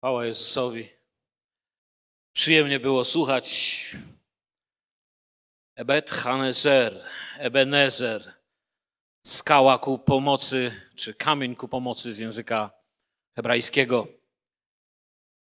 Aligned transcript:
Chwała 0.00 0.26
Jezusowi. 0.26 0.88
Przyjemnie 2.32 2.80
było 2.80 3.04
słuchać 3.04 3.46
Ebed 5.76 6.10
Hanezer, 6.10 7.04
Ebenezer, 7.38 8.34
skała 9.26 9.78
ku 9.78 9.98
pomocy, 9.98 10.72
czy 10.94 11.14
kamień 11.14 11.56
ku 11.56 11.68
pomocy 11.68 12.14
z 12.14 12.18
języka 12.18 12.70
hebrajskiego. 13.36 14.06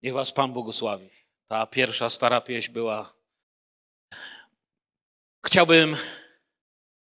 Niech 0.02 0.14
was 0.14 0.32
Pan 0.32 0.52
błogosławi. 0.52 1.10
Ta 1.50 1.66
pierwsza 1.66 2.10
stara 2.10 2.40
pieśń 2.40 2.72
była. 2.72 3.14
Chciałbym 5.46 5.96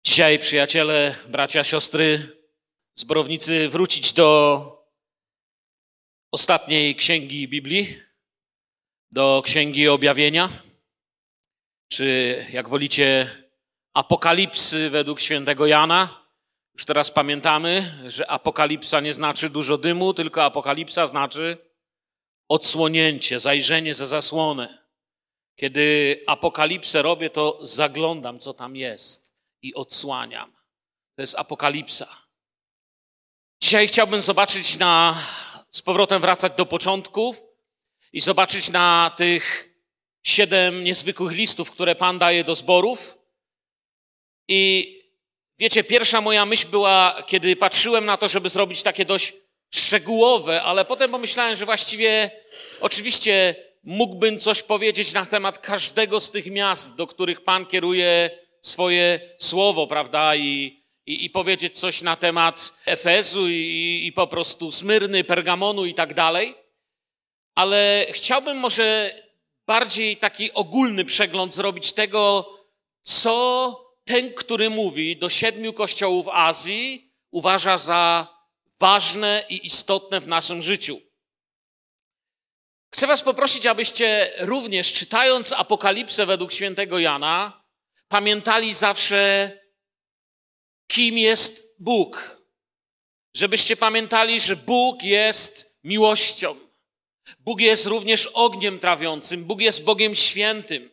dzisiaj, 0.06 0.40
przyjaciele, 0.40 1.16
bracia, 1.28 1.64
siostry, 1.64 2.38
zborownicy, 2.96 3.70
wrócić 3.70 4.14
do 4.14 4.77
ostatniej 6.32 6.96
księgi 6.96 7.48
Biblii, 7.48 8.00
do 9.12 9.42
księgi 9.46 9.88
objawienia, 9.88 10.50
czy 11.90 12.46
jak 12.52 12.70
wolicie, 12.70 13.30
apokalipsy 13.94 14.90
według 14.90 15.20
świętego 15.20 15.66
Jana. 15.66 16.28
Już 16.74 16.86
teraz 16.86 17.12
pamiętamy, 17.12 17.94
że 18.08 18.32
apokalipsa 18.32 19.00
nie 19.00 19.14
znaczy 19.14 19.50
dużo 19.50 19.78
dymu, 19.78 20.14
tylko 20.14 20.44
apokalipsa 20.44 21.08
znaczy 21.08 21.58
odsłonięcie, 22.50 23.40
zajrzenie 23.40 23.94
za 23.94 24.08
zasłonę. 24.08 24.88
Kiedy 25.56 26.24
apokalipsę 26.28 27.02
robię, 27.02 27.30
to 27.30 27.60
zaglądam, 27.62 28.40
co 28.40 28.54
tam 28.54 28.76
jest 28.76 29.34
i 29.62 29.74
odsłaniam. 29.74 30.52
To 31.16 31.22
jest 31.22 31.36
apokalipsa. 31.40 32.08
Dzisiaj 33.62 33.88
chciałbym 33.88 34.22
zobaczyć 34.22 34.78
na 34.78 35.22
z 35.78 35.82
powrotem 35.82 36.22
wracać 36.22 36.54
do 36.58 36.66
początków 36.66 37.44
i 38.14 38.22
zobaczyć 38.22 38.70
na 38.70 39.12
tych 39.18 39.70
siedem 40.24 40.84
niezwykłych 40.84 41.34
listów, 41.34 41.72
które 41.72 41.96
Pan 41.96 42.20
daje 42.20 42.44
do 42.44 42.56
zborów. 42.56 43.18
I 44.48 44.94
wiecie, 45.60 45.84
pierwsza 45.84 46.22
moja 46.22 46.46
myśl 46.46 46.68
była, 46.68 47.24
kiedy 47.28 47.56
patrzyłem 47.56 48.06
na 48.06 48.18
to, 48.18 48.28
żeby 48.28 48.50
zrobić 48.50 48.84
takie 48.84 49.06
dość 49.06 49.34
szczegółowe, 49.76 50.64
ale 50.64 50.86
potem 50.86 51.12
pomyślałem, 51.12 51.56
że 51.56 51.66
właściwie 51.66 52.32
oczywiście 52.82 53.56
mógłbym 53.84 54.40
coś 54.40 54.64
powiedzieć 54.64 55.14
na 55.14 55.26
temat 55.26 55.60
każdego 55.60 56.20
z 56.20 56.32
tych 56.32 56.46
miast, 56.46 56.96
do 56.96 57.08
których 57.08 57.44
Pan 57.44 57.66
kieruje 57.66 58.30
swoje 58.62 59.20
słowo, 59.38 59.88
prawda? 59.88 60.36
I, 60.36 60.77
i, 61.08 61.26
i 61.26 61.30
powiedzieć 61.30 61.80
coś 61.80 62.02
na 62.02 62.16
temat 62.16 62.74
Efezu 62.86 63.50
i, 63.50 64.04
i 64.06 64.14
po 64.14 64.28
prostu 64.28 64.72
Smyrny, 64.72 65.24
Pergamonu 65.24 65.86
i 65.86 65.94
tak 65.94 66.14
dalej. 66.14 66.56
Ale 67.56 68.06
chciałbym 68.12 68.58
może 68.58 69.16
bardziej 69.68 70.18
taki 70.18 70.54
ogólny 70.54 71.06
przegląd 71.06 71.56
zrobić 71.56 71.94
tego, 71.94 72.50
co 73.02 73.88
ten, 74.06 74.34
który 74.34 74.70
mówi 74.70 75.18
do 75.18 75.30
siedmiu 75.30 75.74
kościołów 75.74 76.28
Azji, 76.32 77.14
uważa 77.32 77.78
za 77.78 78.28
ważne 78.80 79.46
i 79.50 79.66
istotne 79.66 80.20
w 80.20 80.28
naszym 80.28 80.62
życiu. 80.62 81.02
Chcę 82.94 83.08
Was 83.08 83.24
poprosić, 83.24 83.66
abyście 83.66 84.34
również 84.40 84.94
czytając 84.94 85.54
Apokalipsę 85.54 86.26
według 86.26 86.52
świętego 86.52 87.00
Jana, 87.00 87.64
pamiętali 88.08 88.74
zawsze 88.74 89.52
kim 90.88 91.18
jest 91.18 91.76
Bóg. 91.80 92.42
Żebyście 93.34 93.78
pamiętali, 93.78 94.40
że 94.40 94.56
Bóg 94.56 95.04
jest 95.04 95.78
miłością. 95.84 96.56
Bóg 97.40 97.62
jest 97.62 97.86
również 97.86 98.26
ogniem 98.26 98.80
trawiącym. 98.80 99.44
Bóg 99.44 99.62
jest 99.62 99.84
Bogiem 99.84 100.16
świętym. 100.16 100.90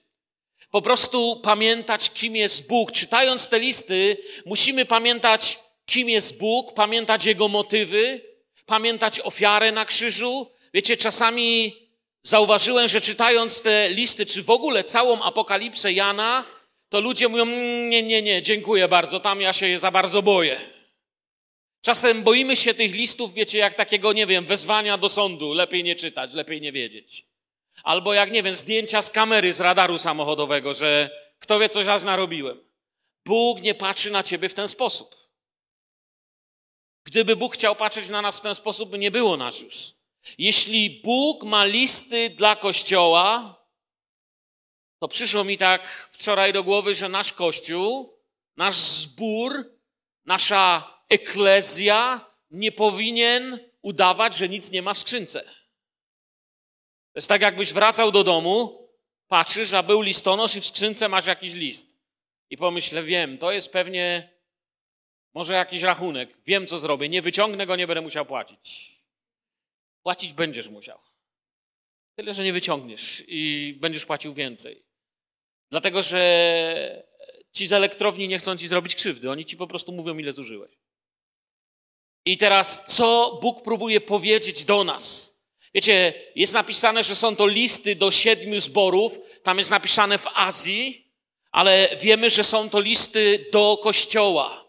Po 0.70 0.82
prostu 0.82 1.40
pamiętać, 1.42 2.10
kim 2.10 2.36
jest 2.36 2.68
Bóg. 2.68 2.92
Czytając 2.92 3.48
te 3.48 3.58
listy, 3.58 4.16
musimy 4.46 4.84
pamiętać, 4.84 5.58
kim 5.86 6.08
jest 6.08 6.38
Bóg, 6.38 6.74
pamiętać 6.74 7.24
Jego 7.24 7.48
motywy, 7.48 8.20
pamiętać 8.66 9.20
ofiarę 9.20 9.72
na 9.72 9.84
krzyżu. 9.84 10.50
Wiecie, 10.74 10.96
czasami 10.96 11.76
zauważyłem, 12.22 12.88
że 12.88 13.00
czytając 13.00 13.60
te 13.60 13.90
listy, 13.90 14.26
czy 14.26 14.42
w 14.42 14.50
ogóle 14.50 14.84
całą 14.84 15.22
apokalipsę 15.22 15.92
Jana, 15.92 16.44
to 16.94 17.00
ludzie 17.00 17.28
mówią: 17.28 17.42
mm, 17.42 17.88
Nie, 17.88 18.02
nie, 18.02 18.22
nie, 18.22 18.42
dziękuję 18.42 18.88
bardzo, 18.88 19.20
tam 19.20 19.40
ja 19.40 19.52
się 19.52 19.78
za 19.78 19.90
bardzo 19.90 20.22
boję. 20.22 20.60
Czasem 21.82 22.22
boimy 22.22 22.56
się 22.56 22.74
tych 22.74 22.94
listów, 22.94 23.34
wiecie, 23.34 23.58
jak 23.58 23.74
takiego, 23.74 24.12
nie 24.12 24.26
wiem, 24.26 24.46
wezwania 24.46 24.98
do 24.98 25.08
sądu. 25.08 25.52
Lepiej 25.52 25.84
nie 25.84 25.96
czytać, 25.96 26.32
lepiej 26.32 26.60
nie 26.60 26.72
wiedzieć. 26.72 27.26
Albo 27.82 28.14
jak, 28.14 28.32
nie 28.32 28.42
wiem, 28.42 28.54
zdjęcia 28.54 29.02
z 29.02 29.10
kamery, 29.10 29.52
z 29.52 29.60
radaru 29.60 29.98
samochodowego, 29.98 30.74
że 30.74 31.10
kto 31.38 31.58
wie, 31.58 31.68
coś 31.68 31.86
aż 31.86 32.02
narobiłem. 32.02 32.60
Bóg 33.24 33.62
nie 33.62 33.74
patrzy 33.74 34.10
na 34.10 34.22
ciebie 34.22 34.48
w 34.48 34.54
ten 34.54 34.68
sposób. 34.68 35.16
Gdyby 37.04 37.36
Bóg 37.36 37.54
chciał 37.54 37.76
patrzeć 37.76 38.10
na 38.10 38.22
nas 38.22 38.38
w 38.38 38.42
ten 38.42 38.54
sposób, 38.54 38.90
by 38.90 38.98
nie 38.98 39.10
było 39.10 39.36
nas 39.36 39.60
już. 39.60 39.92
Jeśli 40.38 40.90
Bóg 40.90 41.44
ma 41.44 41.64
listy 41.64 42.30
dla 42.30 42.56
Kościoła, 42.56 43.53
to 45.04 45.08
przyszło 45.08 45.44
mi 45.44 45.58
tak 45.58 46.08
wczoraj 46.12 46.52
do 46.52 46.64
głowy, 46.64 46.94
że 46.94 47.08
nasz 47.08 47.32
Kościół, 47.32 48.18
nasz 48.56 48.76
zbór, 48.76 49.72
nasza 50.24 50.94
eklezja 51.08 52.30
nie 52.50 52.72
powinien 52.72 53.58
udawać, 53.82 54.36
że 54.36 54.48
nic 54.48 54.70
nie 54.70 54.82
ma 54.82 54.94
w 54.94 54.98
skrzynce. 54.98 55.42
To 57.12 57.18
jest 57.18 57.28
tak, 57.28 57.42
jakbyś 57.42 57.72
wracał 57.72 58.12
do 58.12 58.24
domu, 58.24 58.88
patrzysz, 59.28 59.74
a 59.74 59.82
był 59.82 60.00
listonosz 60.00 60.56
i 60.56 60.60
w 60.60 60.66
skrzynce 60.66 61.08
masz 61.08 61.26
jakiś 61.26 61.54
list. 61.54 61.86
I 62.50 62.56
pomyślę, 62.56 63.02
wiem, 63.02 63.38
to 63.38 63.52
jest 63.52 63.72
pewnie 63.72 64.30
może 65.34 65.54
jakiś 65.54 65.82
rachunek. 65.82 66.36
Wiem, 66.46 66.66
co 66.66 66.78
zrobię. 66.78 67.08
Nie 67.08 67.22
wyciągnę 67.22 67.66
go, 67.66 67.76
nie 67.76 67.86
będę 67.86 68.00
musiał 68.00 68.26
płacić. 68.26 68.98
Płacić 70.02 70.32
będziesz 70.32 70.68
musiał. 70.68 70.98
Tyle, 72.14 72.34
że 72.34 72.44
nie 72.44 72.52
wyciągniesz 72.52 73.24
i 73.28 73.74
będziesz 73.80 74.06
płacił 74.06 74.34
więcej. 74.34 74.83
Dlatego, 75.70 76.02
że 76.02 77.04
ci 77.52 77.66
z 77.66 77.72
elektrowni 77.72 78.28
nie 78.28 78.38
chcą 78.38 78.56
ci 78.56 78.68
zrobić 78.68 78.94
krzywdy. 78.94 79.30
Oni 79.30 79.44
ci 79.44 79.56
po 79.56 79.66
prostu 79.66 79.92
mówią, 79.92 80.18
ile 80.18 80.32
zużyłeś. 80.32 80.70
I 82.24 82.38
teraz, 82.38 82.84
co 82.96 83.38
Bóg 83.42 83.62
próbuje 83.62 84.00
powiedzieć 84.00 84.64
do 84.64 84.84
nas? 84.84 85.34
Wiecie, 85.74 86.14
jest 86.34 86.54
napisane, 86.54 87.04
że 87.04 87.16
są 87.16 87.36
to 87.36 87.46
listy 87.46 87.96
do 87.96 88.10
siedmiu 88.10 88.60
zborów. 88.60 89.18
Tam 89.42 89.58
jest 89.58 89.70
napisane 89.70 90.18
w 90.18 90.26
Azji, 90.34 91.12
ale 91.50 91.88
wiemy, 92.00 92.30
że 92.30 92.44
są 92.44 92.70
to 92.70 92.80
listy 92.80 93.46
do 93.52 93.78
kościoła. 93.82 94.64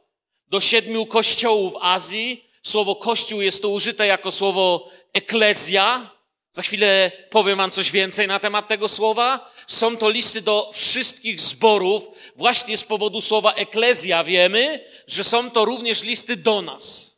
Do 0.48 0.62
siedmiu 0.62 1.06
kościołów 1.06 1.74
Azji. 1.82 2.46
Słowo 2.64 2.96
kościół 2.96 3.42
jest 3.42 3.62
tu 3.62 3.74
użyte 3.74 4.08
jako 4.08 4.32
słowo 4.32 4.90
eklezja, 5.14 6.15
za 6.56 6.62
chwilę 6.62 7.12
powiem 7.30 7.58
Wam 7.58 7.72
coś 7.72 7.92
więcej 7.92 8.28
na 8.28 8.40
temat 8.40 8.68
tego 8.68 8.90
słowa. 8.90 9.52
Są 9.68 9.98
to 9.98 10.10
listy 10.10 10.42
do 10.42 10.72
wszystkich 10.74 11.40
zborów. 11.40 12.04
Właśnie 12.36 12.78
z 12.78 12.84
powodu 12.84 13.22
słowa 13.22 13.54
eklezja 13.54 14.24
wiemy, 14.24 14.86
że 15.08 15.24
są 15.24 15.52
to 15.52 15.66
również 15.66 16.04
listy 16.04 16.36
do 16.36 16.62
nas. 16.62 17.16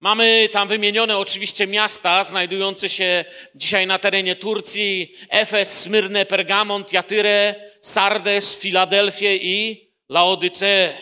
Mamy 0.00 0.48
tam 0.52 0.68
wymienione 0.68 1.18
oczywiście 1.18 1.66
miasta 1.66 2.24
znajdujące 2.24 2.88
się 2.88 3.24
dzisiaj 3.54 3.86
na 3.86 3.98
terenie 3.98 4.36
Turcji. 4.36 5.14
Efes, 5.30 5.80
Smyrne, 5.80 6.26
Pergamon, 6.26 6.84
Tiatyrę, 6.84 7.54
Sardes, 7.80 8.56
Filadelfię 8.56 9.36
i 9.36 9.88
Laodyceę. 10.08 10.98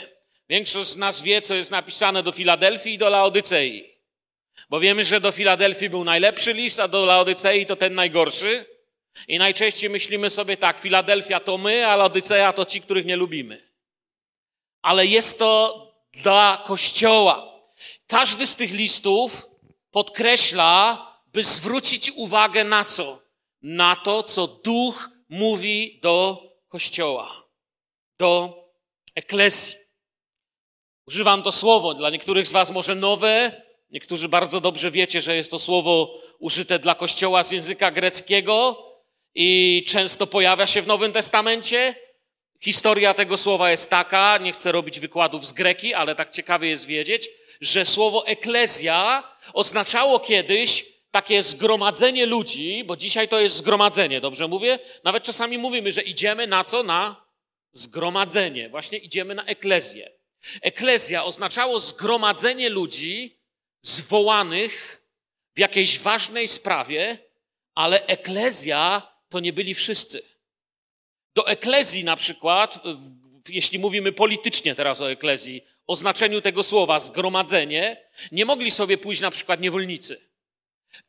Większość 0.48 0.90
z 0.90 0.96
nas 0.96 1.22
wie, 1.22 1.40
co 1.40 1.54
jest 1.54 1.70
napisane 1.70 2.22
do 2.22 2.32
Filadelfii 2.32 2.94
i 2.94 2.98
do 2.98 3.08
Laodycei. 3.08 3.95
Bo 4.68 4.80
wiemy, 4.80 5.04
że 5.04 5.20
do 5.20 5.32
Filadelfii 5.32 5.90
był 5.90 6.04
najlepszy 6.04 6.52
list, 6.52 6.80
a 6.80 6.88
do 6.88 7.04
Laodycei 7.06 7.66
to 7.66 7.76
ten 7.76 7.94
najgorszy. 7.94 8.66
I 9.28 9.38
najczęściej 9.38 9.90
myślimy 9.90 10.30
sobie 10.30 10.56
tak, 10.56 10.78
Filadelfia 10.78 11.40
to 11.40 11.58
my, 11.58 11.86
a 11.86 11.96
Laodyceja 11.96 12.52
to 12.52 12.64
ci, 12.64 12.80
których 12.80 13.06
nie 13.06 13.16
lubimy. 13.16 13.72
Ale 14.82 15.06
jest 15.06 15.38
to 15.38 15.82
dla 16.12 16.62
Kościoła. 16.66 17.52
Każdy 18.06 18.46
z 18.46 18.56
tych 18.56 18.72
listów 18.72 19.46
podkreśla, 19.90 21.06
by 21.32 21.42
zwrócić 21.42 22.10
uwagę 22.10 22.64
na 22.64 22.84
co? 22.84 23.22
Na 23.62 23.96
to, 23.96 24.22
co 24.22 24.46
Duch 24.46 25.10
mówi 25.28 25.98
do 26.02 26.42
Kościoła, 26.68 27.46
do 28.18 28.62
Eklesji. 29.14 29.78
Używam 31.06 31.42
to 31.42 31.52
słowo, 31.52 31.94
dla 31.94 32.10
niektórych 32.10 32.46
z 32.46 32.52
Was 32.52 32.70
może 32.70 32.94
nowe, 32.94 33.62
Niektórzy 33.96 34.28
bardzo 34.28 34.60
dobrze 34.60 34.90
wiecie, 34.90 35.20
że 35.20 35.36
jest 35.36 35.50
to 35.50 35.58
słowo 35.58 36.20
użyte 36.38 36.78
dla 36.78 36.94
kościoła 36.94 37.44
z 37.44 37.50
języka 37.50 37.90
greckiego 37.90 38.86
i 39.34 39.84
często 39.86 40.26
pojawia 40.26 40.66
się 40.66 40.82
w 40.82 40.86
Nowym 40.86 41.12
Testamencie. 41.12 41.94
Historia 42.60 43.14
tego 43.14 43.36
słowa 43.36 43.70
jest 43.70 43.90
taka, 43.90 44.38
nie 44.38 44.52
chcę 44.52 44.72
robić 44.72 45.00
wykładów 45.00 45.46
z 45.46 45.52
greki, 45.52 45.94
ale 45.94 46.14
tak 46.14 46.30
ciekawie 46.30 46.68
jest 46.68 46.86
wiedzieć, 46.86 47.28
że 47.60 47.84
słowo 47.84 48.26
eklezja 48.26 49.22
oznaczało 49.52 50.20
kiedyś 50.20 50.86
takie 51.10 51.42
zgromadzenie 51.42 52.26
ludzi, 52.26 52.84
bo 52.84 52.96
dzisiaj 52.96 53.28
to 53.28 53.40
jest 53.40 53.56
zgromadzenie, 53.56 54.20
dobrze 54.20 54.48
mówię? 54.48 54.78
Nawet 55.04 55.24
czasami 55.24 55.58
mówimy, 55.58 55.92
że 55.92 56.02
idziemy 56.02 56.46
na 56.46 56.64
co? 56.64 56.82
Na 56.82 57.26
zgromadzenie. 57.72 58.68
Właśnie 58.68 58.98
idziemy 58.98 59.34
na 59.34 59.44
eklezję. 59.44 60.10
Eklezja 60.62 61.24
oznaczało 61.24 61.80
zgromadzenie 61.80 62.68
ludzi 62.68 63.35
zwołanych 63.82 65.02
w 65.54 65.58
jakiejś 65.58 65.98
ważnej 65.98 66.48
sprawie, 66.48 67.18
ale 67.74 68.06
eklezja 68.06 69.12
to 69.28 69.40
nie 69.40 69.52
byli 69.52 69.74
wszyscy. 69.74 70.22
Do 71.34 71.48
eklezji 71.48 72.04
na 72.04 72.16
przykład, 72.16 72.80
jeśli 73.48 73.78
mówimy 73.78 74.12
politycznie 74.12 74.74
teraz 74.74 75.00
o 75.00 75.10
eklezji, 75.10 75.62
o 75.86 75.96
znaczeniu 75.96 76.40
tego 76.40 76.62
słowa 76.62 77.00
zgromadzenie, 77.00 77.96
nie 78.32 78.44
mogli 78.44 78.70
sobie 78.70 78.98
pójść 78.98 79.20
na 79.20 79.30
przykład 79.30 79.60
niewolnicy. 79.60 80.20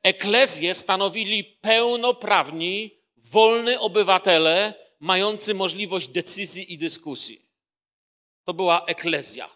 Eklezję 0.03 0.73
stanowili 0.73 1.43
pełnoprawni, 1.43 2.97
wolny 3.17 3.79
obywatele, 3.79 4.73
mający 4.99 5.53
możliwość 5.53 6.07
decyzji 6.07 6.73
i 6.73 6.77
dyskusji. 6.77 7.45
To 8.43 8.53
była 8.53 8.85
eklezja. 8.85 9.49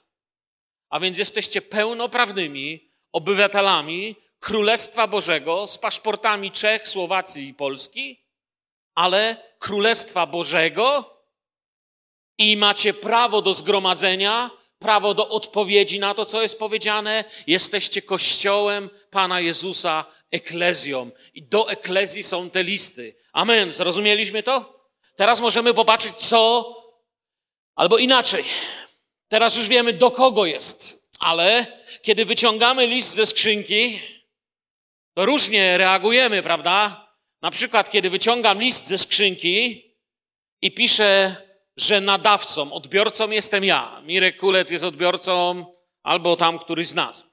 A 0.89 0.99
więc 0.99 1.17
jesteście 1.17 1.61
pełnoprawnymi 1.61 2.90
obywatelami 3.11 4.15
Królestwa 4.39 5.07
Bożego 5.07 5.67
z 5.67 5.77
paszportami 5.77 6.51
Czech, 6.51 6.87
Słowacji 6.87 7.47
i 7.47 7.53
Polski, 7.53 8.25
ale 8.95 9.37
Królestwa 9.59 10.25
Bożego 10.25 11.17
i 12.37 12.57
macie 12.57 12.93
prawo 12.93 13.41
do 13.41 13.53
zgromadzenia, 13.53 14.49
prawo 14.79 15.13
do 15.13 15.29
odpowiedzi 15.29 15.99
na 15.99 16.13
to, 16.13 16.25
co 16.25 16.41
jest 16.41 16.59
powiedziane. 16.59 17.23
Jesteście 17.47 18.01
kościołem 18.01 18.89
Pana 19.09 19.39
Jezusa, 19.39 20.05
eklezją. 20.31 21.11
I 21.33 21.43
do 21.43 21.69
eklezji 21.69 22.23
są 22.23 22.49
te 22.49 22.63
listy. 22.63 23.15
Amen. 23.33 23.71
Zrozumieliśmy 23.71 24.43
to? 24.43 24.81
Teraz 25.15 25.41
możemy 25.41 25.73
popatrzeć, 25.73 26.13
co, 26.13 26.75
albo 27.75 27.97
inaczej. 27.97 28.43
Teraz 29.27 29.57
już 29.57 29.67
wiemy, 29.67 29.93
do 29.93 30.11
kogo 30.11 30.45
jest. 30.45 31.09
Ale 31.19 31.80
kiedy 32.01 32.25
wyciągamy 32.25 32.87
list 32.87 33.13
ze 33.13 33.25
skrzynki, 33.25 33.99
to 35.13 35.25
różnie 35.25 35.77
reagujemy, 35.77 36.43
prawda? 36.43 37.07
Na 37.41 37.51
przykład, 37.51 37.89
kiedy 37.89 38.09
wyciągam 38.09 38.59
list 38.59 38.87
ze 38.87 38.97
skrzynki 38.97 39.85
i 40.61 40.71
piszę 40.71 41.35
że 41.77 42.01
nadawcą, 42.01 42.73
odbiorcą 42.73 43.31
jestem 43.31 43.63
ja. 43.63 44.01
Mirek 44.05 44.37
Kulec 44.37 44.71
jest 44.71 44.83
odbiorcą 44.83 45.65
albo 46.03 46.35
tam 46.35 46.59
któryś 46.59 46.87
z 46.87 46.93
nas. 46.93 47.25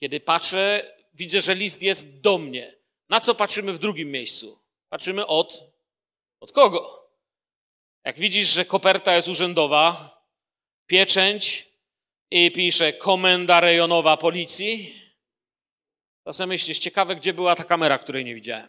Kiedy 0.00 0.20
patrzę, 0.20 0.94
widzę, 1.14 1.40
że 1.40 1.54
list 1.54 1.82
jest 1.82 2.20
do 2.20 2.38
mnie. 2.38 2.76
Na 3.08 3.20
co 3.20 3.34
patrzymy 3.34 3.72
w 3.72 3.78
drugim 3.78 4.10
miejscu? 4.10 4.60
Patrzymy 4.88 5.26
od, 5.26 5.64
od 6.40 6.52
kogo? 6.52 7.10
Jak 8.04 8.18
widzisz, 8.18 8.48
że 8.48 8.64
koperta 8.64 9.16
jest 9.16 9.28
urzędowa, 9.28 10.16
pieczęć 10.86 11.68
i 12.30 12.50
pisze 12.50 12.92
komenda 12.92 13.60
rejonowa 13.60 14.16
policji, 14.16 15.02
sobie 16.32 16.46
myślisz, 16.46 16.78
ciekawe, 16.78 17.16
gdzie 17.16 17.32
była 17.34 17.56
ta 17.56 17.64
kamera, 17.64 17.98
której 17.98 18.24
nie 18.24 18.34
widziałem. 18.34 18.68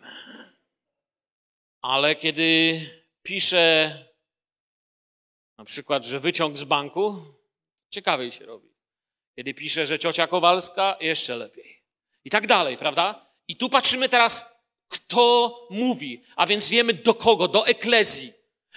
Ale 1.81 2.15
kiedy 2.15 2.79
pisze 3.23 3.95
na 5.57 5.65
przykład, 5.65 6.05
że 6.05 6.19
wyciąg 6.19 6.57
z 6.57 6.63
banku, 6.63 7.17
ciekawiej 7.89 8.31
się 8.31 8.45
robi. 8.45 8.69
Kiedy 9.35 9.53
pisze, 9.53 9.87
że 9.87 9.99
ciocia 9.99 10.27
Kowalska, 10.27 10.97
jeszcze 10.99 11.35
lepiej. 11.35 11.83
I 12.25 12.29
tak 12.29 12.47
dalej, 12.47 12.77
prawda? 12.77 13.27
I 13.47 13.55
tu 13.55 13.69
patrzymy 13.69 14.09
teraz, 14.09 14.45
kto 14.87 15.67
mówi, 15.69 16.23
a 16.35 16.47
więc 16.47 16.69
wiemy 16.69 16.93
do 16.93 17.13
kogo, 17.13 17.47
do 17.47 17.67
eklezji, 17.67 18.33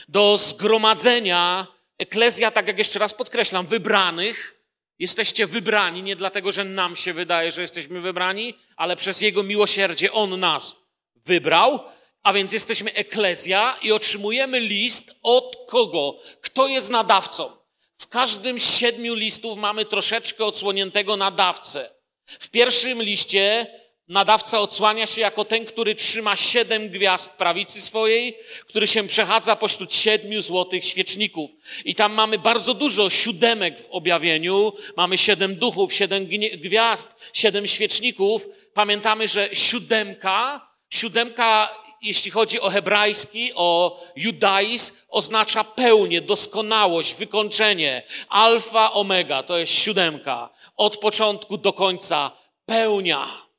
do 0.09 0.37
zgromadzenia. 0.37 1.67
Eklezja, 1.99 2.51
tak 2.51 2.67
jak 2.67 2.79
jeszcze 2.79 2.99
raz 2.99 3.15
podkreślam, 3.15 3.67
wybranych. 3.67 4.60
Jesteście 5.01 5.47
wybrani 5.47 6.03
nie 6.03 6.17
dlatego, 6.17 6.53
że 6.53 6.65
nam 6.65 6.97
się 6.97 7.13
wydaje, 7.13 7.53
że 7.53 7.61
jesteśmy 7.61 8.01
wybrani, 8.01 8.55
ale 8.77 8.97
przez 8.97 9.21
Jego 9.21 9.43
miłosierdzie 9.43 10.13
On 10.13 10.41
nas 10.41 10.77
wybrał 11.17 11.81
a 12.23 12.33
więc 12.33 12.53
jesteśmy 12.53 12.93
eklezja 12.93 13.77
i 13.83 13.93
otrzymujemy 13.93 14.61
list 14.61 15.15
od 15.23 15.57
kogo? 15.69 16.19
Kto 16.41 16.67
jest 16.67 16.91
nadawcą? 16.91 17.57
W 17.99 18.09
każdym 18.09 18.61
z 18.61 18.79
siedmiu 18.79 19.15
listów 19.15 19.59
mamy 19.59 19.85
troszeczkę 19.85 20.45
odsłoniętego 20.45 21.17
nadawcę. 21.17 21.91
W 22.27 22.49
pierwszym 22.49 23.03
liście 23.03 23.67
nadawca 24.11 24.61
odsłania 24.61 25.07
się 25.07 25.21
jako 25.21 25.45
ten, 25.45 25.65
który 25.65 25.95
trzyma 25.95 26.37
siedem 26.37 26.89
gwiazd 26.89 27.33
prawicy 27.33 27.81
swojej, 27.81 28.39
który 28.67 28.87
się 28.87 29.07
przechadza 29.07 29.57
pośród 29.57 29.95
siedmiu 29.95 30.43
złotych 30.43 30.85
świeczników. 30.85 31.51
I 31.85 31.95
tam 31.95 32.13
mamy 32.13 32.39
bardzo 32.39 32.75
dużo 32.75 33.11
siódemek 33.11 33.81
w 33.81 33.89
objawieniu. 33.91 34.73
Mamy 34.97 35.19
siedem 35.19 35.57
duchów, 35.57 35.95
siedem 35.95 36.27
gwiazd, 36.53 37.17
siedem 37.33 37.67
świeczników. 37.67 38.47
Pamiętamy, 38.75 39.29
że 39.29 39.49
siódemka, 39.53 40.69
siódemka 40.91 41.81
jeśli 42.03 42.31
chodzi 42.31 42.61
o 42.61 42.71
hebrajski, 42.71 43.53
o 43.55 44.01
judaizm, 44.17 44.95
oznacza 45.09 45.65
pełnię, 45.65 46.21
doskonałość, 46.21 47.15
wykończenie. 47.15 48.03
Alfa, 48.29 48.93
omega, 48.93 49.43
to 49.43 49.59
jest 49.59 49.73
siódemka. 49.73 50.51
Od 50.77 50.97
początku 50.97 51.59
do 51.59 51.73
końca 51.73 52.31
pełnia. 52.67 53.50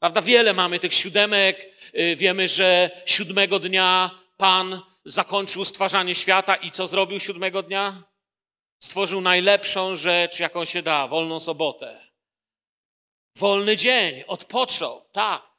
Prawda? 0.00 0.22
Wiele 0.22 0.54
mamy 0.54 0.78
tych 0.78 0.94
siódemek. 0.94 1.74
Y, 1.94 2.16
wiemy, 2.16 2.48
że 2.48 2.90
siódmego 3.06 3.58
dnia 3.58 4.10
Pan 4.36 4.80
zakończył 5.04 5.64
stwarzanie 5.64 6.14
świata 6.14 6.56
i 6.56 6.70
co 6.70 6.86
zrobił 6.86 7.20
siódmego 7.20 7.62
dnia? 7.62 8.02
Stworzył 8.82 9.20
najlepszą 9.20 9.96
rzecz, 9.96 10.40
jaką 10.40 10.64
się 10.64 10.82
da, 10.82 11.08
wolną 11.08 11.40
sobotę. 11.40 12.10
Wolny 13.36 13.76
dzień, 13.76 14.24
odpoczął, 14.26 15.02
tak. 15.12 15.50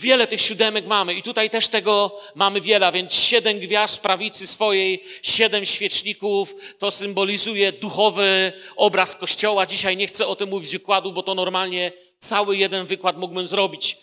Wiele 0.00 0.26
tych 0.26 0.40
siódemek 0.40 0.86
mamy 0.86 1.14
i 1.14 1.22
tutaj 1.22 1.50
też 1.50 1.68
tego 1.68 2.20
mamy 2.34 2.60
wiele, 2.60 2.92
więc 2.92 3.14
siedem 3.14 3.60
gwiazd 3.60 4.02
prawicy 4.02 4.46
swojej, 4.46 5.04
siedem 5.22 5.64
świeczników, 5.64 6.54
to 6.78 6.90
symbolizuje 6.90 7.72
duchowy 7.72 8.52
obraz 8.76 9.16
Kościoła. 9.16 9.66
Dzisiaj 9.66 9.96
nie 9.96 10.06
chcę 10.06 10.26
o 10.26 10.36
tym 10.36 10.48
mówić 10.48 10.72
wykładu, 10.72 11.12
bo 11.12 11.22
to 11.22 11.34
normalnie 11.34 11.92
cały 12.24 12.56
jeden 12.56 12.86
wykład 12.86 13.16
mógłbym 13.16 13.46
zrobić. 13.46 13.96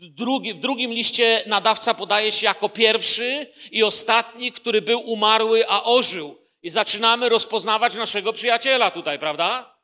Drugi, 0.00 0.54
w 0.54 0.60
drugim 0.60 0.92
liście 0.92 1.44
nadawca 1.46 1.94
podaje 1.94 2.32
się 2.32 2.46
jako 2.46 2.68
pierwszy 2.68 3.46
i 3.70 3.82
ostatni, 3.82 4.52
który 4.52 4.82
był 4.82 5.00
umarły, 5.00 5.68
a 5.68 5.84
ożył. 5.84 6.38
I 6.62 6.70
zaczynamy 6.70 7.28
rozpoznawać 7.28 7.94
naszego 7.94 8.32
przyjaciela 8.32 8.90
tutaj, 8.90 9.18
prawda? 9.18 9.78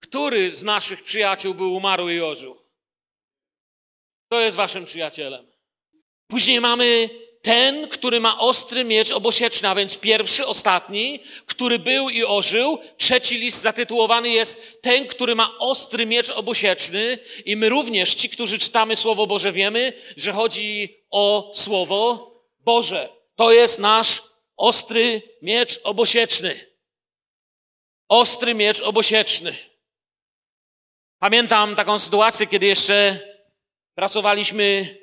Który 0.00 0.56
z 0.56 0.62
naszych 0.62 1.02
przyjaciół 1.02 1.54
był 1.54 1.74
umarły 1.74 2.14
i 2.14 2.20
ożył? 2.20 2.56
To 4.28 4.40
jest 4.40 4.56
waszym 4.56 4.84
przyjacielem. 4.84 5.46
Później 6.26 6.60
mamy 6.60 7.10
ten, 7.48 7.88
który 7.88 8.20
ma 8.20 8.38
ostry 8.38 8.84
miecz 8.84 9.10
obosieczny, 9.10 9.68
a 9.68 9.74
więc 9.74 9.98
pierwszy, 9.98 10.46
ostatni, 10.46 11.20
który 11.46 11.78
był 11.78 12.10
i 12.10 12.24
ożył. 12.24 12.78
Trzeci 12.96 13.38
list 13.38 13.62
zatytułowany 13.62 14.28
jest 14.28 14.82
ten, 14.82 15.06
który 15.06 15.34
ma 15.34 15.58
ostry 15.58 16.06
miecz 16.06 16.30
obosieczny. 16.30 17.18
I 17.44 17.56
my 17.56 17.68
również, 17.68 18.14
ci, 18.14 18.28
którzy 18.28 18.58
czytamy 18.58 18.96
Słowo 18.96 19.26
Boże, 19.26 19.52
wiemy, 19.52 19.92
że 20.16 20.32
chodzi 20.32 20.96
o 21.10 21.50
Słowo 21.54 22.32
Boże. 22.60 23.08
To 23.36 23.52
jest 23.52 23.78
nasz 23.78 24.22
ostry 24.56 25.22
miecz 25.42 25.80
obosieczny. 25.84 26.60
Ostry 28.08 28.54
miecz 28.54 28.80
obosieczny. 28.80 29.54
Pamiętam 31.18 31.76
taką 31.76 31.98
sytuację, 31.98 32.46
kiedy 32.46 32.66
jeszcze 32.66 33.28
Pracowaliśmy, 33.98 34.96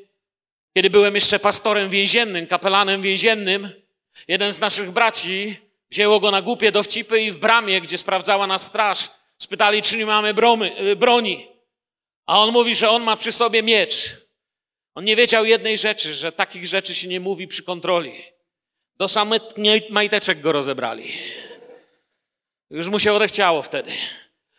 kiedy 0.77 0.89
byłem 0.89 1.15
jeszcze 1.15 1.39
pastorem 1.39 1.89
więziennym, 1.89 2.47
kapelanem 2.47 3.01
więziennym. 3.01 3.69
Jeden 4.27 4.53
z 4.53 4.59
naszych 4.59 4.91
braci 4.91 5.57
wzięło 5.89 6.19
go 6.19 6.31
na 6.31 6.41
głupie 6.41 6.71
dowcipy 6.71 7.21
i 7.21 7.31
w 7.31 7.37
bramie, 7.37 7.81
gdzie 7.81 7.97
sprawdzała 7.97 8.47
nas 8.47 8.65
straż, 8.65 9.09
spytali, 9.37 9.81
czy 9.81 9.97
nie 9.97 10.05
mamy 10.05 10.33
bromy, 10.33 10.79
y, 10.79 10.95
broni. 10.95 11.47
A 12.25 12.39
on 12.39 12.51
mówi, 12.51 12.75
że 12.75 12.89
on 12.89 13.03
ma 13.03 13.15
przy 13.15 13.31
sobie 13.31 13.63
miecz. 13.63 14.15
On 14.95 15.05
nie 15.05 15.15
wiedział 15.15 15.45
jednej 15.45 15.77
rzeczy, 15.77 16.15
że 16.15 16.31
takich 16.31 16.67
rzeczy 16.67 16.95
się 16.95 17.07
nie 17.07 17.19
mówi 17.19 17.47
przy 17.47 17.63
kontroli. 17.63 18.13
Do 18.97 19.07
samych 19.07 19.41
majteczek 19.89 20.41
go 20.41 20.51
rozebrali. 20.51 21.11
Już 22.69 22.87
mu 22.87 22.99
się 22.99 23.13
odechciało 23.13 23.61
wtedy. 23.61 23.91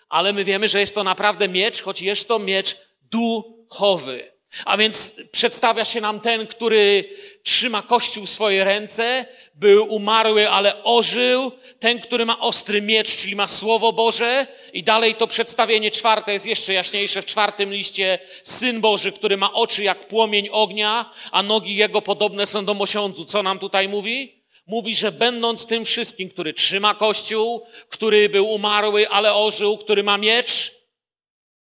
Ale 0.08 0.32
my 0.32 0.44
wiemy, 0.44 0.68
że 0.68 0.80
jest 0.80 0.94
to 0.94 1.04
naprawdę 1.04 1.48
miecz, 1.48 1.82
choć 1.82 2.02
jest 2.02 2.28
to 2.28 2.38
miecz 2.38 2.76
duchowy. 3.02 4.35
A 4.64 4.76
więc 4.76 5.14
przedstawia 5.32 5.84
się 5.84 6.00
nam 6.00 6.20
ten, 6.20 6.46
który 6.46 7.04
trzyma 7.42 7.82
Kościół 7.82 8.26
w 8.26 8.30
swoje 8.30 8.64
ręce, 8.64 9.26
był 9.54 9.94
umarły, 9.94 10.50
ale 10.50 10.84
ożył, 10.84 11.52
ten, 11.78 12.00
który 12.00 12.26
ma 12.26 12.40
ostry 12.40 12.82
miecz, 12.82 13.16
czyli 13.16 13.36
ma 13.36 13.46
Słowo 13.46 13.92
Boże. 13.92 14.46
I 14.72 14.82
dalej 14.82 15.14
to 15.14 15.26
przedstawienie 15.26 15.90
czwarte 15.90 16.32
jest 16.32 16.46
jeszcze 16.46 16.72
jaśniejsze 16.72 17.22
w 17.22 17.26
czwartym 17.26 17.72
liście. 17.72 18.18
Syn 18.42 18.80
Boży, 18.80 19.12
który 19.12 19.36
ma 19.36 19.52
oczy 19.52 19.84
jak 19.84 20.08
płomień 20.08 20.48
ognia, 20.52 21.10
a 21.32 21.42
nogi 21.42 21.76
jego 21.76 22.02
podobne 22.02 22.46
są 22.46 22.64
do 22.64 22.74
mosiądzu. 22.74 23.24
Co 23.24 23.42
nam 23.42 23.58
tutaj 23.58 23.88
mówi? 23.88 24.36
Mówi, 24.66 24.94
że 24.94 25.12
będąc 25.12 25.66
tym 25.66 25.84
wszystkim, 25.84 26.28
który 26.28 26.54
trzyma 26.54 26.94
Kościół, 26.94 27.66
który 27.88 28.28
był 28.28 28.48
umarły, 28.48 29.08
ale 29.08 29.34
ożył, 29.34 29.78
który 29.78 30.02
ma 30.02 30.18
miecz, 30.18 30.75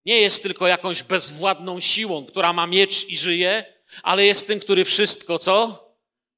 nie 0.05 0.21
jest 0.21 0.43
tylko 0.43 0.67
jakąś 0.67 1.03
bezwładną 1.03 1.79
siłą, 1.79 2.25
która 2.25 2.53
ma 2.53 2.67
miecz 2.67 3.05
i 3.07 3.17
żyje, 3.17 3.65
ale 4.03 4.25
jest 4.25 4.47
tym, 4.47 4.59
który 4.59 4.85
wszystko, 4.85 5.39
co? 5.39 5.85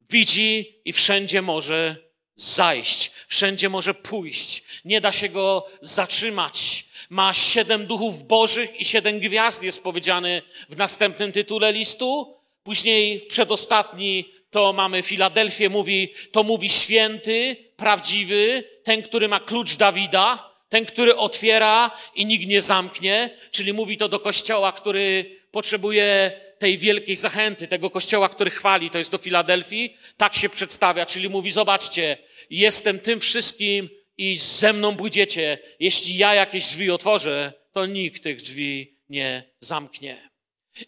Widzi 0.10 0.82
i 0.86 0.94
wszędzie 0.94 1.42
może 1.42 1.96
zajść, 2.36 3.12
wszędzie 3.28 3.70
może 3.70 3.94
pójść. 3.94 4.64
Nie 4.86 5.02
da 5.02 5.12
się 5.12 5.30
go 5.30 5.66
zatrzymać. 5.82 6.86
Ma 7.10 7.34
siedem 7.34 7.86
duchów 7.86 8.24
bożych 8.24 8.82
i 8.82 8.86
siedem 8.86 9.20
gwiazd, 9.20 9.64
jest 9.64 9.84
powiedziane 9.84 10.42
w 10.70 10.78
następnym 10.78 11.32
tytule 11.32 11.74
listu. 11.74 12.38
Później 12.64 13.22
przedostatni 13.22 14.34
to 14.50 14.74
mamy 14.74 15.04
Filadelfię, 15.04 15.70
mówi, 15.70 16.14
to 16.32 16.44
mówi 16.44 16.70
święty, 16.70 17.56
prawdziwy, 17.76 18.64
ten, 18.84 19.02
który 19.02 19.28
ma 19.28 19.40
klucz 19.40 19.76
Dawida, 19.76 20.47
ten, 20.70 20.86
który 20.86 21.16
otwiera 21.16 21.92
i 22.16 22.26
nikt 22.26 22.48
nie 22.48 22.62
zamknie, 22.62 23.30
czyli 23.52 23.74
mówi 23.74 23.98
to 23.98 24.10
do 24.10 24.20
kościoła, 24.20 24.72
który 24.72 25.36
potrzebuje 25.52 26.32
tej 26.60 26.78
wielkiej 26.78 27.16
zachęty, 27.16 27.68
tego 27.68 27.90
kościoła, 27.90 28.30
który 28.30 28.52
chwali, 28.52 28.90
to 28.90 28.98
jest 28.98 29.12
do 29.12 29.18
Filadelfii, 29.18 29.98
tak 30.18 30.36
się 30.36 30.50
przedstawia, 30.50 31.06
czyli 31.06 31.30
mówi, 31.30 31.52
zobaczcie, 31.52 32.18
jestem 32.50 33.00
tym 33.00 33.20
wszystkim 33.20 33.90
i 34.18 34.38
ze 34.38 34.74
mną 34.74 34.96
pójdziecie. 34.96 35.58
Jeśli 35.80 36.18
ja 36.18 36.34
jakieś 36.34 36.64
drzwi 36.64 36.92
otworzę, 36.92 37.54
to 37.72 37.86
nikt 37.86 38.24
tych 38.24 38.42
drzwi 38.42 38.98
nie 39.10 39.44
zamknie. 39.60 40.30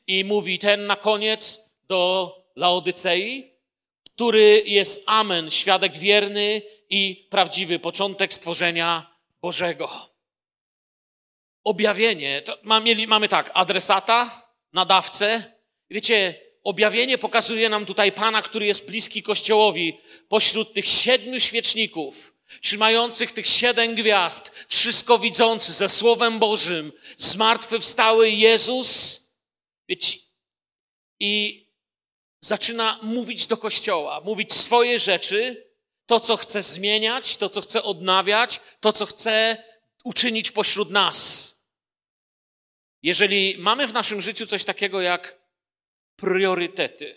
I 0.07 0.23
mówi 0.23 0.59
ten 0.59 0.85
na 0.85 0.95
koniec 0.95 1.59
do 1.87 2.33
Laodycei, 2.55 3.53
który 4.05 4.63
jest 4.65 5.03
Amen, 5.05 5.49
świadek 5.49 5.97
wierny 5.97 6.61
i 6.89 7.27
prawdziwy, 7.29 7.79
początek 7.79 8.33
stworzenia 8.33 9.08
Bożego. 9.41 10.09
Objawienie, 11.63 12.41
to 12.41 12.57
mamy 13.07 13.27
tak, 13.27 13.51
adresata, 13.53 14.49
nadawcę. 14.73 15.53
Wiecie, 15.89 16.41
objawienie 16.63 17.17
pokazuje 17.17 17.69
nam 17.69 17.85
tutaj 17.85 18.11
Pana, 18.11 18.41
który 18.41 18.65
jest 18.65 18.85
bliski 18.85 19.23
Kościołowi, 19.23 19.99
pośród 20.29 20.73
tych 20.73 20.85
siedmiu 20.85 21.39
świeczników, 21.39 22.33
trzymających 22.61 23.31
tych 23.31 23.47
siedem 23.47 23.95
gwiazd, 23.95 24.65
wszystko 24.67 25.19
widzący 25.19 25.73
ze 25.73 25.89
Słowem 25.89 26.39
Bożym, 26.39 26.91
zmartwychwstały 27.17 28.29
Jezus. 28.29 29.19
Wiecie, 29.89 30.17
i 31.19 31.65
zaczyna 32.41 32.99
mówić 33.03 33.47
do 33.47 33.57
Kościoła, 33.57 34.21
mówić 34.21 34.53
swoje 34.53 34.99
rzeczy, 34.99 35.68
to, 36.09 36.19
co 36.19 36.37
chce 36.37 36.61
zmieniać, 36.61 37.37
to, 37.37 37.49
co 37.49 37.61
chce 37.61 37.83
odnawiać, 37.83 38.61
to, 38.79 38.93
co 38.93 39.05
chce 39.05 39.63
uczynić 40.03 40.51
pośród 40.51 40.89
nas. 40.89 41.53
Jeżeli 43.03 43.57
mamy 43.57 43.87
w 43.87 43.93
naszym 43.93 44.21
życiu 44.21 44.45
coś 44.45 44.63
takiego 44.63 45.01
jak 45.01 45.39
priorytety, 46.15 47.15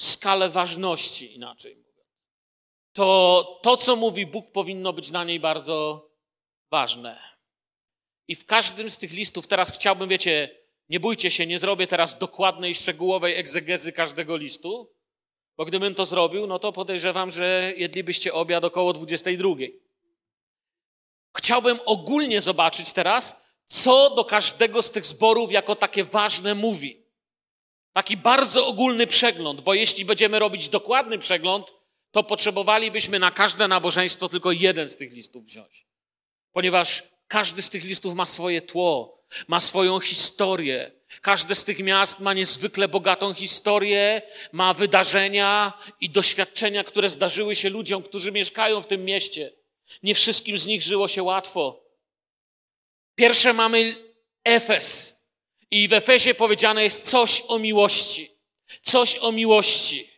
skalę 0.00 0.48
ważności, 0.48 1.34
inaczej 1.34 1.76
mówiąc, 1.76 2.08
to 2.92 3.60
to, 3.62 3.76
co 3.76 3.96
mówi 3.96 4.26
Bóg, 4.26 4.52
powinno 4.52 4.92
być 4.92 5.10
na 5.10 5.24
niej 5.24 5.40
bardzo 5.40 6.08
ważne. 6.70 7.22
I 8.28 8.34
w 8.34 8.46
każdym 8.46 8.90
z 8.90 8.98
tych 8.98 9.12
listów, 9.12 9.46
teraz 9.46 9.70
chciałbym, 9.70 10.08
wiecie, 10.08 10.58
nie 10.88 11.00
bójcie 11.00 11.30
się, 11.30 11.46
nie 11.46 11.58
zrobię 11.58 11.86
teraz 11.86 12.18
dokładnej, 12.18 12.74
szczegółowej 12.74 13.38
egzegezy 13.38 13.92
każdego 13.92 14.36
listu, 14.36 14.97
bo 15.58 15.64
gdybym 15.64 15.94
to 15.94 16.04
zrobił, 16.04 16.46
no 16.46 16.58
to 16.58 16.72
podejrzewam, 16.72 17.30
że 17.30 17.72
jedlibyście 17.76 18.34
obiad 18.34 18.64
około 18.64 18.92
22. 18.92 19.48
Chciałbym 21.36 21.78
ogólnie 21.84 22.40
zobaczyć 22.40 22.92
teraz, 22.92 23.42
co 23.66 24.10
do 24.10 24.24
każdego 24.24 24.82
z 24.82 24.90
tych 24.90 25.04
zborów 25.04 25.52
jako 25.52 25.76
takie 25.76 26.04
ważne 26.04 26.54
mówi. 26.54 27.02
Taki 27.92 28.16
bardzo 28.16 28.66
ogólny 28.66 29.06
przegląd, 29.06 29.60
bo 29.60 29.74
jeśli 29.74 30.04
będziemy 30.04 30.38
robić 30.38 30.68
dokładny 30.68 31.18
przegląd, 31.18 31.74
to 32.10 32.24
potrzebowalibyśmy 32.24 33.18
na 33.18 33.30
każde 33.30 33.68
nabożeństwo 33.68 34.28
tylko 34.28 34.52
jeden 34.52 34.88
z 34.88 34.96
tych 34.96 35.12
listów 35.12 35.44
wziąć. 35.44 35.86
Ponieważ 36.52 37.02
każdy 37.28 37.62
z 37.62 37.70
tych 37.70 37.84
listów 37.84 38.14
ma 38.14 38.26
swoje 38.26 38.62
tło, 38.62 39.17
ma 39.48 39.60
swoją 39.60 40.00
historię. 40.00 40.92
Każde 41.22 41.54
z 41.54 41.64
tych 41.64 41.78
miast 41.78 42.20
ma 42.20 42.34
niezwykle 42.34 42.88
bogatą 42.88 43.34
historię, 43.34 44.22
ma 44.52 44.74
wydarzenia 44.74 45.72
i 46.00 46.10
doświadczenia, 46.10 46.84
które 46.84 47.08
zdarzyły 47.08 47.56
się 47.56 47.70
ludziom, 47.70 48.02
którzy 48.02 48.32
mieszkają 48.32 48.82
w 48.82 48.86
tym 48.86 49.04
mieście. 49.04 49.52
Nie 50.02 50.14
wszystkim 50.14 50.58
z 50.58 50.66
nich 50.66 50.82
żyło 50.82 51.08
się 51.08 51.22
łatwo. 51.22 51.84
Pierwsze 53.14 53.52
mamy 53.52 53.96
Efes. 54.44 55.18
I 55.70 55.88
w 55.88 55.92
Efesie 55.92 56.34
powiedziane 56.34 56.84
jest 56.84 57.10
coś 57.10 57.42
o 57.48 57.58
miłości. 57.58 58.30
Coś 58.82 59.16
o 59.16 59.32
miłości. 59.32 60.10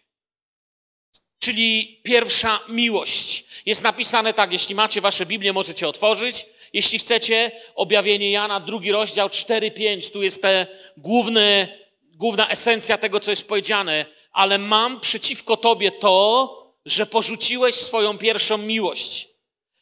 Czyli 1.39 2.01
pierwsza 2.03 2.61
miłość. 2.69 3.45
Jest 3.67 3.83
napisane 3.83 4.35
tak, 4.35 4.53
jeśli 4.53 4.75
macie 4.75 5.01
wasze 5.01 5.27
Biblię, 5.27 5.53
możecie 5.53 5.89
otworzyć. 5.89 6.47
Jeśli 6.73 6.99
chcecie, 6.99 7.51
objawienie 7.75 8.31
Jana, 8.31 8.61
drugi 8.61 8.93
rozdział 8.93 9.29
4-5, 9.29 10.13
tu 10.13 10.23
jest 10.23 10.43
te 10.43 10.67
główne, 10.97 11.69
główna 12.15 12.49
esencja 12.49 12.99
tego, 12.99 13.21
co 13.21 13.31
jest 13.31 13.49
powiedziane. 13.49 14.07
Ale 14.33 14.59
mam 14.59 15.01
przeciwko 15.01 15.57
tobie 15.57 15.93
to, 15.93 16.57
że 16.85 17.07
porzuciłeś 17.07 17.75
swoją 17.75 18.19
pierwszą 18.19 18.59
miłość. 18.59 19.29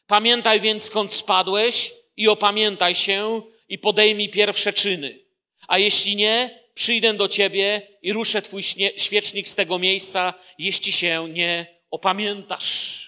Pamiętaj 0.07 0.61
więc, 0.61 0.83
skąd 0.83 1.13
spadłeś 1.13 1.91
i 2.17 2.27
opamiętaj 2.27 2.95
się 2.95 3.41
i 3.69 3.77
podejmij 3.77 4.29
pierwsze 4.29 4.73
czyny. 4.73 5.19
A 5.67 5.77
jeśli 5.77 6.15
nie, 6.15 6.59
przyjdę 6.73 7.13
do 7.13 7.27
ciebie 7.27 7.87
i 8.01 8.13
ruszę 8.13 8.41
twój 8.41 8.63
świecznik 8.95 9.47
z 9.49 9.55
tego 9.55 9.79
miejsca, 9.79 10.33
jeśli 10.57 10.91
się 10.91 11.29
nie 11.29 11.79
opamiętasz. 11.91 12.99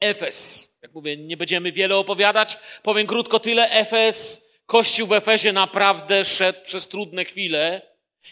Efes. 0.00 0.75
Jak 0.86 0.94
mówię, 0.94 1.16
nie 1.16 1.36
będziemy 1.36 1.72
wiele 1.72 1.96
opowiadać. 1.96 2.58
Powiem 2.82 3.06
krótko 3.06 3.40
tyle. 3.40 3.70
Efes, 3.70 4.46
Kościół 4.66 5.08
w 5.08 5.12
Efezie 5.12 5.52
naprawdę 5.52 6.24
szedł 6.24 6.58
przez 6.64 6.88
trudne 6.88 7.24
chwile. 7.24 7.82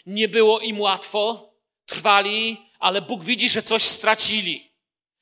Nie 0.05 0.27
było 0.27 0.59
im 0.59 0.81
łatwo. 0.81 1.53
Trwali, 1.85 2.57
ale 2.79 3.01
Bóg 3.01 3.23
widzi, 3.23 3.49
że 3.49 3.61
coś 3.61 3.83
stracili. 3.83 4.71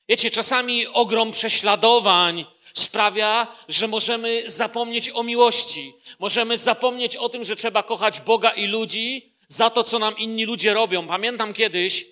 Wiecie, 0.08 0.30
czasami 0.30 0.86
ogrom 0.86 1.30
prześladowań 1.30 2.44
sprawia, 2.74 3.46
że 3.68 3.88
możemy 3.88 4.42
zapomnieć 4.46 5.10
o 5.10 5.22
miłości. 5.22 5.94
Możemy 6.18 6.58
zapomnieć 6.58 7.16
o 7.16 7.28
tym, 7.28 7.44
że 7.44 7.56
trzeba 7.56 7.82
kochać 7.82 8.20
Boga 8.20 8.50
i 8.50 8.66
ludzi 8.66 9.32
za 9.48 9.70
to, 9.70 9.84
co 9.84 9.98
nam 9.98 10.18
inni 10.18 10.44
ludzie 10.44 10.74
robią. 10.74 11.06
Pamiętam 11.06 11.54
kiedyś, 11.54 12.06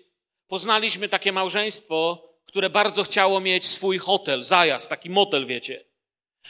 poznaliśmy 0.48 1.08
takie 1.08 1.32
małżeństwo, 1.32 2.31
które 2.52 2.70
bardzo 2.70 3.02
chciało 3.02 3.40
mieć 3.40 3.66
swój 3.66 3.98
hotel, 3.98 4.44
zajazd, 4.44 4.88
taki 4.88 5.10
motel, 5.10 5.46
wiecie. 5.46 5.84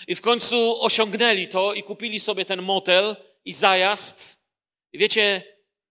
I 0.07 0.15
w 0.15 0.21
końcu 0.21 0.83
osiągnęli 0.83 1.49
to 1.49 1.75
i 1.75 1.83
kupili 1.83 2.21
sobie 2.21 2.45
ten 2.45 2.63
motel 2.63 3.17
i 3.45 3.53
zajazd. 3.53 4.43
I 4.93 4.99
wiecie, 4.99 5.43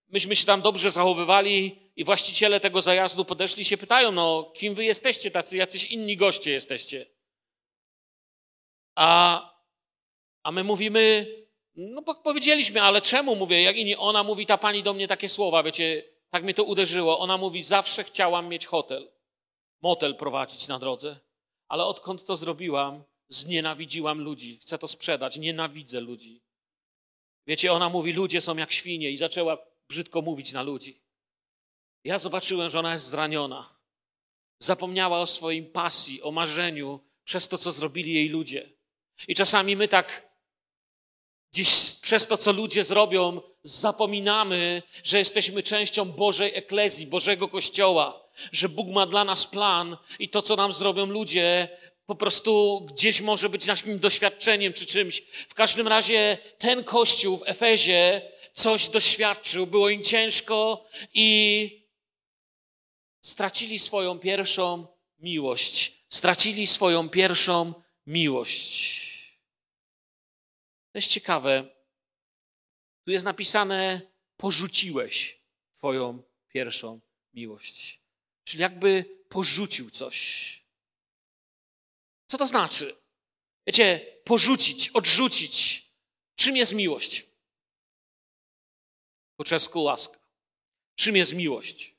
myśmy 0.10 0.36
się 0.36 0.46
tam 0.46 0.62
dobrze 0.62 0.92
zachowywali 0.92 1.92
i 1.96 2.04
właściciele 2.04 2.60
tego 2.60 2.82
zajazdu 2.82 3.26
podeszli 3.26 3.66
się 3.66 3.78
pytają, 3.78 4.12
no 4.12 4.52
kim 4.56 4.76
wy 4.76 4.86
jesteście, 4.86 5.32
tacy 5.32 5.58
jacyś 5.58 5.86
inni 5.86 6.18
goście 6.18 6.52
jesteście. 6.52 7.06
A, 8.96 9.42
a 10.44 10.52
my 10.52 10.64
mówimy, 10.64 11.36
no 11.76 12.02
powiedzieliśmy, 12.02 12.82
ale 12.82 13.02
czemu 13.02 13.36
mówię, 13.36 13.64
jak 13.64 13.78
inni, 13.78 13.96
ona 13.96 14.24
mówi, 14.24 14.46
ta 14.46 14.58
pani 14.58 14.84
do 14.84 14.94
mnie 14.94 15.08
takie 15.08 15.30
słowa, 15.30 15.64
wiecie, 15.64 16.04
tak 16.30 16.44
mnie 16.44 16.54
to 16.54 16.64
uderzyło. 16.64 17.20
Ona 17.20 17.38
mówi, 17.38 17.64
zawsze 17.64 18.04
chciałam 18.04 18.48
mieć 18.48 18.66
hotel 18.66 19.21
motel 19.82 20.16
prowadzić 20.16 20.68
na 20.68 20.80
drodze, 20.80 21.20
ale 21.68 21.86
odkąd 21.86 22.26
to 22.26 22.36
zrobiłam, 22.36 23.04
znienawidziłam 23.28 24.22
ludzi. 24.22 24.60
Chcę 24.62 24.78
to 24.78 24.88
sprzedać, 24.88 25.38
nienawidzę 25.38 26.00
ludzi. 26.00 26.42
Wiecie, 27.48 27.74
ona 27.74 27.90
mówi, 27.90 28.14
ludzie 28.14 28.42
są 28.42 28.58
jak 28.58 28.72
świnie 28.72 29.12
i 29.12 29.18
zaczęła 29.18 29.58
brzydko 29.90 30.22
mówić 30.22 30.52
na 30.52 30.64
ludzi. 30.64 31.02
Ja 32.04 32.20
zobaczyłem, 32.20 32.70
że 32.70 32.80
ona 32.80 32.94
jest 32.94 33.06
zraniona. 33.06 33.76
Zapomniała 34.60 35.20
o 35.20 35.28
swoim 35.28 35.72
pasji, 35.72 36.22
o 36.22 36.32
marzeniu 36.32 37.00
przez 37.24 37.48
to, 37.48 37.58
co 37.58 37.72
zrobili 37.72 38.14
jej 38.14 38.30
ludzie. 38.30 38.70
I 39.28 39.36
czasami 39.36 39.76
my 39.76 39.88
tak 39.88 40.32
gdzieś 41.54 41.96
przez 42.02 42.28
to, 42.28 42.38
co 42.38 42.52
ludzie 42.52 42.84
zrobią, 42.84 43.42
zapominamy, 43.64 44.84
że 45.04 45.18
jesteśmy 45.18 45.64
częścią 45.64 46.06
Bożej 46.06 46.56
Eklezji, 46.56 47.08
Bożego 47.08 47.48
Kościoła, 47.48 48.21
że 48.52 48.70
Bóg 48.70 48.90
ma 48.90 49.06
dla 49.06 49.26
nas 49.26 49.48
plan 49.48 49.98
i 50.20 50.30
to, 50.30 50.42
co 50.42 50.56
nam 50.56 50.74
zrobią 50.74 51.06
ludzie, 51.06 51.78
po 52.06 52.16
prostu 52.16 52.82
gdzieś 52.94 53.22
może 53.22 53.50
być 53.50 53.66
naszym 53.66 54.00
doświadczeniem 54.00 54.74
czy 54.74 54.86
czymś. 54.86 55.22
W 55.50 55.54
każdym 55.54 55.88
razie 55.88 56.38
ten 56.58 56.84
Kościół 56.84 57.38
w 57.38 57.44
Efezie 57.46 58.32
coś 58.54 58.90
doświadczył, 58.90 59.68
było 59.68 59.90
im 59.90 60.04
ciężko 60.04 60.86
i 61.14 61.88
stracili 63.22 63.80
swoją 63.80 64.20
pierwszą 64.20 64.88
miłość. 65.20 65.94
Stracili 66.10 66.68
swoją 66.68 67.10
pierwszą 67.10 67.74
miłość. 68.08 69.02
To 70.92 70.98
jest 70.98 71.08
ciekawe. 71.08 71.66
Tu 73.06 73.12
jest 73.12 73.26
napisane: 73.26 74.02
porzuciłeś 74.38 75.42
Twoją 75.76 76.24
pierwszą 76.48 77.00
miłość. 77.34 78.01
Czyli 78.52 78.62
jakby 78.62 79.06
porzucił 79.30 79.90
coś. 79.90 80.18
Co 82.28 82.38
to 82.38 82.48
znaczy? 82.48 82.96
Wiecie, 83.68 84.16
porzucić, 84.26 84.90
odrzucić. 84.90 85.86
Czym 86.36 86.58
jest 86.58 86.74
miłość? 86.74 87.26
Po 89.36 89.44
czesku 89.44 89.84
łaska. 89.84 90.20
Czym 90.96 91.16
jest 91.16 91.34
miłość? 91.34 91.96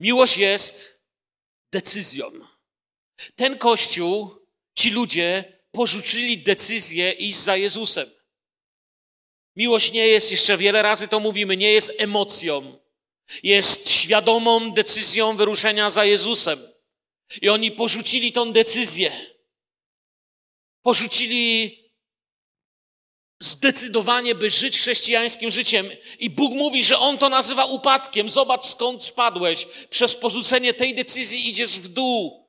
Miłość 0.00 0.36
jest 0.36 1.00
decyzją. 1.72 2.30
Ten 3.36 3.58
kościół, 3.58 4.46
ci 4.78 4.90
ludzie 4.90 5.58
porzucili 5.70 6.38
decyzję 6.38 7.12
iść 7.12 7.36
za 7.36 7.56
Jezusem. 7.56 8.10
Miłość 9.56 9.92
nie 9.92 10.08
jest, 10.08 10.30
jeszcze 10.30 10.58
wiele 10.58 10.82
razy 10.82 11.08
to 11.08 11.20
mówimy, 11.20 11.56
nie 11.56 11.72
jest 11.72 11.92
emocją. 11.98 12.83
Jest 13.42 13.90
świadomą 13.90 14.72
decyzją 14.72 15.36
wyruszenia 15.36 15.90
za 15.90 16.04
Jezusem. 16.04 16.68
I 17.42 17.48
oni 17.48 17.72
porzucili 17.72 18.32
tą 18.32 18.52
decyzję. 18.52 19.12
Porzucili 20.82 21.84
zdecydowanie, 23.40 24.34
by 24.34 24.50
żyć 24.50 24.78
chrześcijańskim 24.78 25.50
życiem. 25.50 25.90
I 26.18 26.30
Bóg 26.30 26.52
mówi, 26.52 26.84
że 26.84 26.98
On 26.98 27.18
to 27.18 27.28
nazywa 27.28 27.64
upadkiem. 27.64 28.28
Zobacz 28.28 28.66
skąd 28.66 29.04
spadłeś. 29.04 29.66
Przez 29.90 30.14
porzucenie 30.14 30.74
tej 30.74 30.94
decyzji 30.94 31.48
idziesz 31.48 31.80
w 31.80 31.88
dół. 31.88 32.44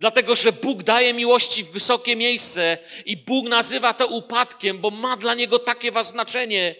Dlatego, 0.00 0.36
że 0.36 0.52
Bóg 0.52 0.82
daje 0.82 1.14
miłości 1.14 1.64
w 1.64 1.70
wysokie 1.70 2.16
miejsce 2.16 2.78
i 3.04 3.16
Bóg 3.16 3.48
nazywa 3.48 3.94
to 3.94 4.06
upadkiem, 4.06 4.78
bo 4.78 4.90
ma 4.90 5.16
dla 5.16 5.34
niego 5.34 5.58
takie 5.58 6.04
znaczenie. 6.04 6.74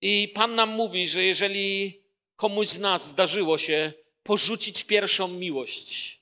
I 0.00 0.32
Pan 0.34 0.54
nam 0.54 0.70
mówi, 0.70 1.08
że 1.08 1.24
jeżeli 1.24 2.01
komuś 2.42 2.68
z 2.68 2.78
nas 2.78 3.08
zdarzyło 3.08 3.58
się 3.58 3.92
porzucić 4.22 4.84
pierwszą 4.84 5.28
miłość, 5.28 6.20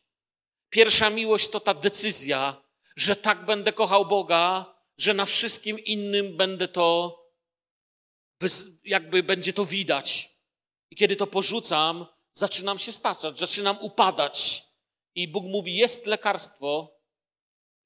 pierwsza 0.71 1.11
miłość 1.11 1.49
to 1.49 1.61
ta 1.61 1.75
decyzja, 1.75 2.63
że 2.97 3.17
tak 3.17 3.45
będę 3.45 3.73
kochał 3.73 4.07
Boga, 4.07 4.75
że 4.99 5.15
na 5.15 5.27
wszystkim 5.27 5.79
innym 5.79 6.37
będę 6.37 6.69
to, 6.69 7.17
jakby 8.85 9.23
będzie 9.23 9.53
to 9.53 9.65
widać. 9.65 10.31
I 10.91 10.97
kiedy 10.97 11.17
to 11.17 11.27
porzucam, 11.27 12.07
zaczynam 12.33 12.79
się 12.79 12.93
staczać, 12.93 13.39
zaczynam 13.39 13.79
upadać. 13.81 14.63
I 15.15 15.29
Bóg 15.29 15.45
mówi: 15.45 15.77
Jest 15.77 16.07
lekarstwo. 16.07 16.97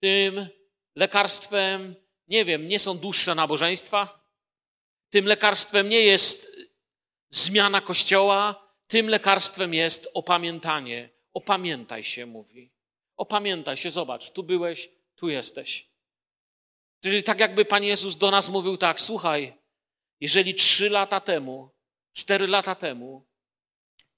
Tym 0.01 0.49
lekarstwem, 0.97 1.97
nie 2.29 2.45
wiem, 2.45 2.69
nie 2.69 2.79
są 2.79 2.99
dłuższe 2.99 3.35
nabożeństwa. 3.35 4.25
Tym 5.11 5.27
lekarstwem 5.27 5.89
nie 5.89 6.01
jest 6.01 6.54
zmiana 7.37 7.81
kościoła. 7.81 8.65
Tym 8.87 9.09
lekarstwem 9.09 9.75
jest 9.75 10.09
opamiętanie. 10.15 11.11
Opamiętaj 11.35 12.05
się, 12.05 12.27
mówi. 12.27 12.71
Opamiętaj 13.17 13.77
się, 13.77 13.91
zobacz, 13.91 14.31
tu 14.31 14.43
byłeś, 14.43 14.91
tu 15.15 15.29
jesteś. 15.29 15.89
Czyli 17.03 17.23
tak 17.23 17.41
jakby 17.41 17.65
Pan 17.65 17.85
Jezus 17.85 18.17
do 18.17 18.31
nas 18.31 18.49
mówił 18.49 18.77
tak, 18.77 19.01
słuchaj, 19.01 19.55
jeżeli 20.21 20.55
trzy 20.55 20.91
lata 20.91 21.21
temu, 21.21 21.71
cztery 22.13 22.47
lata 22.47 22.75
temu 22.75 23.27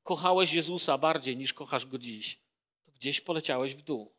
kochałeś 0.02 0.52
Jezusa 0.52 0.98
bardziej 0.98 1.36
niż 1.36 1.52
kochasz 1.52 1.86
Go 1.86 1.98
dziś, 1.98 2.40
to 2.84 2.92
gdzieś 2.92 3.20
poleciałeś 3.20 3.74
w 3.74 3.82
dół. 3.82 4.16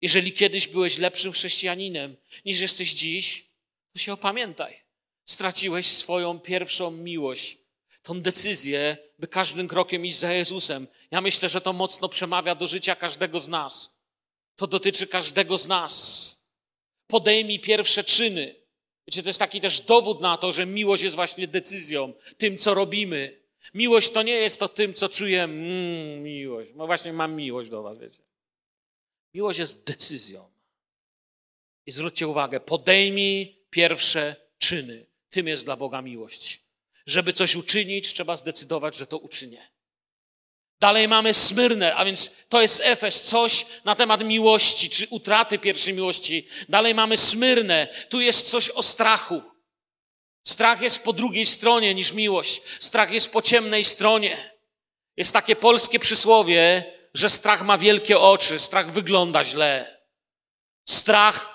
Jeżeli 0.00 0.32
kiedyś 0.32 0.68
byłeś 0.68 0.98
lepszym 0.98 1.32
chrześcijaninem 1.32 2.16
niż 2.44 2.60
jesteś 2.60 2.92
dziś, 2.92 3.50
to 3.92 3.98
się 3.98 4.12
opamiętaj. 4.12 4.83
Straciłeś 5.26 5.86
swoją 5.86 6.40
pierwszą 6.40 6.90
miłość, 6.90 7.58
tą 8.02 8.20
decyzję, 8.20 8.96
by 9.18 9.28
każdym 9.28 9.68
krokiem 9.68 10.06
iść 10.06 10.18
za 10.18 10.32
Jezusem. 10.32 10.86
Ja 11.10 11.20
myślę, 11.20 11.48
że 11.48 11.60
to 11.60 11.72
mocno 11.72 12.08
przemawia 12.08 12.54
do 12.54 12.66
życia 12.66 12.96
każdego 12.96 13.40
z 13.40 13.48
nas. 13.48 13.90
To 14.56 14.66
dotyczy 14.66 15.06
każdego 15.06 15.58
z 15.58 15.66
nas 15.66 16.44
podejmij 17.06 17.60
pierwsze 17.60 18.04
czyny. 18.04 18.54
Wiecie, 19.06 19.22
to 19.22 19.28
jest 19.28 19.38
taki 19.38 19.60
też 19.60 19.80
dowód 19.80 20.20
na 20.20 20.38
to, 20.38 20.52
że 20.52 20.66
miłość 20.66 21.02
jest 21.02 21.16
właśnie 21.16 21.48
decyzją, 21.48 22.12
tym, 22.38 22.58
co 22.58 22.74
robimy. 22.74 23.40
Miłość 23.74 24.10
to 24.10 24.22
nie 24.22 24.32
jest 24.32 24.60
to 24.60 24.68
tym, 24.68 24.94
co 24.94 25.08
czuję, 25.08 25.42
mm, 25.42 26.22
miłość. 26.22 26.70
No 26.74 26.86
właśnie 26.86 27.12
mam 27.12 27.34
miłość 27.34 27.70
do 27.70 27.82
was, 27.82 27.98
wiecie. 27.98 28.22
Miłość 29.34 29.58
jest 29.58 29.84
decyzją. 29.84 30.50
I 31.86 31.92
zwróćcie 31.92 32.28
uwagę, 32.28 32.60
podejmij 32.60 33.56
pierwsze 33.70 34.36
czyny. 34.58 35.06
Tym 35.34 35.48
jest 35.48 35.64
dla 35.64 35.76
Boga 35.76 36.02
miłość. 36.02 36.60
Żeby 37.06 37.32
coś 37.32 37.54
uczynić, 37.54 38.12
trzeba 38.12 38.36
zdecydować, 38.36 38.96
że 38.96 39.06
to 39.06 39.18
uczynię. 39.18 39.68
Dalej 40.80 41.08
mamy 41.08 41.34
Smyrnę, 41.34 41.94
a 41.94 42.04
więc 42.04 42.30
to 42.48 42.62
jest 42.62 42.80
Efes, 42.84 43.22
coś 43.22 43.66
na 43.84 43.94
temat 43.94 44.24
miłości, 44.24 44.90
czy 44.90 45.06
utraty 45.10 45.58
pierwszej 45.58 45.94
miłości. 45.94 46.48
Dalej 46.68 46.94
mamy 46.94 47.16
Smyrnę, 47.16 47.88
tu 48.08 48.20
jest 48.20 48.50
coś 48.50 48.70
o 48.70 48.82
strachu. 48.82 49.42
Strach 50.44 50.80
jest 50.80 51.02
po 51.02 51.12
drugiej 51.12 51.46
stronie 51.46 51.94
niż 51.94 52.12
miłość. 52.12 52.62
Strach 52.80 53.12
jest 53.12 53.32
po 53.32 53.42
ciemnej 53.42 53.84
stronie. 53.84 54.54
Jest 55.16 55.32
takie 55.32 55.56
polskie 55.56 55.98
przysłowie, 55.98 56.84
że 57.14 57.30
strach 57.30 57.62
ma 57.62 57.78
wielkie 57.78 58.18
oczy, 58.18 58.58
strach 58.58 58.92
wygląda 58.92 59.44
źle. 59.44 60.00
Strach 60.88 61.53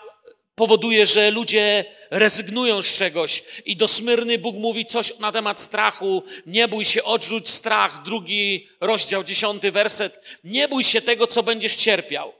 powoduje, 0.59 1.05
że 1.05 1.31
ludzie 1.31 1.85
rezygnują 2.09 2.81
z 2.81 2.97
czegoś. 2.97 3.43
I 3.65 3.75
do 3.75 3.87
Smyrny 3.87 4.37
Bóg 4.37 4.55
mówi 4.55 4.85
coś 4.85 5.19
na 5.19 5.31
temat 5.31 5.59
strachu. 5.59 6.23
Nie 6.45 6.67
bój 6.67 6.85
się, 6.85 7.03
odrzuć 7.03 7.49
strach. 7.49 8.03
Drugi 8.03 8.67
rozdział, 8.81 9.23
dziesiąty 9.23 9.71
werset. 9.71 10.21
Nie 10.43 10.67
bój 10.67 10.83
się 10.83 11.01
tego, 11.01 11.27
co 11.27 11.43
będziesz 11.43 11.75
cierpiał. 11.75 12.33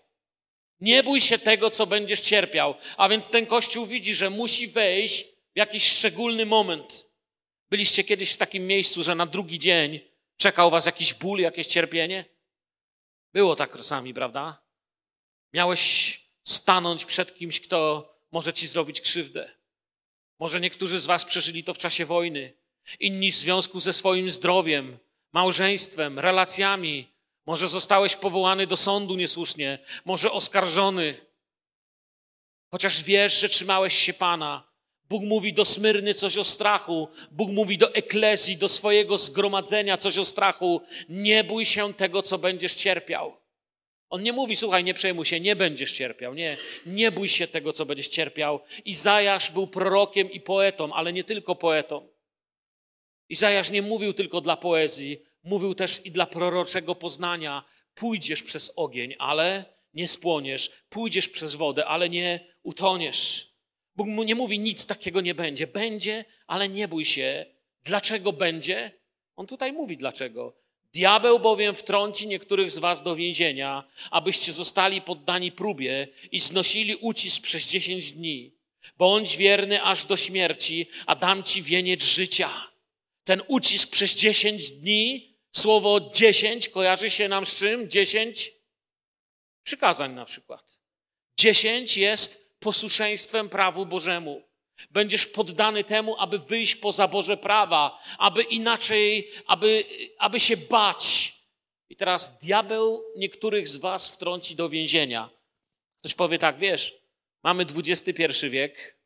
Nie 0.82 1.03
bój 1.03 1.21
się 1.21 1.38
tego, 1.38 1.69
co 1.69 1.88
będziesz 1.88 2.21
cierpiał. 2.21 2.75
A 2.97 3.10
więc 3.10 3.29
ten 3.29 3.45
Kościół 3.45 3.86
widzi, 3.86 4.15
że 4.15 4.29
musi 4.29 4.67
wejść 4.67 5.23
w 5.53 5.58
jakiś 5.58 5.88
szczególny 5.88 6.45
moment. 6.45 7.08
Byliście 7.69 8.03
kiedyś 8.03 8.32
w 8.32 8.38
takim 8.38 8.67
miejscu, 8.67 9.03
że 9.03 9.15
na 9.15 9.25
drugi 9.25 9.60
dzień 9.60 9.99
czekał 10.38 10.71
was 10.71 10.86
jakiś 10.86 11.13
ból, 11.13 11.39
jakieś 11.39 11.67
cierpienie? 11.67 12.25
Było 13.34 13.55
tak 13.55 13.77
czasami, 13.77 14.13
prawda? 14.13 14.63
Miałeś 15.53 16.28
stanąć 16.49 17.05
przed 17.05 17.35
kimś, 17.35 17.62
kto 17.62 18.13
może 18.31 18.53
ci 18.53 18.67
zrobić 18.67 19.01
krzywdę. 19.01 19.51
Może 20.39 20.59
niektórzy 20.59 20.99
z 20.99 21.05
Was 21.05 21.25
przeżyli 21.25 21.63
to 21.63 21.73
w 21.73 21.77
czasie 21.77 22.05
wojny, 22.05 22.53
inni 22.99 23.31
w 23.31 23.35
związku 23.35 23.79
ze 23.79 23.93
swoim 23.93 24.29
zdrowiem, 24.29 24.97
małżeństwem, 25.31 26.19
relacjami. 26.19 27.07
Może 27.45 27.67
zostałeś 27.67 28.15
powołany 28.15 28.67
do 28.67 28.77
sądu 28.77 29.15
niesłusznie, 29.15 29.79
może 30.05 30.31
oskarżony. 30.31 31.25
Chociaż 32.71 33.03
wiesz, 33.03 33.39
że 33.39 33.49
trzymałeś 33.49 33.93
się 33.93 34.13
Pana. 34.13 34.69
Bóg 35.09 35.23
mówi 35.23 35.53
do 35.53 35.65
Smyrny 35.65 36.13
coś 36.13 36.38
o 36.38 36.43
strachu. 36.43 37.07
Bóg 37.31 37.49
mówi 37.49 37.77
do 37.77 37.93
Eklezji, 37.93 38.57
do 38.57 38.69
swojego 38.69 39.17
zgromadzenia 39.17 39.97
coś 39.97 40.17
o 40.17 40.25
strachu. 40.25 40.81
Nie 41.09 41.43
bój 41.43 41.65
się 41.65 41.93
tego, 41.93 42.21
co 42.21 42.38
będziesz 42.38 42.75
cierpiał. 42.75 43.38
On 44.10 44.24
nie 44.24 44.34
mówi, 44.34 44.56
słuchaj, 44.56 44.84
nie 44.84 44.93
przejmuj 44.93 45.26
się, 45.26 45.39
nie 45.39 45.56
będziesz 45.56 45.91
cierpiał. 45.91 46.34
Nie, 46.34 46.58
nie 46.86 47.12
bój 47.12 47.28
się 47.28 47.48
tego, 47.48 47.74
co 47.74 47.86
będziesz 47.86 48.08
cierpiał. 48.08 48.60
Izajasz 48.86 49.52
był 49.52 49.67
prorokiem 49.67 50.32
i 50.32 50.39
poetą, 50.39 50.93
ale 50.93 51.13
nie 51.13 51.24
tylko 51.24 51.56
poetą. 51.56 52.08
Izajasz 53.30 53.72
nie 53.72 53.82
mówił 53.82 54.13
tylko 54.13 54.41
dla 54.41 54.58
poezji, 54.58 55.22
mówił 55.43 55.76
też 55.76 56.06
i 56.06 56.12
dla 56.12 56.26
proroczego 56.26 56.95
poznania. 56.95 57.63
Pójdziesz 57.95 58.43
przez 58.43 58.72
ogień, 58.76 59.15
ale 59.19 59.65
nie 59.93 60.08
spłoniesz. 60.08 60.72
Pójdziesz 60.89 61.30
przez 61.30 61.56
wodę, 61.56 61.86
ale 61.86 62.10
nie 62.10 62.54
utoniesz. 62.63 63.54
Bóg 63.95 64.08
mu 64.08 64.24
nie 64.24 64.36
mówi, 64.36 64.60
nic 64.60 64.86
takiego 64.86 65.22
nie 65.22 65.36
będzie. 65.36 65.67
Będzie, 65.67 66.26
ale 66.48 66.69
nie 66.69 66.88
bój 66.88 67.06
się. 67.06 67.45
Dlaczego 67.84 68.34
będzie? 68.34 68.91
On 69.36 69.48
tutaj 69.48 69.74
mówi 69.74 69.98
dlaczego. 69.98 70.58
Diabeł 70.93 71.39
bowiem 71.39 71.75
wtrąci 71.75 72.28
niektórych 72.28 72.71
z 72.71 72.78
was 72.78 73.04
do 73.04 73.15
więzienia, 73.15 73.84
abyście 74.12 74.54
zostali 74.54 75.02
poddani 75.02 75.52
próbie 75.52 76.08
i 76.32 76.39
znosili 76.39 76.95
ucisk 76.95 77.41
przez 77.41 77.67
dziesięć 77.67 78.12
dni. 78.12 78.52
Bądź 78.97 79.38
wierny 79.38 79.84
aż 79.84 80.06
do 80.06 80.17
śmierci, 80.17 80.88
a 81.06 81.15
dam 81.15 81.43
ci 81.43 81.63
wieniec 81.63 82.04
życia. 82.04 82.49
Ten 83.23 83.41
ucisk 83.47 83.89
przez 83.89 84.15
dziesięć 84.15 84.71
dni, 84.71 85.36
słowo 85.52 86.10
dziesięć 86.13 86.69
kojarzy 86.69 87.10
się 87.10 87.28
nam 87.28 87.45
z 87.45 87.56
czym? 87.56 87.89
Dziesięć 87.89 88.52
przykazań 89.63 90.13
na 90.13 90.25
przykład. 90.25 90.80
Dziesięć 91.38 91.97
jest 91.97 92.56
posłuszeństwem 92.60 93.49
prawu 93.49 93.86
Bożemu. 93.86 94.48
Będziesz 94.91 95.25
poddany 95.25 95.83
temu, 95.83 96.15
aby 96.19 96.39
wyjść 96.39 96.75
poza 96.75 97.07
Boże 97.07 97.37
prawa, 97.37 98.03
aby 98.17 98.43
inaczej, 98.43 99.31
aby, 99.47 99.85
aby 100.17 100.39
się 100.39 100.57
bać. 100.57 101.33
I 101.89 101.95
teraz 101.95 102.37
diabeł 102.37 103.03
niektórych 103.17 103.67
z 103.67 103.77
was 103.77 104.09
wtrąci 104.09 104.55
do 104.55 104.69
więzienia. 104.69 105.29
Ktoś 105.99 106.13
powie 106.13 106.39
tak, 106.39 106.59
wiesz, 106.59 106.95
mamy 107.43 107.65
XXI 107.75 108.49
wiek. 108.49 108.99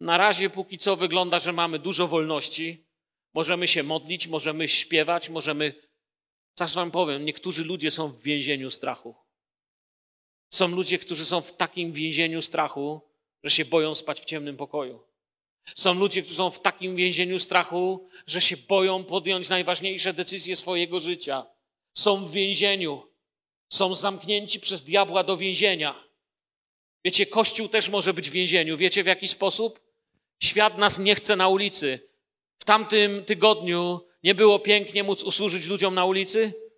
Na 0.00 0.18
razie 0.18 0.50
póki 0.50 0.78
co 0.78 0.96
wygląda, 0.96 1.38
że 1.38 1.52
mamy 1.52 1.78
dużo 1.78 2.08
wolności. 2.08 2.86
Możemy 3.34 3.68
się 3.68 3.82
modlić, 3.82 4.26
możemy 4.26 4.68
śpiewać, 4.68 5.28
możemy. 5.28 5.74
Zaraz 6.58 6.74
wam 6.74 6.90
powiem, 6.90 7.24
niektórzy 7.24 7.64
ludzie 7.64 7.90
są 7.90 8.08
w 8.08 8.22
więzieniu 8.22 8.70
strachu. 8.70 9.14
Są 10.52 10.68
ludzie, 10.68 10.98
którzy 10.98 11.24
są 11.24 11.40
w 11.40 11.56
takim 11.56 11.92
więzieniu 11.92 12.42
strachu, 12.42 13.09
że 13.44 13.50
się 13.50 13.64
boją 13.64 13.94
spać 13.94 14.20
w 14.20 14.24
ciemnym 14.24 14.56
pokoju. 14.56 15.00
Są 15.74 15.94
ludzie, 15.94 16.22
którzy 16.22 16.36
są 16.36 16.50
w 16.50 16.62
takim 16.62 16.96
więzieniu 16.96 17.38
strachu, 17.38 18.08
że 18.26 18.40
się 18.40 18.56
boją 18.56 19.04
podjąć 19.04 19.48
najważniejsze 19.48 20.12
decyzje 20.12 20.56
swojego 20.56 21.00
życia. 21.00 21.46
Są 21.94 22.26
w 22.26 22.32
więzieniu, 22.32 23.02
są 23.68 23.94
zamknięci 23.94 24.60
przez 24.60 24.82
diabła 24.82 25.24
do 25.24 25.36
więzienia. 25.36 25.94
Wiecie, 27.04 27.26
Kościół 27.26 27.68
też 27.68 27.88
może 27.88 28.14
być 28.14 28.30
w 28.30 28.32
więzieniu. 28.32 28.76
Wiecie 28.76 29.02
w 29.02 29.06
jaki 29.06 29.28
sposób? 29.28 29.80
Świat 30.42 30.78
nas 30.78 30.98
nie 30.98 31.14
chce 31.14 31.36
na 31.36 31.48
ulicy. 31.48 32.08
W 32.58 32.64
tamtym 32.64 33.24
tygodniu 33.24 34.00
nie 34.22 34.34
było 34.34 34.58
pięknie 34.58 35.04
móc 35.04 35.22
usłużyć 35.22 35.66
ludziom 35.66 35.94
na 35.94 36.04
ulicy? 36.04 36.69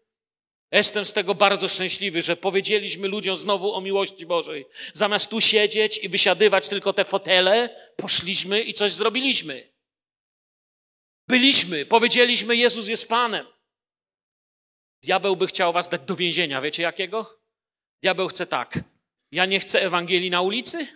Jestem 0.72 1.04
z 1.04 1.12
tego 1.12 1.34
bardzo 1.34 1.68
szczęśliwy, 1.68 2.22
że 2.22 2.36
powiedzieliśmy 2.36 3.08
ludziom 3.08 3.36
znowu 3.36 3.74
o 3.74 3.80
miłości 3.80 4.26
Bożej. 4.26 4.66
Zamiast 4.92 5.30
tu 5.30 5.40
siedzieć 5.40 5.98
i 5.98 6.08
wysiadywać 6.08 6.68
tylko 6.68 6.92
te 6.92 7.04
fotele, 7.04 7.76
poszliśmy 7.96 8.62
i 8.62 8.74
coś 8.74 8.92
zrobiliśmy. 8.92 9.72
Byliśmy, 11.28 11.86
powiedzieliśmy, 11.86 12.56
Jezus 12.56 12.88
jest 12.88 13.08
Panem. 13.08 13.46
Diabeł 15.02 15.36
by 15.36 15.46
chciał 15.46 15.72
was 15.72 15.88
dać 15.88 16.02
do 16.02 16.16
więzienia. 16.16 16.60
Wiecie 16.60 16.82
jakiego? 16.82 17.38
Diabeł 18.02 18.28
chce 18.28 18.46
tak. 18.46 18.80
Ja 19.30 19.46
nie 19.46 19.60
chcę 19.60 19.82
Ewangelii 19.82 20.30
na 20.30 20.42
ulicy, 20.42 20.86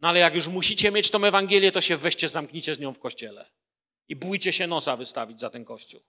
no 0.00 0.08
ale 0.08 0.18
jak 0.18 0.34
już 0.34 0.48
musicie 0.48 0.90
mieć 0.90 1.10
tą 1.10 1.24
Ewangelię, 1.24 1.72
to 1.72 1.80
się 1.80 1.96
weźcie, 1.96 2.28
zamknijcie 2.28 2.74
z 2.74 2.78
nią 2.78 2.94
w 2.94 2.98
kościele. 2.98 3.50
I 4.08 4.16
bójcie 4.16 4.52
się 4.52 4.66
nosa 4.66 4.96
wystawić 4.96 5.40
za 5.40 5.50
ten 5.50 5.64
kościół. 5.64 6.00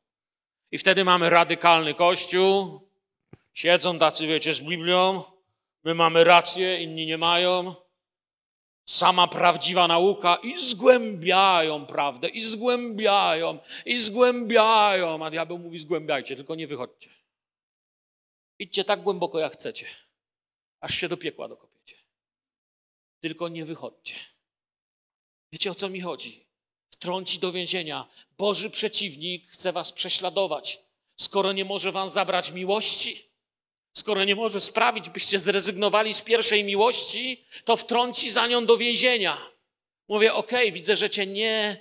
I 0.71 0.77
wtedy 0.77 1.03
mamy 1.03 1.29
radykalny 1.29 1.93
kościół, 1.93 2.90
Siedzą 3.53 3.99
tacy, 3.99 4.27
wiecie, 4.27 4.53
z 4.53 4.61
Biblią, 4.61 5.23
my 5.83 5.95
mamy 5.95 6.23
rację, 6.23 6.83
inni 6.83 7.05
nie 7.05 7.17
mają. 7.17 7.75
Sama 8.85 9.27
prawdziwa 9.27 9.87
nauka 9.87 10.35
i 10.35 10.61
zgłębiają 10.61 11.85
prawdę, 11.85 12.29
i 12.29 12.41
zgłębiają, 12.41 13.59
i 13.85 13.97
zgłębiają. 13.97 15.25
A 15.25 15.29
diabeł 15.29 15.57
mówi: 15.57 15.77
zgłębiajcie, 15.77 16.35
tylko 16.35 16.55
nie 16.55 16.67
wychodźcie. 16.67 17.09
Idźcie 18.59 18.85
tak 18.85 19.03
głęboko, 19.03 19.39
jak 19.39 19.53
chcecie, 19.53 19.85
aż 20.79 20.95
się 20.95 21.09
do 21.09 21.17
piekła 21.17 21.47
dokopiecie. 21.47 21.95
Tylko 23.19 23.47
nie 23.47 23.65
wychodźcie. 23.65 24.15
Wiecie 25.51 25.71
o 25.71 25.75
co 25.75 25.89
mi 25.89 26.01
chodzi? 26.01 26.47
Wtrąci 26.89 27.39
do 27.39 27.51
więzienia. 27.51 28.07
Boży 28.37 28.69
przeciwnik 28.69 29.51
chce 29.51 29.71
was 29.71 29.91
prześladować, 29.91 30.79
skoro 31.15 31.51
nie 31.51 31.65
może 31.65 31.91
wam 31.91 32.09
zabrać 32.09 32.51
miłości 32.51 33.30
Skoro 34.01 34.23
nie 34.23 34.35
może 34.35 34.61
sprawić, 34.61 35.09
byście 35.09 35.39
zrezygnowali 35.39 36.13
z 36.13 36.21
pierwszej 36.21 36.63
miłości, 36.63 37.45
to 37.65 37.77
wtrąci 37.77 38.31
za 38.31 38.47
nią 38.47 38.65
do 38.65 38.77
więzienia. 38.77 39.37
Mówię, 40.07 40.33
okej, 40.33 40.67
okay, 40.67 40.71
widzę, 40.71 40.95
że 40.95 41.09
cię 41.09 41.25
nie 41.27 41.77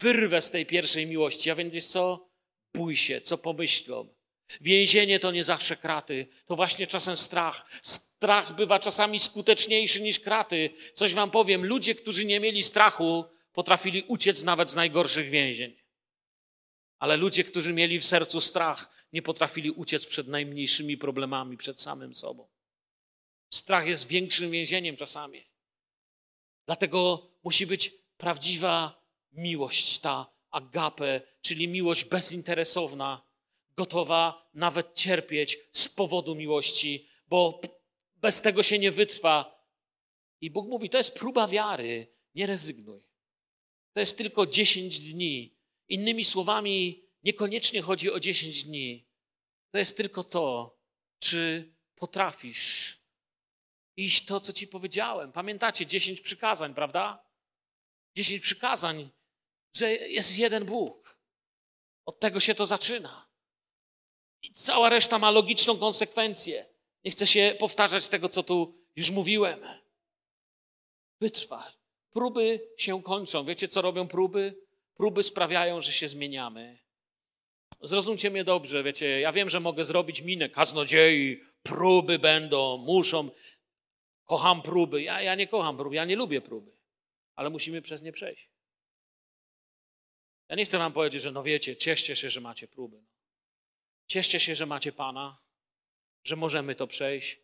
wyrwę 0.00 0.42
z 0.42 0.50
tej 0.50 0.66
pierwszej 0.66 1.06
miłości, 1.06 1.50
a 1.50 1.54
więc 1.54 1.86
co? 1.86 2.28
Bój 2.74 2.96
się, 2.96 3.20
co 3.20 3.38
pomyślą. 3.38 4.08
Więzienie 4.60 5.18
to 5.18 5.30
nie 5.30 5.44
zawsze 5.44 5.76
kraty, 5.76 6.26
to 6.46 6.56
właśnie 6.56 6.86
czasem 6.86 7.16
strach. 7.16 7.66
Strach 7.82 8.54
bywa 8.54 8.78
czasami 8.78 9.20
skuteczniejszy 9.20 10.02
niż 10.02 10.20
kraty. 10.20 10.70
Coś 10.94 11.14
wam 11.14 11.30
powiem, 11.30 11.66
ludzie, 11.66 11.94
którzy 11.94 12.24
nie 12.24 12.40
mieli 12.40 12.62
strachu, 12.62 13.24
potrafili 13.52 14.02
uciec 14.02 14.42
nawet 14.42 14.70
z 14.70 14.74
najgorszych 14.74 15.30
więzień. 15.30 15.83
Ale 16.98 17.16
ludzie, 17.16 17.44
którzy 17.44 17.72
mieli 17.72 18.00
w 18.00 18.06
sercu 18.06 18.40
strach, 18.40 19.06
nie 19.12 19.22
potrafili 19.22 19.70
uciec 19.70 20.06
przed 20.06 20.28
najmniejszymi 20.28 20.96
problemami, 20.96 21.56
przed 21.56 21.80
samym 21.80 22.14
sobą. 22.14 22.48
Strach 23.50 23.86
jest 23.86 24.08
większym 24.08 24.50
więzieniem 24.50 24.96
czasami. 24.96 25.44
Dlatego 26.66 27.30
musi 27.44 27.66
być 27.66 27.92
prawdziwa 28.16 29.04
miłość, 29.32 29.98
ta 29.98 30.34
agape, 30.50 31.20
czyli 31.40 31.68
miłość 31.68 32.04
bezinteresowna, 32.04 33.22
gotowa 33.76 34.50
nawet 34.54 34.94
cierpieć 34.94 35.58
z 35.72 35.88
powodu 35.88 36.34
miłości, 36.34 37.08
bo 37.26 37.60
bez 38.16 38.42
tego 38.42 38.62
się 38.62 38.78
nie 38.78 38.92
wytrwa. 38.92 39.64
I 40.40 40.50
Bóg 40.50 40.68
mówi: 40.68 40.90
To 40.90 40.98
jest 40.98 41.14
próba 41.14 41.48
wiary, 41.48 42.06
nie 42.34 42.46
rezygnuj. 42.46 43.02
To 43.92 44.00
jest 44.00 44.18
tylko 44.18 44.46
10 44.46 45.00
dni, 45.00 45.53
Innymi 45.88 46.24
słowami, 46.24 47.04
niekoniecznie 47.22 47.82
chodzi 47.82 48.12
o 48.12 48.20
10 48.20 48.64
dni. 48.64 49.06
To 49.70 49.78
jest 49.78 49.96
tylko 49.96 50.24
to, 50.24 50.76
czy 51.18 51.72
potrafisz 51.94 52.98
iść 53.96 54.24
to, 54.24 54.40
co 54.40 54.52
ci 54.52 54.66
powiedziałem. 54.68 55.32
Pamiętacie 55.32 55.86
10 55.86 56.20
przykazań, 56.20 56.74
prawda? 56.74 57.24
10 58.16 58.42
przykazań, 58.42 59.10
że 59.76 59.92
jest 59.92 60.38
jeden 60.38 60.64
Bóg. 60.64 61.18
Od 62.06 62.20
tego 62.20 62.40
się 62.40 62.54
to 62.54 62.66
zaczyna. 62.66 63.28
I 64.42 64.52
cała 64.52 64.88
reszta 64.88 65.18
ma 65.18 65.30
logiczną 65.30 65.78
konsekwencję. 65.78 66.66
Nie 67.04 67.10
chcę 67.10 67.26
się 67.26 67.56
powtarzać 67.58 68.08
tego, 68.08 68.28
co 68.28 68.42
tu 68.42 68.78
już 68.96 69.10
mówiłem. 69.10 69.60
Wytrwa. 71.20 71.72
Próby 72.10 72.74
się 72.78 73.02
kończą. 73.02 73.44
Wiecie, 73.44 73.68
co 73.68 73.82
robią 73.82 74.08
próby? 74.08 74.63
Próby 74.94 75.22
sprawiają, 75.22 75.80
że 75.80 75.92
się 75.92 76.08
zmieniamy. 76.08 76.78
Zrozumcie 77.82 78.30
mnie 78.30 78.44
dobrze, 78.44 78.82
wiecie, 78.82 79.20
ja 79.20 79.32
wiem, 79.32 79.50
że 79.50 79.60
mogę 79.60 79.84
zrobić 79.84 80.22
minę 80.22 80.48
kaznodziei, 80.48 81.42
próby 81.62 82.18
będą, 82.18 82.76
muszą. 82.76 83.30
Kocham 84.24 84.62
próby. 84.62 85.02
Ja, 85.02 85.22
ja 85.22 85.34
nie 85.34 85.46
kocham 85.46 85.76
prób, 85.76 85.92
ja 85.92 86.04
nie 86.04 86.16
lubię 86.16 86.40
próby, 86.40 86.72
ale 87.34 87.50
musimy 87.50 87.82
przez 87.82 88.02
nie 88.02 88.12
przejść. 88.12 88.48
Ja 90.48 90.56
nie 90.56 90.64
chcę 90.64 90.78
wam 90.78 90.92
powiedzieć, 90.92 91.22
że 91.22 91.32
no 91.32 91.42
wiecie, 91.42 91.76
cieszcie 91.76 92.16
się, 92.16 92.30
że 92.30 92.40
macie 92.40 92.68
próby. 92.68 93.04
Cieszcie 94.06 94.40
się, 94.40 94.54
że 94.54 94.66
macie 94.66 94.92
Pana, 94.92 95.38
że 96.24 96.36
możemy 96.36 96.74
to 96.74 96.86
przejść. 96.86 97.40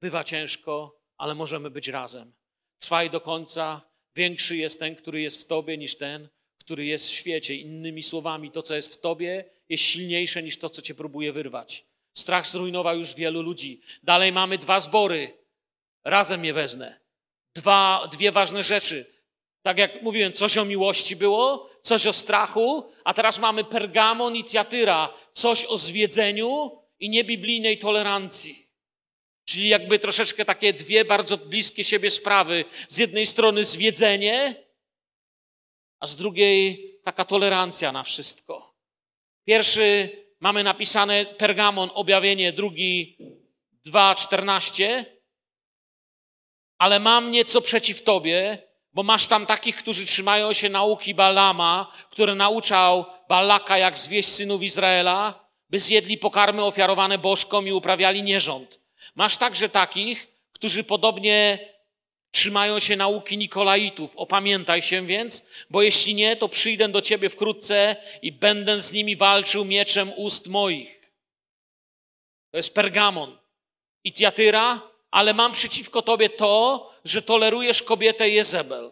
Bywa 0.00 0.24
ciężko, 0.24 1.00
ale 1.16 1.34
możemy 1.34 1.70
być 1.70 1.88
razem. 1.88 2.32
Trwaj 2.78 3.10
do 3.10 3.20
końca. 3.20 3.80
Większy 4.14 4.56
jest 4.56 4.78
ten, 4.78 4.96
który 4.96 5.20
jest 5.20 5.42
w 5.42 5.46
tobie, 5.46 5.78
niż 5.78 5.96
ten, 5.96 6.28
który 6.66 6.84
jest 6.84 7.06
w 7.06 7.12
świecie. 7.12 7.54
Innymi 7.54 8.02
słowami, 8.02 8.50
to, 8.50 8.62
co 8.62 8.76
jest 8.76 8.94
w 8.94 9.00
tobie, 9.00 9.44
jest 9.68 9.84
silniejsze 9.84 10.42
niż 10.42 10.58
to, 10.58 10.70
co 10.70 10.82
cię 10.82 10.94
próbuje 10.94 11.32
wyrwać. 11.32 11.84
Strach 12.14 12.46
zrujnował 12.46 12.98
już 12.98 13.14
wielu 13.14 13.42
ludzi. 13.42 13.80
Dalej 14.02 14.32
mamy 14.32 14.58
dwa 14.58 14.80
zbory. 14.80 15.32
Razem 16.04 16.44
je 16.44 16.52
wezmę. 16.52 16.94
Dwa, 17.54 18.08
dwie 18.12 18.32
ważne 18.32 18.62
rzeczy. 18.62 19.06
Tak 19.62 19.78
jak 19.78 20.02
mówiłem, 20.02 20.32
coś 20.32 20.58
o 20.58 20.64
miłości 20.64 21.16
było, 21.16 21.70
coś 21.82 22.06
o 22.06 22.12
strachu, 22.12 22.92
a 23.04 23.14
teraz 23.14 23.38
mamy 23.38 23.64
Pergamon 23.64 24.36
i 24.36 24.44
Tiatyra, 24.44 25.14
coś 25.32 25.64
o 25.64 25.78
zwiedzeniu 25.78 26.78
i 27.00 27.10
niebiblijnej 27.10 27.78
tolerancji. 27.78 28.66
Czyli 29.44 29.68
jakby 29.68 29.98
troszeczkę 29.98 30.44
takie 30.44 30.72
dwie 30.72 31.04
bardzo 31.04 31.36
bliskie 31.36 31.84
siebie 31.84 32.10
sprawy. 32.10 32.64
Z 32.88 32.98
jednej 32.98 33.26
strony 33.26 33.64
zwiedzenie, 33.64 34.65
a 36.00 36.06
z 36.06 36.16
drugiej 36.16 36.92
taka 37.04 37.24
tolerancja 37.24 37.92
na 37.92 38.02
wszystko. 38.02 38.74
Pierwszy 39.44 40.10
mamy 40.40 40.64
napisane 40.64 41.24
Pergamon, 41.24 41.90
objawienie, 41.94 42.52
drugi 42.52 43.18
2,14. 43.86 45.04
Ale 46.78 47.00
mam 47.00 47.30
nieco 47.30 47.60
przeciw 47.60 48.02
tobie, 48.02 48.58
bo 48.92 49.02
masz 49.02 49.26
tam 49.26 49.46
takich, 49.46 49.76
którzy 49.76 50.06
trzymają 50.06 50.52
się 50.52 50.68
nauki 50.68 51.14
Balama, 51.14 51.92
który 52.10 52.34
nauczał 52.34 53.04
Balaka, 53.28 53.78
jak 53.78 53.98
zwieść 53.98 54.28
synów 54.28 54.62
Izraela, 54.62 55.48
by 55.70 55.78
zjedli 55.78 56.18
pokarmy 56.18 56.64
ofiarowane 56.64 57.18
bożkom 57.18 57.68
i 57.68 57.72
uprawiali 57.72 58.22
nierząd. 58.22 58.80
Masz 59.14 59.36
także 59.36 59.68
takich, 59.68 60.26
którzy 60.52 60.84
podobnie 60.84 61.58
Trzymają 62.36 62.80
się 62.80 62.96
nauki 62.96 63.38
Nikolaitów. 63.38 64.16
Opamiętaj 64.16 64.82
się 64.82 65.06
więc, 65.06 65.46
bo 65.70 65.82
jeśli 65.82 66.14
nie, 66.14 66.36
to 66.36 66.48
przyjdę 66.48 66.88
do 66.88 67.00
ciebie 67.00 67.28
wkrótce 67.28 67.96
i 68.22 68.32
będę 68.32 68.80
z 68.80 68.92
nimi 68.92 69.16
walczył 69.16 69.64
mieczem 69.64 70.12
ust 70.16 70.46
moich. 70.46 71.10
To 72.50 72.56
jest 72.56 72.74
Pergamon. 72.74 73.38
I 74.04 74.12
Tiatyra, 74.12 74.80
ale 75.10 75.34
mam 75.34 75.52
przeciwko 75.52 76.02
tobie 76.02 76.28
to, 76.28 76.90
że 77.04 77.22
tolerujesz 77.22 77.82
kobietę 77.82 78.28
Jezebel, 78.28 78.90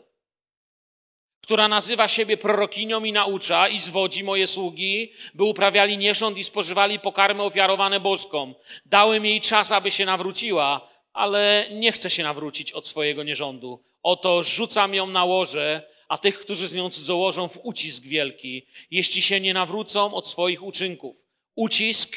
która 1.40 1.68
nazywa 1.68 2.08
siebie 2.08 2.36
prorokinią 2.36 3.04
i 3.04 3.12
naucza 3.12 3.68
i 3.68 3.80
zwodzi 3.80 4.24
moje 4.24 4.46
sługi, 4.46 5.12
by 5.34 5.44
uprawiali 5.44 5.98
nierząd 5.98 6.38
i 6.38 6.44
spożywali 6.44 6.98
pokarmy 6.98 7.42
ofiarowane 7.42 8.00
bożkom. 8.00 8.54
Dałem 8.86 9.24
jej 9.24 9.40
czas, 9.40 9.72
aby 9.72 9.90
się 9.90 10.04
nawróciła, 10.04 10.93
ale 11.14 11.66
nie 11.70 11.92
chce 11.92 12.10
się 12.10 12.22
nawrócić 12.22 12.72
od 12.72 12.88
swojego 12.88 13.22
nierządu. 13.22 13.84
Oto 14.02 14.42
rzucam 14.42 14.94
ją 14.94 15.06
na 15.06 15.24
łoże, 15.24 15.82
a 16.08 16.18
tych, 16.18 16.38
którzy 16.38 16.68
z 16.68 16.74
nią 16.74 16.90
cudzołożą, 16.90 17.48
w 17.48 17.60
ucisk 17.62 18.02
wielki, 18.02 18.66
jeśli 18.90 19.22
się 19.22 19.40
nie 19.40 19.54
nawrócą 19.54 20.14
od 20.14 20.28
swoich 20.28 20.62
uczynków. 20.62 21.26
Ucisk 21.54 22.16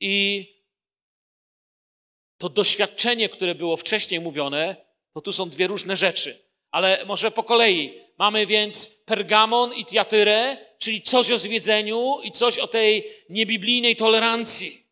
i 0.00 0.46
to 2.38 2.48
doświadczenie, 2.48 3.28
które 3.28 3.54
było 3.54 3.76
wcześniej 3.76 4.20
mówione, 4.20 4.76
to 5.14 5.20
tu 5.20 5.32
są 5.32 5.50
dwie 5.50 5.66
różne 5.66 5.96
rzeczy. 5.96 6.44
Ale 6.70 7.04
może 7.06 7.30
po 7.30 7.42
kolei. 7.42 7.94
Mamy 8.18 8.46
więc 8.46 8.88
Pergamon 9.04 9.74
i 9.74 9.84
Tiatyrę, 9.84 10.56
czyli 10.78 11.02
coś 11.02 11.30
o 11.30 11.38
zwiedzeniu 11.38 12.18
i 12.22 12.30
coś 12.30 12.58
o 12.58 12.68
tej 12.68 13.10
niebiblijnej 13.30 13.96
tolerancji. 13.96 14.87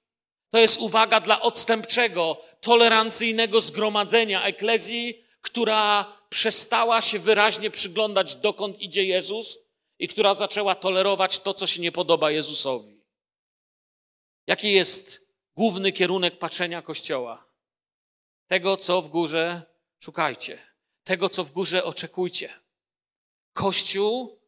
To 0.50 0.58
jest 0.58 0.80
uwaga 0.80 1.20
dla 1.20 1.40
odstępczego, 1.40 2.42
tolerancyjnego 2.60 3.60
zgromadzenia 3.60 4.44
eklezji, 4.44 5.24
która 5.40 6.12
przestała 6.28 7.02
się 7.02 7.18
wyraźnie 7.18 7.70
przyglądać, 7.70 8.36
dokąd 8.36 8.80
idzie 8.80 9.04
Jezus 9.04 9.58
i 9.98 10.08
która 10.08 10.34
zaczęła 10.34 10.74
tolerować 10.74 11.38
to, 11.38 11.54
co 11.54 11.66
się 11.66 11.82
nie 11.82 11.92
podoba 11.92 12.30
Jezusowi. 12.30 13.00
Jaki 14.46 14.72
jest 14.72 15.26
główny 15.56 15.92
kierunek 15.92 16.38
patrzenia 16.38 16.82
Kościoła? 16.82 17.46
Tego, 18.46 18.76
co 18.76 19.02
w 19.02 19.08
górze 19.08 19.62
szukajcie, 20.00 20.58
tego, 21.04 21.28
co 21.28 21.44
w 21.44 21.50
górze 21.50 21.84
oczekujcie. 21.84 22.60
Kościół, 23.52 24.40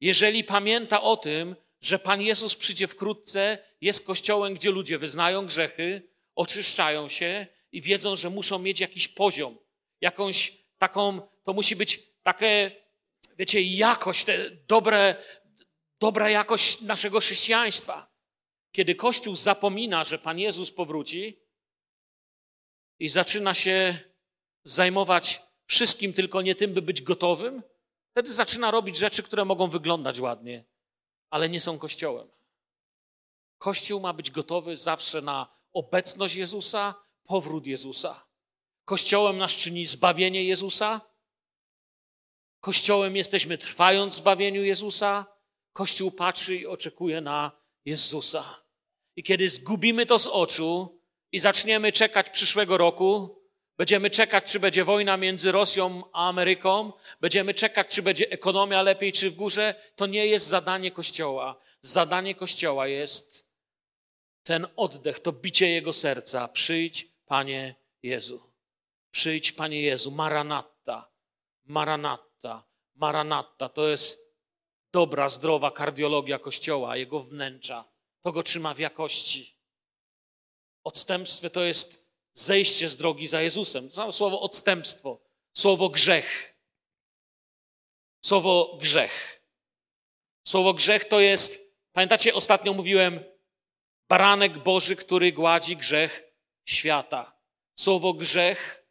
jeżeli 0.00 0.44
pamięta 0.44 1.02
o 1.02 1.16
tym, 1.16 1.56
że 1.80 1.98
Pan 1.98 2.22
Jezus 2.22 2.56
przyjdzie 2.56 2.86
wkrótce, 2.86 3.58
jest 3.80 4.06
kościołem, 4.06 4.54
gdzie 4.54 4.70
ludzie 4.70 4.98
wyznają 4.98 5.46
grzechy, 5.46 6.02
oczyszczają 6.34 7.08
się 7.08 7.46
i 7.72 7.80
wiedzą, 7.82 8.16
że 8.16 8.30
muszą 8.30 8.58
mieć 8.58 8.80
jakiś 8.80 9.08
poziom, 9.08 9.58
jakąś 10.00 10.52
taką, 10.78 11.28
to 11.42 11.52
musi 11.52 11.76
być 11.76 12.00
takie, 12.22 12.70
wiecie, 13.38 13.62
jakość, 13.62 14.24
te 14.24 14.50
dobre, 14.50 15.16
dobra 16.00 16.30
jakość 16.30 16.80
naszego 16.80 17.20
chrześcijaństwa. 17.20 18.10
Kiedy 18.72 18.94
Kościół 18.94 19.36
zapomina, 19.36 20.04
że 20.04 20.18
Pan 20.18 20.38
Jezus 20.38 20.72
powróci 20.72 21.42
i 22.98 23.08
zaczyna 23.08 23.54
się 23.54 23.98
zajmować 24.64 25.42
wszystkim, 25.66 26.12
tylko 26.12 26.42
nie 26.42 26.54
tym, 26.54 26.74
by 26.74 26.82
być 26.82 27.02
gotowym, 27.02 27.62
wtedy 28.10 28.32
zaczyna 28.32 28.70
robić 28.70 28.96
rzeczy, 28.96 29.22
które 29.22 29.44
mogą 29.44 29.70
wyglądać 29.70 30.20
ładnie, 30.20 30.64
ale 31.30 31.48
nie 31.48 31.60
są 31.60 31.78
Kościołem. 31.78 32.28
Kościół 33.58 34.00
ma 34.00 34.12
być 34.12 34.30
gotowy 34.30 34.76
zawsze 34.76 35.22
na 35.22 35.46
obecność 35.72 36.34
Jezusa, 36.34 36.94
powrót 37.24 37.66
Jezusa. 37.66 38.24
Kościołem 38.84 39.38
nas 39.38 39.52
czyni 39.52 39.84
zbawienie 39.84 40.44
Jezusa. 40.44 41.00
Kościołem 42.60 43.16
jesteśmy 43.16 43.58
trwając 43.58 44.14
w 44.14 44.16
zbawieniu 44.16 44.64
Jezusa. 44.64 45.26
Kościół 45.72 46.10
patrzy 46.10 46.56
i 46.56 46.66
oczekuje 46.66 47.20
na 47.20 47.52
Jezusa. 47.84 48.44
I 49.16 49.22
kiedy 49.22 49.48
zgubimy 49.48 50.06
to 50.06 50.18
z 50.18 50.26
oczu 50.26 51.00
i 51.32 51.38
zaczniemy 51.38 51.92
czekać 51.92 52.30
przyszłego 52.30 52.78
roku, 52.78 53.39
będziemy 53.80 54.10
czekać, 54.10 54.52
czy 54.52 54.60
będzie 54.60 54.84
wojna 54.84 55.16
między 55.16 55.52
Rosją 55.52 56.02
a 56.12 56.28
Ameryką, 56.28 56.92
będziemy 57.20 57.54
czekać, 57.54 57.88
czy 57.88 58.02
będzie 58.02 58.30
ekonomia 58.30 58.82
lepiej, 58.82 59.12
czy 59.12 59.30
w 59.30 59.34
górze, 59.34 59.74
to 59.96 60.06
nie 60.06 60.26
jest 60.26 60.46
zadanie 60.46 60.90
Kościoła. 60.90 61.60
Zadanie 61.82 62.34
Kościoła 62.34 62.86
jest 62.86 63.48
ten 64.42 64.66
oddech, 64.76 65.20
to 65.20 65.32
bicie 65.32 65.68
Jego 65.68 65.92
serca. 65.92 66.48
Przyjdź, 66.48 67.08
Panie 67.26 67.74
Jezu. 68.02 68.42
Przyjdź, 69.10 69.52
Panie 69.52 69.82
Jezu. 69.82 70.10
Maranatta, 70.10 71.10
Maranatta, 71.64 72.64
Maranatta. 72.94 73.68
To 73.68 73.88
jest 73.88 74.34
dobra, 74.92 75.28
zdrowa 75.28 75.70
kardiologia 75.70 76.38
Kościoła, 76.38 76.96
Jego 76.96 77.20
wnętrza. 77.20 77.84
To 78.22 78.32
go 78.32 78.42
trzyma 78.42 78.74
w 78.74 78.78
jakości. 78.78 79.56
Odstępstwo 80.84 81.50
to 81.50 81.64
jest 81.64 82.09
zejście 82.34 82.88
z 82.88 82.96
drogi 82.96 83.28
za 83.28 83.42
Jezusem. 83.42 83.90
To 83.90 84.12
słowo 84.12 84.40
odstępstwo, 84.40 85.20
słowo 85.54 85.88
grzech. 85.88 86.56
Słowo 88.24 88.76
grzech. 88.80 89.42
Słowo 90.44 90.74
grzech 90.74 91.04
to 91.04 91.20
jest, 91.20 91.74
pamiętacie, 91.92 92.34
ostatnio 92.34 92.72
mówiłem, 92.72 93.24
baranek 94.08 94.58
Boży, 94.58 94.96
który 94.96 95.32
gładzi 95.32 95.76
grzech 95.76 96.24
świata. 96.64 97.40
Słowo 97.74 98.12
grzech 98.12 98.86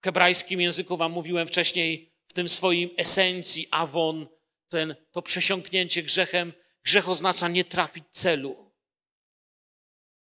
w 0.00 0.04
hebrajskim 0.04 0.60
języku 0.60 0.96
wam 0.96 1.12
mówiłem 1.12 1.48
wcześniej, 1.48 2.12
w 2.28 2.32
tym 2.32 2.48
swoim 2.48 2.90
esencji, 2.96 3.68
awon, 3.70 4.26
ten, 4.68 4.94
to 5.12 5.22
przesiąknięcie 5.22 6.02
grzechem. 6.02 6.52
Grzech 6.84 7.08
oznacza 7.08 7.48
nie 7.48 7.64
trafić 7.64 8.04
celu. 8.10 8.65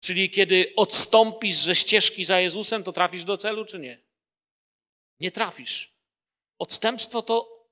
Czyli 0.02 0.30
kiedy 0.30 0.74
odstąpisz 0.76 1.56
ze 1.56 1.76
ścieżki 1.76 2.26
za 2.26 2.40
Jezusem, 2.40 2.84
to 2.84 2.92
trafisz 2.92 3.24
do 3.24 3.38
celu, 3.38 3.66
czy 3.66 3.80
nie? 3.80 4.02
Nie 5.20 5.32
trafisz. 5.32 5.94
Odstępstwo 6.60 7.22
to 7.22 7.68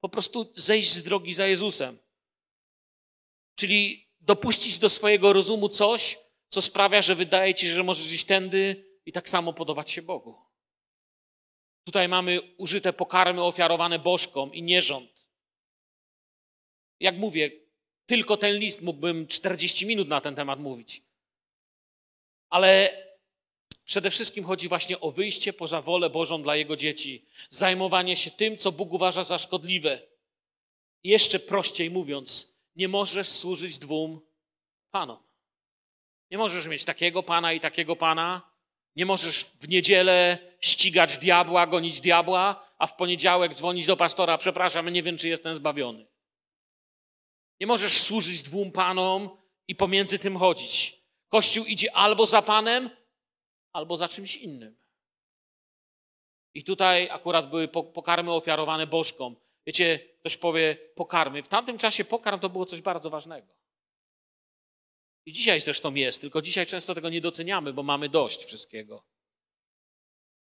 po 0.00 0.08
prostu 0.08 0.52
zejść 0.54 0.92
z 0.92 1.02
drogi 1.02 1.34
za 1.34 1.46
Jezusem. 1.46 1.98
Czyli 3.54 4.08
dopuścić 4.20 4.78
do 4.78 4.88
swojego 4.88 5.32
rozumu 5.32 5.68
coś, 5.68 6.18
co 6.48 6.62
sprawia, 6.62 7.02
że 7.02 7.14
wydaje 7.14 7.54
ci, 7.54 7.68
że 7.68 7.82
możesz 7.82 8.12
iść 8.12 8.24
tędy 8.24 8.84
i 9.06 9.12
tak 9.12 9.28
samo 9.28 9.52
podobać 9.52 9.90
się 9.90 10.02
Bogu. 10.02 10.34
Tutaj 11.84 12.08
mamy 12.08 12.54
użyte 12.56 12.92
pokarmy 12.92 13.42
ofiarowane 13.42 13.98
bożkom 13.98 14.54
i 14.54 14.62
nierząd. 14.62 15.28
Jak 17.00 17.16
mówię, 17.16 17.50
tylko 18.06 18.36
ten 18.36 18.58
list 18.58 18.82
mógłbym 18.82 19.26
40 19.26 19.86
minut 19.86 20.08
na 20.08 20.20
ten 20.20 20.34
temat 20.34 20.60
mówić. 20.60 21.07
Ale 22.50 23.02
przede 23.84 24.10
wszystkim 24.10 24.44
chodzi 24.44 24.68
właśnie 24.68 25.00
o 25.00 25.10
wyjście 25.10 25.52
poza 25.52 25.82
wolę 25.82 26.10
Bożą 26.10 26.42
dla 26.42 26.56
Jego 26.56 26.76
dzieci, 26.76 27.26
zajmowanie 27.50 28.16
się 28.16 28.30
tym, 28.30 28.56
co 28.56 28.72
Bóg 28.72 28.92
uważa 28.92 29.24
za 29.24 29.38
szkodliwe. 29.38 30.00
I 31.02 31.08
jeszcze 31.08 31.38
prościej 31.38 31.90
mówiąc, 31.90 32.52
nie 32.76 32.88
możesz 32.88 33.28
służyć 33.28 33.78
dwóm 33.78 34.20
panom. 34.90 35.18
Nie 36.30 36.38
możesz 36.38 36.66
mieć 36.66 36.84
takiego 36.84 37.22
pana 37.22 37.52
i 37.52 37.60
takiego 37.60 37.96
pana. 37.96 38.42
Nie 38.96 39.06
możesz 39.06 39.44
w 39.44 39.68
niedzielę 39.68 40.38
ścigać 40.60 41.18
diabła, 41.18 41.66
gonić 41.66 42.00
diabła, 42.00 42.66
a 42.78 42.86
w 42.86 42.96
poniedziałek 42.96 43.54
dzwonić 43.54 43.86
do 43.86 43.96
pastora, 43.96 44.38
przepraszam, 44.38 44.88
nie 44.88 45.02
wiem, 45.02 45.16
czy 45.16 45.28
jestem 45.28 45.54
zbawiony. 45.54 46.06
Nie 47.60 47.66
możesz 47.66 47.92
służyć 47.92 48.42
dwóm 48.42 48.72
panom 48.72 49.36
i 49.68 49.74
pomiędzy 49.74 50.18
tym 50.18 50.36
chodzić. 50.36 50.97
Kościół 51.28 51.64
idzie 51.64 51.96
albo 51.96 52.26
za 52.26 52.42
Panem, 52.42 52.90
albo 53.72 53.96
za 53.96 54.08
czymś 54.08 54.36
innym. 54.36 54.76
I 56.54 56.64
tutaj 56.64 57.10
akurat 57.10 57.50
były 57.50 57.68
pokarmy 57.68 58.32
ofiarowane 58.32 58.86
bożkom. 58.86 59.36
Wiecie, 59.66 59.98
ktoś 60.20 60.36
powie 60.36 60.76
pokarmy. 60.94 61.42
W 61.42 61.48
tamtym 61.48 61.78
czasie 61.78 62.04
pokarm 62.04 62.40
to 62.40 62.48
było 62.48 62.66
coś 62.66 62.80
bardzo 62.80 63.10
ważnego. 63.10 63.54
I 65.26 65.32
dzisiaj 65.32 65.60
zresztą 65.60 65.94
jest, 65.94 66.20
tylko 66.20 66.42
dzisiaj 66.42 66.66
często 66.66 66.94
tego 66.94 67.08
nie 67.08 67.20
doceniamy, 67.20 67.72
bo 67.72 67.82
mamy 67.82 68.08
dość 68.08 68.44
wszystkiego. 68.44 69.04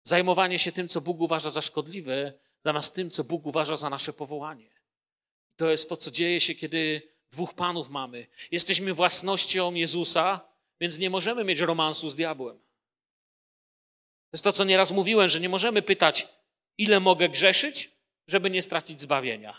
Zajmowanie 0.03 0.59
się 0.59 0.71
tym, 0.71 0.87
co 0.87 1.01
Bóg 1.01 1.21
uważa 1.21 1.49
za 1.49 1.61
szkodliwe, 1.61 2.33
zamiast 2.65 2.95
tym, 2.95 3.09
co 3.09 3.23
Bóg 3.23 3.45
uważa 3.45 3.77
za 3.77 3.89
nasze 3.89 4.13
powołanie. 4.13 4.69
To 5.55 5.71
jest 5.71 5.89
to, 5.89 5.97
co 5.97 6.11
dzieje 6.11 6.41
się, 6.41 6.55
kiedy 6.55 7.01
dwóch 7.31 7.53
panów 7.53 7.89
mamy. 7.89 8.27
Jesteśmy 8.51 8.93
własnością 8.93 9.73
Jezusa, 9.73 10.50
więc 10.81 10.99
nie 10.99 11.09
możemy 11.09 11.43
mieć 11.43 11.59
romansu 11.59 12.09
z 12.09 12.15
diabłem. 12.15 12.59
To 14.31 14.35
jest 14.35 14.43
to, 14.43 14.53
co 14.53 14.63
nieraz 14.63 14.91
mówiłem, 14.91 15.29
że 15.29 15.39
nie 15.39 15.49
możemy 15.49 15.81
pytać, 15.81 16.27
ile 16.77 16.99
mogę 16.99 17.29
grzeszyć, 17.29 17.91
żeby 18.27 18.49
nie 18.49 18.61
stracić 18.61 19.01
zbawienia. 19.01 19.57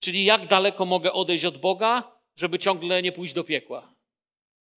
Czyli 0.00 0.24
jak 0.24 0.46
daleko 0.46 0.84
mogę 0.84 1.12
odejść 1.12 1.44
od 1.44 1.60
Boga, 1.60 2.12
żeby 2.36 2.58
ciągle 2.58 3.02
nie 3.02 3.12
pójść 3.12 3.34
do 3.34 3.44
piekła. 3.44 3.94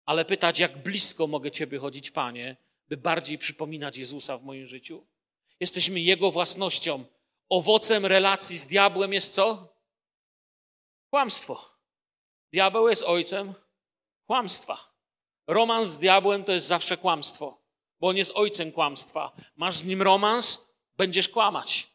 Ale 0.06 0.24
pytać, 0.24 0.58
jak 0.58 0.82
blisko 0.82 1.26
mogę 1.26 1.50
Ciebie 1.50 1.78
chodzić, 1.78 2.10
Panie, 2.10 2.56
by 2.88 2.96
bardziej 2.96 3.38
przypominać 3.38 3.96
Jezusa 3.96 4.38
w 4.38 4.44
moim 4.44 4.66
życiu. 4.66 5.06
Jesteśmy 5.60 6.00
Jego 6.00 6.30
własnością. 6.30 7.04
Owocem 7.48 8.06
relacji 8.06 8.58
z 8.58 8.66
diabłem 8.66 9.12
jest 9.12 9.34
co? 9.34 9.74
Kłamstwo. 11.10 11.78
Diabeł 12.52 12.88
jest 12.88 13.02
ojcem 13.02 13.54
kłamstwa. 14.26 14.89
Romans 15.46 15.90
z 15.90 15.98
diabłem 15.98 16.44
to 16.44 16.52
jest 16.52 16.66
zawsze 16.66 16.96
kłamstwo, 16.96 17.62
bo 18.00 18.08
on 18.08 18.16
jest 18.16 18.32
ojcem 18.34 18.72
kłamstwa. 18.72 19.32
Masz 19.56 19.76
z 19.76 19.84
nim 19.84 20.02
romans, 20.02 20.70
będziesz 20.96 21.28
kłamać. 21.28 21.88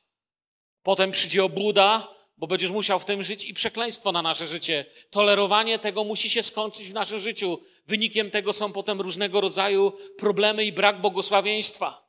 Potem 0.84 1.12
przyjdzie 1.12 1.44
obłuda, 1.44 2.16
bo 2.38 2.48
będziesz 2.48 2.72
musiał 2.72 3.00
w 3.00 3.06
tym 3.06 3.24
żyć 3.24 3.46
i 3.46 3.54
przekleństwo 3.54 4.12
na 4.12 4.22
nasze 4.22 4.48
życie. 4.48 4.86
Tolerowanie 5.10 5.80
tego 5.80 6.04
musi 6.04 6.30
się 6.30 6.44
skończyć 6.44 6.88
w 6.88 6.94
naszym 6.94 7.20
życiu. 7.20 7.60
Wynikiem 7.88 8.32
tego 8.32 8.54
są 8.54 8.72
potem 8.72 9.02
różnego 9.02 9.42
rodzaju 9.42 9.94
problemy 10.18 10.66
i 10.66 10.72
brak 10.72 11.02
błogosławieństwa. 11.02 12.06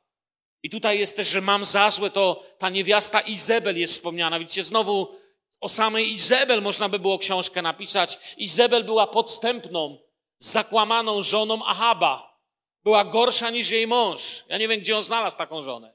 I 0.63 0.69
tutaj 0.69 0.99
jest 0.99 1.15
też, 1.15 1.27
że 1.27 1.41
mam 1.41 1.65
za 1.65 1.91
złe, 1.91 2.09
to 2.09 2.43
ta 2.57 2.69
niewiasta 2.69 3.21
Izebel 3.21 3.77
jest 3.77 3.93
wspomniana. 3.93 4.39
Widzicie, 4.39 4.63
znowu 4.63 5.15
o 5.59 5.69
samej 5.69 6.11
Izebel 6.11 6.61
można 6.61 6.89
by 6.89 6.99
było 6.99 7.17
książkę 7.17 7.61
napisać. 7.61 8.19
Izebel 8.37 8.83
była 8.83 9.07
podstępną, 9.07 9.97
zakłamaną 10.39 11.21
żoną 11.21 11.65
Ahaba. 11.65 12.37
Była 12.83 13.05
gorsza 13.05 13.49
niż 13.49 13.69
jej 13.69 13.87
mąż. 13.87 14.43
Ja 14.49 14.57
nie 14.57 14.67
wiem, 14.67 14.79
gdzie 14.79 14.95
on 14.95 15.03
znalazł 15.03 15.37
taką 15.37 15.61
żonę. 15.61 15.93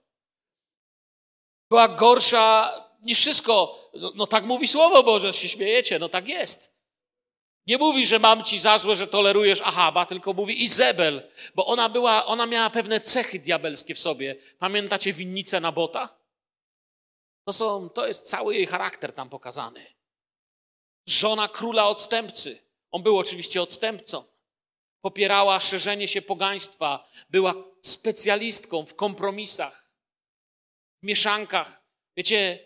Była 1.68 1.88
gorsza 1.88 2.72
niż 3.02 3.18
wszystko. 3.18 3.78
No, 3.94 4.12
no 4.14 4.26
tak 4.26 4.44
mówi 4.44 4.68
Słowo 4.68 5.02
Boże, 5.02 5.32
się 5.32 5.48
śmiejecie, 5.48 5.98
no 5.98 6.08
tak 6.08 6.28
jest. 6.28 6.72
Nie 7.66 7.78
mówi, 7.78 8.06
że 8.06 8.18
mam 8.18 8.44
ci 8.44 8.58
za 8.58 8.78
złe, 8.78 8.96
że 8.96 9.06
tolerujesz 9.06 9.60
Ahaba, 9.60 10.06
tylko 10.06 10.32
mówi 10.32 10.62
Izebel, 10.62 11.30
bo 11.54 11.66
ona 11.66 11.88
była, 11.88 12.26
ona 12.26 12.46
miała 12.46 12.70
pewne 12.70 13.00
cechy 13.00 13.38
diabelskie 13.38 13.94
w 13.94 14.00
sobie. 14.00 14.36
Pamiętacie 14.58 15.12
winnicę 15.12 15.60
Nabota? 15.60 16.08
To, 17.44 17.52
są, 17.52 17.90
to 17.90 18.06
jest 18.06 18.28
cały 18.28 18.54
jej 18.54 18.66
charakter 18.66 19.12
tam 19.12 19.28
pokazany. 19.28 19.86
Żona 21.06 21.48
króla 21.48 21.88
odstępcy. 21.88 22.62
On 22.90 23.02
był 23.02 23.18
oczywiście 23.18 23.62
odstępcą. 23.62 24.24
Popierała 25.02 25.60
szerzenie 25.60 26.08
się 26.08 26.22
pogaństwa. 26.22 27.08
Była 27.30 27.54
specjalistką 27.82 28.86
w 28.86 28.94
kompromisach, 28.94 29.90
w 31.02 31.06
mieszankach. 31.06 31.82
Wiecie, 32.16 32.58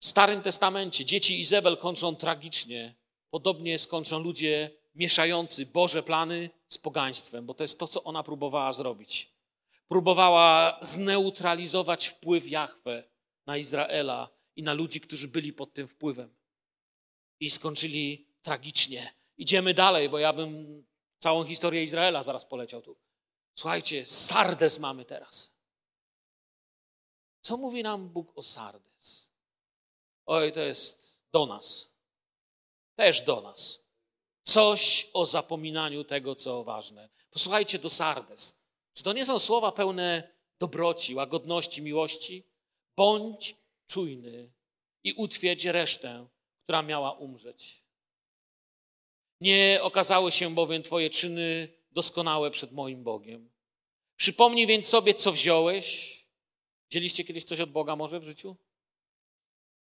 w 0.00 0.06
Starym 0.06 0.42
Testamencie 0.42 1.04
dzieci 1.04 1.40
Izabel 1.40 1.76
kończą 1.76 2.16
tragicznie. 2.16 2.94
Podobnie 3.30 3.78
skończą 3.78 4.18
ludzie 4.18 4.70
mieszający 4.94 5.66
Boże 5.66 6.02
plany 6.02 6.50
z 6.68 6.78
pogaństwem, 6.78 7.46
bo 7.46 7.54
to 7.54 7.64
jest 7.64 7.78
to, 7.78 7.88
co 7.88 8.04
ona 8.04 8.22
próbowała 8.22 8.72
zrobić. 8.72 9.32
Próbowała 9.88 10.78
zneutralizować 10.82 12.06
wpływ 12.06 12.48
Jahwe 12.48 13.04
na 13.46 13.56
Izraela 13.56 14.28
i 14.56 14.62
na 14.62 14.74
ludzi, 14.74 15.00
którzy 15.00 15.28
byli 15.28 15.52
pod 15.52 15.74
tym 15.74 15.88
wpływem. 15.88 16.34
I 17.40 17.50
skończyli 17.50 18.26
tragicznie. 18.42 19.12
Idziemy 19.36 19.74
dalej, 19.74 20.08
bo 20.08 20.18
ja 20.18 20.32
bym 20.32 20.84
całą 21.18 21.44
historię 21.44 21.82
Izraela 21.82 22.22
zaraz 22.22 22.44
poleciał 22.44 22.82
tu. 22.82 22.96
Słuchajcie, 23.54 24.06
Sardes 24.06 24.78
mamy 24.78 25.04
teraz. 25.04 25.54
Co 27.40 27.56
mówi 27.56 27.82
nam 27.82 28.08
Bóg 28.08 28.38
o 28.38 28.42
Sardes? 28.42 29.30
Oj, 30.26 30.52
to 30.52 30.60
jest 30.60 31.22
do 31.32 31.46
nas. 31.46 31.90
Też 32.96 33.22
do 33.22 33.40
nas. 33.40 33.84
Coś 34.42 35.10
o 35.12 35.26
zapominaniu 35.26 36.04
tego, 36.04 36.36
co 36.36 36.64
ważne. 36.64 37.08
Posłuchajcie 37.30 37.78
do 37.78 37.90
Sardes. 37.90 38.58
Czy 38.92 39.02
to 39.04 39.12
nie 39.12 39.26
są 39.26 39.38
słowa 39.38 39.72
pełne 39.72 40.34
dobroci, 40.58 41.14
łagodności, 41.14 41.82
miłości? 41.82 42.44
Bądź 42.96 43.56
czujny 43.86 44.52
i 45.04 45.12
utwierdź 45.12 45.64
resztę, 45.64 46.26
która 46.62 46.82
miała 46.82 47.12
umrzeć. 47.12 47.83
Nie 49.44 49.78
okazały 49.82 50.32
się 50.32 50.54
bowiem 50.54 50.82
Twoje 50.82 51.10
czyny 51.10 51.68
doskonałe 51.90 52.50
przed 52.50 52.72
moim 52.72 53.04
Bogiem. 53.04 53.50
Przypomnij 54.16 54.66
więc 54.66 54.88
sobie, 54.88 55.14
co 55.14 55.32
wziąłeś. 55.32 56.18
Wzięliście 56.90 57.24
kiedyś 57.24 57.44
coś 57.44 57.60
od 57.60 57.70
Boga 57.70 57.96
może 57.96 58.20
w 58.20 58.24
życiu? 58.24 58.56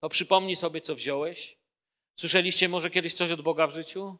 To 0.01 0.09
przypomnij 0.09 0.55
sobie, 0.55 0.81
co 0.81 0.95
wziąłeś. 0.95 1.57
Słyszeliście 2.15 2.69
może 2.69 2.89
kiedyś 2.89 3.13
coś 3.13 3.31
od 3.31 3.41
Boga 3.41 3.67
w 3.67 3.73
życiu? 3.73 4.17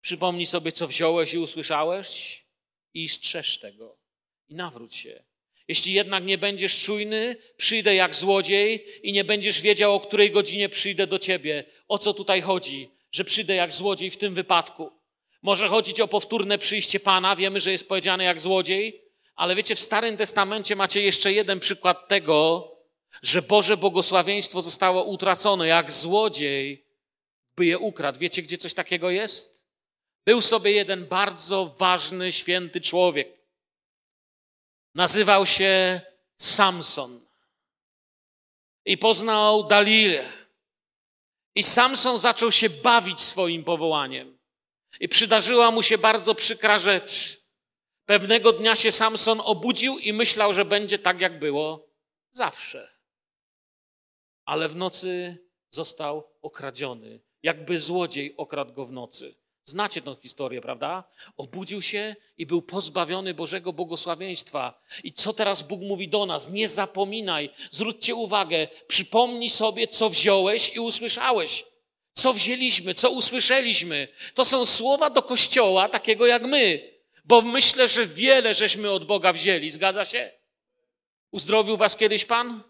Przypomnij 0.00 0.46
sobie, 0.46 0.72
co 0.72 0.88
wziąłeś 0.88 1.34
i 1.34 1.38
usłyszałeś 1.38 2.44
i 2.94 3.08
strzeż 3.08 3.58
tego. 3.58 3.98
I 4.48 4.54
nawróć 4.54 4.96
się. 4.96 5.24
Jeśli 5.68 5.92
jednak 5.92 6.24
nie 6.24 6.38
będziesz 6.38 6.84
czujny, 6.84 7.36
przyjdę 7.56 7.94
jak 7.94 8.14
złodziej 8.14 8.86
i 9.02 9.12
nie 9.12 9.24
będziesz 9.24 9.60
wiedział, 9.60 9.94
o 9.94 10.00
której 10.00 10.30
godzinie 10.30 10.68
przyjdę 10.68 11.06
do 11.06 11.18
ciebie. 11.18 11.64
O 11.88 11.98
co 11.98 12.14
tutaj 12.14 12.42
chodzi? 12.42 12.95
Że 13.16 13.24
przyjdę 13.24 13.54
jak 13.54 13.72
złodziej 13.72 14.10
w 14.10 14.16
tym 14.16 14.34
wypadku. 14.34 14.92
Może 15.42 15.68
chodzić 15.68 16.00
o 16.00 16.08
powtórne 16.08 16.58
przyjście 16.58 17.00
Pana, 17.00 17.36
wiemy, 17.36 17.60
że 17.60 17.72
jest 17.72 17.88
powiedziane 17.88 18.24
jak 18.24 18.40
złodziej, 18.40 19.02
ale 19.36 19.54
wiecie, 19.54 19.74
w 19.74 19.80
Starym 19.80 20.16
Testamencie 20.16 20.76
macie 20.76 21.02
jeszcze 21.02 21.32
jeden 21.32 21.60
przykład 21.60 22.08
tego, 22.08 22.70
że 23.22 23.42
Boże 23.42 23.76
błogosławieństwo 23.76 24.62
zostało 24.62 25.04
utracone 25.04 25.66
jak 25.66 25.92
złodziej, 25.92 26.86
by 27.56 27.66
je 27.66 27.78
ukradł. 27.78 28.18
Wiecie, 28.18 28.42
gdzie 28.42 28.58
coś 28.58 28.74
takiego 28.74 29.10
jest? 29.10 29.66
Był 30.24 30.42
sobie 30.42 30.72
jeden 30.72 31.06
bardzo 31.06 31.74
ważny, 31.78 32.32
święty 32.32 32.80
człowiek. 32.80 33.28
Nazywał 34.94 35.46
się 35.46 36.00
Samson. 36.36 37.20
I 38.84 38.98
poznał 38.98 39.66
Dalilę. 39.66 40.45
I 41.56 41.62
Samson 41.62 42.18
zaczął 42.18 42.52
się 42.52 42.70
bawić 42.70 43.20
swoim 43.20 43.64
powołaniem. 43.64 44.38
I 45.00 45.08
przydarzyła 45.08 45.70
mu 45.70 45.82
się 45.82 45.98
bardzo 45.98 46.34
przykra 46.34 46.78
rzecz. 46.78 47.40
Pewnego 48.04 48.52
dnia 48.52 48.76
się 48.76 48.92
Samson 48.92 49.40
obudził 49.44 49.98
i 49.98 50.12
myślał, 50.12 50.52
że 50.52 50.64
będzie 50.64 50.98
tak, 50.98 51.20
jak 51.20 51.38
było 51.38 51.88
zawsze. 52.32 52.96
Ale 54.44 54.68
w 54.68 54.76
nocy 54.76 55.38
został 55.70 56.30
okradziony. 56.42 57.20
Jakby 57.42 57.80
złodziej 57.80 58.36
okradł 58.36 58.74
go 58.74 58.86
w 58.86 58.92
nocy. 58.92 59.34
Znacie 59.68 60.00
tę 60.02 60.16
historię, 60.22 60.60
prawda? 60.60 61.04
Obudził 61.36 61.82
się 61.82 62.16
i 62.38 62.46
był 62.46 62.62
pozbawiony 62.62 63.34
Bożego 63.34 63.72
błogosławieństwa. 63.72 64.82
I 65.04 65.12
co 65.12 65.32
teraz 65.32 65.62
Bóg 65.62 65.80
mówi 65.80 66.08
do 66.08 66.26
nas? 66.26 66.50
Nie 66.50 66.68
zapominaj, 66.68 67.50
zwróćcie 67.70 68.14
uwagę, 68.14 68.68
przypomnij 68.88 69.50
sobie, 69.50 69.88
co 69.88 70.10
wziąłeś 70.10 70.76
i 70.76 70.80
usłyszałeś. 70.80 71.64
Co 72.12 72.34
wzięliśmy, 72.34 72.94
co 72.94 73.10
usłyszeliśmy. 73.10 74.08
To 74.34 74.44
są 74.44 74.66
słowa 74.66 75.10
do 75.10 75.22
kościoła, 75.22 75.88
takiego 75.88 76.26
jak 76.26 76.42
my. 76.42 76.92
Bo 77.24 77.42
myślę, 77.42 77.88
że 77.88 78.06
wiele 78.06 78.54
żeśmy 78.54 78.90
od 78.90 79.06
Boga 79.06 79.32
wzięli. 79.32 79.70
Zgadza 79.70 80.04
się? 80.04 80.32
Uzdrowił 81.30 81.76
was 81.76 81.96
kiedyś 81.96 82.24
Pan? 82.24 82.62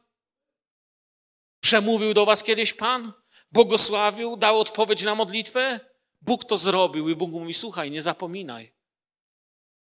Przemówił 1.60 2.14
do 2.14 2.26
was 2.26 2.44
kiedyś 2.44 2.72
Pan? 2.72 3.12
Błogosławił? 3.52 4.36
Dał 4.36 4.60
odpowiedź 4.60 5.02
na 5.02 5.14
modlitwę? 5.14 5.80
Bóg 6.22 6.44
to 6.44 6.58
zrobił 6.58 7.08
i 7.08 7.14
Bóg 7.16 7.30
mówi: 7.30 7.54
Słuchaj, 7.54 7.90
nie 7.90 8.02
zapominaj. 8.02 8.72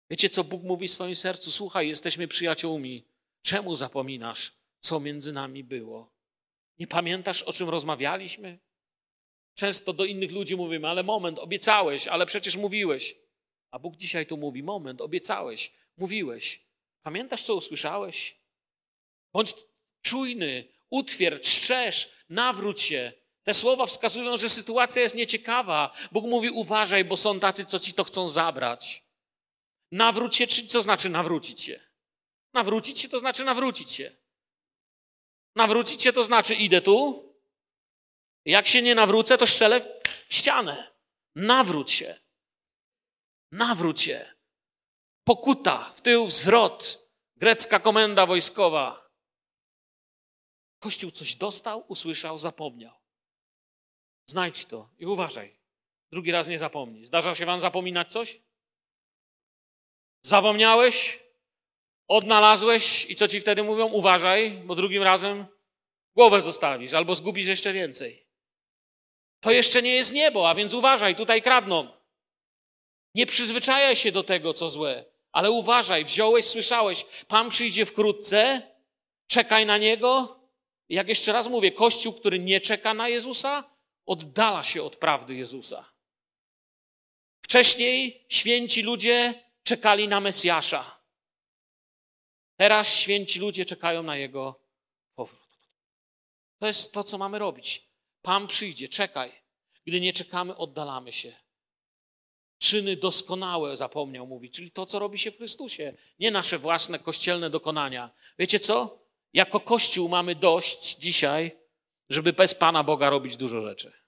Wiecie, 0.09 0.29
co 0.29 0.43
Bóg 0.43 0.63
mówi 0.63 0.87
w 0.87 0.91
swoim 0.91 1.15
sercu? 1.15 1.51
Słuchaj, 1.51 1.87
jesteśmy 1.87 2.27
przyjaciółmi. 2.27 3.05
Czemu 3.41 3.75
zapominasz, 3.75 4.53
co 4.79 4.99
między 4.99 5.33
nami 5.33 5.63
było? 5.63 6.11
Nie 6.79 6.87
pamiętasz, 6.87 7.43
o 7.43 7.53
czym 7.53 7.69
rozmawialiśmy? 7.69 8.59
Często 9.55 9.93
do 9.93 10.05
innych 10.05 10.31
ludzi 10.31 10.55
mówimy, 10.55 10.87
ale 10.87 11.03
moment, 11.03 11.39
obiecałeś, 11.39 12.07
ale 12.07 12.25
przecież 12.25 12.55
mówiłeś. 12.55 13.15
A 13.71 13.79
Bóg 13.79 13.95
dzisiaj 13.95 14.25
tu 14.25 14.37
mówi: 14.37 14.63
moment, 14.63 15.01
obiecałeś, 15.01 15.71
mówiłeś. 15.97 16.61
Pamiętasz, 17.01 17.43
co 17.43 17.55
usłyszałeś? 17.55 18.37
Bądź 19.33 19.53
czujny, 20.01 20.67
utwierdź, 20.89 21.47
strzeż, 21.47 22.11
nawróć 22.29 22.81
się, 22.81 23.13
te 23.43 23.53
słowa 23.53 23.85
wskazują, 23.85 24.37
że 24.37 24.49
sytuacja 24.49 25.01
jest 25.01 25.15
nieciekawa. 25.15 25.95
Bóg 26.11 26.25
mówi: 26.25 26.49
uważaj, 26.49 27.05
bo 27.05 27.17
są 27.17 27.39
tacy, 27.39 27.65
co 27.65 27.79
ci 27.79 27.93
to 27.93 28.03
chcą 28.03 28.29
zabrać. 28.29 29.03
Nawróć 29.91 30.35
się, 30.35 30.47
czy 30.47 30.67
co 30.67 30.81
znaczy 30.81 31.09
nawrócić 31.09 31.61
się? 31.61 31.79
Nawrócić 32.53 32.99
się 32.99 33.09
to 33.09 33.19
znaczy 33.19 33.43
nawrócić 33.43 33.91
się. 33.91 34.15
Nawrócić 35.55 36.01
się 36.01 36.13
to 36.13 36.23
znaczy 36.23 36.55
idę 36.55 36.81
tu. 36.81 37.27
Jak 38.45 38.67
się 38.67 38.81
nie 38.81 38.95
nawrócę, 38.95 39.37
to 39.37 39.47
strzelę 39.47 40.01
w 40.29 40.33
ścianę. 40.33 40.91
Nawróć 41.35 41.91
się. 41.91 42.19
Nawróć 43.51 44.01
się. 44.01 44.33
Pokuta, 45.23 45.93
w 45.95 46.01
tył. 46.01 46.27
Grecka 47.35 47.79
komenda 47.79 48.25
wojskowa. 48.25 49.09
Kościół 50.79 51.11
coś 51.11 51.35
dostał, 51.35 51.85
usłyszał, 51.87 52.37
zapomniał. 52.37 53.00
Znajdź 54.31 54.65
to 54.65 54.89
i 54.99 55.05
uważaj. 55.05 55.55
Drugi 56.11 56.31
raz 56.31 56.47
nie 56.47 56.59
zapomnij. 56.59 57.05
Zdarza 57.05 57.35
się 57.35 57.45
wam 57.45 57.61
zapominać 57.61 58.11
coś? 58.11 58.41
Zapomniałeś? 60.21 61.19
Odnalazłeś 62.07 63.09
i 63.09 63.15
co 63.15 63.27
ci 63.27 63.39
wtedy 63.39 63.63
mówią? 63.63 63.85
Uważaj, 63.87 64.51
bo 64.51 64.75
drugim 64.75 65.03
razem 65.03 65.45
głowę 66.15 66.41
zostawisz 66.41 66.93
albo 66.93 67.15
zgubisz 67.15 67.47
jeszcze 67.47 67.73
więcej. 67.73 68.25
To 69.39 69.51
jeszcze 69.51 69.81
nie 69.81 69.95
jest 69.95 70.13
niebo, 70.13 70.49
a 70.49 70.55
więc 70.55 70.73
uważaj, 70.73 71.15
tutaj 71.15 71.41
kradną. 71.41 71.87
Nie 73.15 73.25
przyzwyczajaj 73.25 73.95
się 73.95 74.11
do 74.11 74.23
tego, 74.23 74.53
co 74.53 74.69
złe, 74.69 75.05
ale 75.31 75.51
uważaj, 75.51 76.05
wziąłeś, 76.05 76.45
słyszałeś, 76.45 77.05
Pan 77.27 77.49
przyjdzie 77.49 77.85
wkrótce, 77.85 78.61
czekaj 79.27 79.65
na 79.65 79.77
Niego. 79.77 80.39
Jak 80.89 81.07
jeszcze 81.07 81.31
raz 81.31 81.47
mówię, 81.47 81.71
Kościół, 81.71 82.13
który 82.13 82.39
nie 82.39 82.61
czeka 82.61 82.93
na 82.93 83.09
Jezusa, 83.09 83.70
oddala 84.11 84.63
się 84.63 84.83
od 84.83 84.95
prawdy 84.95 85.35
Jezusa. 85.35 85.91
Wcześniej 87.41 88.25
święci 88.29 88.81
ludzie 88.81 89.43
czekali 89.63 90.07
na 90.07 90.19
Mesjasza. 90.19 91.01
Teraz 92.57 92.95
święci 92.95 93.39
ludzie 93.39 93.65
czekają 93.65 94.03
na 94.03 94.17
Jego 94.17 94.59
powrót. 95.15 95.49
To 96.59 96.67
jest 96.67 96.93
to, 96.93 97.03
co 97.03 97.17
mamy 97.17 97.39
robić. 97.39 97.87
Pan 98.21 98.47
przyjdzie, 98.47 98.89
czekaj. 98.89 99.31
Gdy 99.85 100.01
nie 100.01 100.13
czekamy, 100.13 100.57
oddalamy 100.57 101.11
się. 101.11 101.35
Czyny 102.57 102.95
doskonałe 102.95 103.77
zapomniał 103.77 104.27
mówić, 104.27 104.53
czyli 104.53 104.71
to, 104.71 104.85
co 104.85 104.99
robi 104.99 105.19
się 105.19 105.31
w 105.31 105.37
Chrystusie, 105.37 105.93
nie 106.19 106.31
nasze 106.31 106.57
własne 106.57 106.99
kościelne 106.99 107.49
dokonania. 107.49 108.11
Wiecie 108.39 108.59
co? 108.59 108.99
Jako 109.33 109.59
Kościół 109.59 110.09
mamy 110.09 110.35
dość 110.35 110.95
dzisiaj, 110.95 111.51
żeby 112.09 112.33
bez 112.33 112.55
Pana 112.55 112.83
Boga 112.83 113.09
robić 113.09 113.37
dużo 113.37 113.61
rzeczy. 113.61 114.00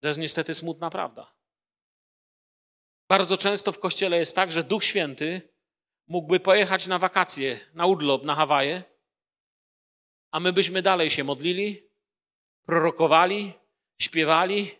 To 0.00 0.08
jest 0.08 0.20
niestety 0.20 0.54
smutna 0.54 0.90
prawda. 0.90 1.34
Bardzo 3.08 3.36
często 3.36 3.72
w 3.72 3.78
Kościele 3.78 4.18
jest 4.18 4.36
tak, 4.36 4.52
że 4.52 4.64
Duch 4.64 4.84
Święty 4.84 5.54
mógłby 6.06 6.40
pojechać 6.40 6.86
na 6.86 6.98
wakacje, 6.98 7.60
na 7.74 7.86
urlop, 7.86 8.24
na 8.24 8.34
Hawaje, 8.34 8.82
a 10.30 10.40
my 10.40 10.52
byśmy 10.52 10.82
dalej 10.82 11.10
się 11.10 11.24
modlili, 11.24 11.82
prorokowali, 12.66 13.52
śpiewali. 13.98 14.70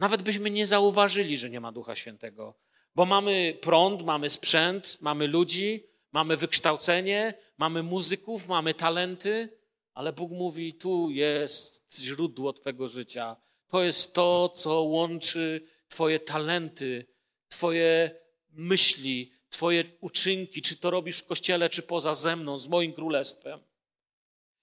Nawet 0.00 0.22
byśmy 0.22 0.50
nie 0.50 0.66
zauważyli, 0.66 1.38
że 1.38 1.50
nie 1.50 1.60
ma 1.60 1.72
Ducha 1.72 1.96
Świętego, 1.96 2.54
bo 2.94 3.06
mamy 3.06 3.58
prąd, 3.60 4.02
mamy 4.02 4.30
sprzęt, 4.30 4.98
mamy 5.00 5.26
ludzi, 5.26 5.86
mamy 6.12 6.36
wykształcenie, 6.36 7.34
mamy 7.58 7.82
muzyków, 7.82 8.48
mamy 8.48 8.74
talenty, 8.74 9.58
ale 9.94 10.12
Bóg 10.12 10.30
mówi: 10.30 10.74
Tu 10.74 11.10
jest 11.10 11.94
źródło 12.00 12.52
Twojego 12.52 12.88
życia. 12.88 13.36
To 13.74 13.82
jest 13.82 14.14
to, 14.14 14.48
co 14.48 14.82
łączy 14.82 15.60
Twoje 15.88 16.20
talenty, 16.20 17.06
Twoje 17.48 18.10
myśli, 18.50 19.32
Twoje 19.50 19.84
uczynki, 20.00 20.62
czy 20.62 20.76
to 20.76 20.90
robisz 20.90 21.18
w 21.18 21.26
kościele, 21.26 21.70
czy 21.70 21.82
poza 21.82 22.14
ze 22.14 22.36
mną, 22.36 22.58
z 22.58 22.68
moim 22.68 22.92
królestwem. 22.92 23.60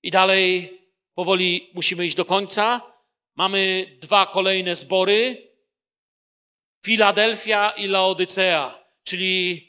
I 0.04 0.12
dalej 0.12 0.78
powoli 1.14 1.70
musimy 1.74 2.06
iść 2.06 2.16
do 2.16 2.26
końca. 2.26 2.82
Mamy 3.36 3.86
dwa 4.02 4.26
kolejne 4.26 4.76
zbory: 4.76 5.48
Filadelfia 6.86 7.70
i 7.70 7.88
Laodycea, 7.88 8.86
czyli 9.04 9.68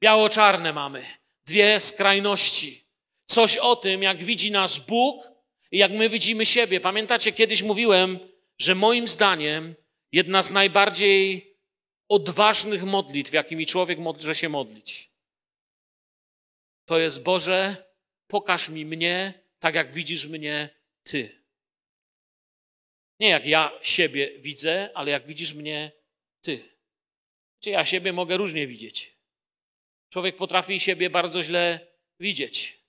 biało-czarne 0.00 0.72
mamy. 0.72 1.06
Dwie 1.46 1.80
skrajności. 1.80 2.84
Coś 3.26 3.56
o 3.56 3.76
tym, 3.76 4.02
jak 4.02 4.24
widzi 4.24 4.50
nas 4.50 4.78
Bóg 4.78 5.28
i 5.70 5.78
jak 5.78 5.92
my 5.92 6.08
widzimy 6.08 6.46
siebie. 6.46 6.80
Pamiętacie, 6.80 7.32
kiedyś 7.32 7.62
mówiłem, 7.62 8.35
że 8.58 8.74
moim 8.74 9.08
zdaniem 9.08 9.74
jedna 10.12 10.42
z 10.42 10.50
najbardziej 10.50 11.54
odważnych 12.08 12.84
modlitw, 12.84 13.32
jakimi 13.32 13.66
człowiek 13.66 13.98
może 13.98 14.34
się 14.34 14.48
modlić, 14.48 15.10
to 16.84 16.98
jest 16.98 17.22
Boże, 17.22 17.86
pokaż 18.26 18.68
mi 18.68 18.84
mnie 18.84 19.34
tak, 19.58 19.74
jak 19.74 19.94
widzisz 19.94 20.26
mnie 20.26 20.70
Ty. 21.02 21.42
Nie 23.20 23.28
jak 23.28 23.46
ja 23.46 23.72
siebie 23.82 24.38
widzę, 24.38 24.90
ale 24.94 25.10
jak 25.10 25.26
widzisz 25.26 25.54
mnie 25.54 25.92
Ty. 26.42 26.68
Czy 27.60 27.70
ja 27.70 27.84
siebie 27.84 28.12
mogę 28.12 28.36
różnie 28.36 28.66
widzieć. 28.66 29.16
Człowiek 30.08 30.36
potrafi 30.36 30.80
siebie 30.80 31.10
bardzo 31.10 31.42
źle 31.42 31.86
widzieć. 32.20 32.80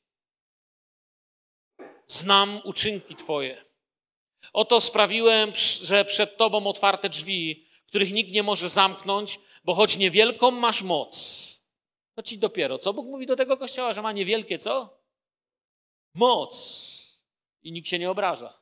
Znam 2.07 2.61
uczynki 2.63 3.15
Twoje. 3.15 3.66
Oto 4.58 4.82
sprawiłem, 4.82 5.51
że 5.82 6.05
przed 6.05 6.38
Tobą 6.38 6.68
otwarte 6.68 7.10
drzwi, 7.10 7.68
których 7.88 8.14
nikt 8.14 8.32
nie 8.32 8.43
może 8.43 8.70
zamknąć, 8.70 9.39
bo 9.64 9.74
choć 9.74 9.97
niewielką 9.97 10.51
masz 10.51 10.82
moc, 10.82 11.14
to 12.16 12.24
ci 12.24 12.38
dopiero. 12.38 12.78
Co 12.78 12.93
Bóg 12.93 13.08
mówi 13.08 13.26
do 13.26 13.36
tego 13.36 13.58
kościoła, 13.58 13.93
że 13.93 14.01
ma 14.01 14.12
niewielkie 14.12 14.58
co? 14.58 14.99
Moc. 16.14 17.20
I 17.62 17.72
nikt 17.72 17.88
się 17.88 17.99
nie 17.99 18.12
obraża. 18.12 18.62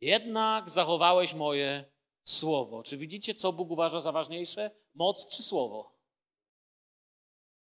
Jednak 0.00 0.70
zachowałeś 0.70 1.34
moje 1.34 1.84
słowo. 2.24 2.82
Czy 2.82 2.96
widzicie, 2.96 3.34
co 3.34 3.52
Bóg 3.52 3.70
uważa 3.70 4.00
za 4.00 4.12
ważniejsze? 4.12 4.70
Moc 4.94 5.36
czy 5.36 5.42
słowo? 5.42 5.92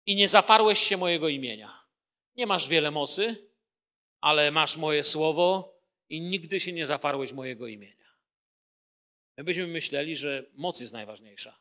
I 0.05 0.15
nie 0.15 0.27
zaparłeś 0.27 0.79
się 0.79 0.97
mojego 0.97 1.27
imienia. 1.27 1.83
Nie 2.35 2.47
masz 2.47 2.67
wiele 2.67 2.91
mocy, 2.91 3.49
ale 4.21 4.51
masz 4.51 4.77
moje 4.77 5.03
słowo 5.03 5.76
i 6.09 6.21
nigdy 6.21 6.59
się 6.59 6.71
nie 6.71 6.87
zaparłeś 6.87 7.31
mojego 7.31 7.67
imienia. 7.67 8.07
My 9.37 9.43
byśmy 9.43 9.67
myśleli, 9.67 10.15
że 10.15 10.45
moc 10.53 10.81
jest 10.81 10.93
najważniejsza. 10.93 11.57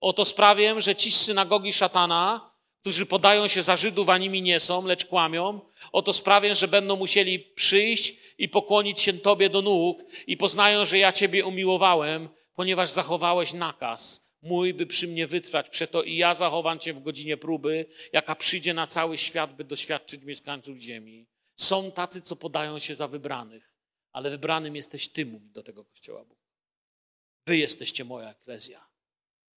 Oto 0.00 0.24
sprawię, 0.24 0.80
że 0.80 0.96
ci 0.96 1.12
z 1.12 1.20
synagogi 1.20 1.72
szatana, 1.72 2.50
którzy 2.80 3.06
podają 3.06 3.48
się 3.48 3.62
za 3.62 3.76
Żydów, 3.76 4.08
a 4.08 4.18
nimi 4.18 4.42
nie 4.42 4.60
są, 4.60 4.86
lecz 4.86 5.04
kłamią, 5.04 5.60
oto 5.92 6.12
sprawię, 6.12 6.54
że 6.54 6.68
będą 6.68 6.96
musieli 6.96 7.38
przyjść 7.38 8.14
i 8.38 8.48
pokłonić 8.48 9.00
się 9.00 9.12
Tobie 9.12 9.50
do 9.50 9.62
nóg 9.62 10.02
i 10.26 10.36
poznają, 10.36 10.84
że 10.84 10.98
ja 10.98 11.12
Ciebie 11.12 11.44
umiłowałem, 11.44 12.28
ponieważ 12.54 12.90
zachowałeś 12.90 13.52
nakaz 13.52 14.28
mój, 14.42 14.74
by 14.74 14.86
przy 14.86 15.08
mnie 15.08 15.26
wytrwać. 15.26 15.68
Przeto 15.68 16.02
i 16.02 16.16
ja 16.16 16.34
zachowam 16.34 16.78
Cię 16.78 16.94
w 16.94 17.02
godzinie 17.02 17.36
próby, 17.36 17.86
jaka 18.12 18.34
przyjdzie 18.34 18.74
na 18.74 18.86
cały 18.86 19.18
świat, 19.18 19.56
by 19.56 19.64
doświadczyć 19.64 20.24
mieszkańców 20.24 20.78
ziemi. 20.78 21.26
Są 21.58 21.92
tacy, 21.92 22.22
co 22.22 22.36
podają 22.36 22.78
się 22.78 22.94
za 22.94 23.08
wybranych, 23.08 23.74
ale 24.12 24.30
wybranym 24.30 24.76
jesteś 24.76 25.08
Ty, 25.08 25.26
mówi 25.26 25.50
do 25.50 25.62
tego 25.62 25.84
Kościoła 25.84 26.24
Bóg. 26.24 26.38
Wy 27.46 27.56
jesteście 27.56 28.04
moja 28.04 28.30
eklezja. 28.30 28.86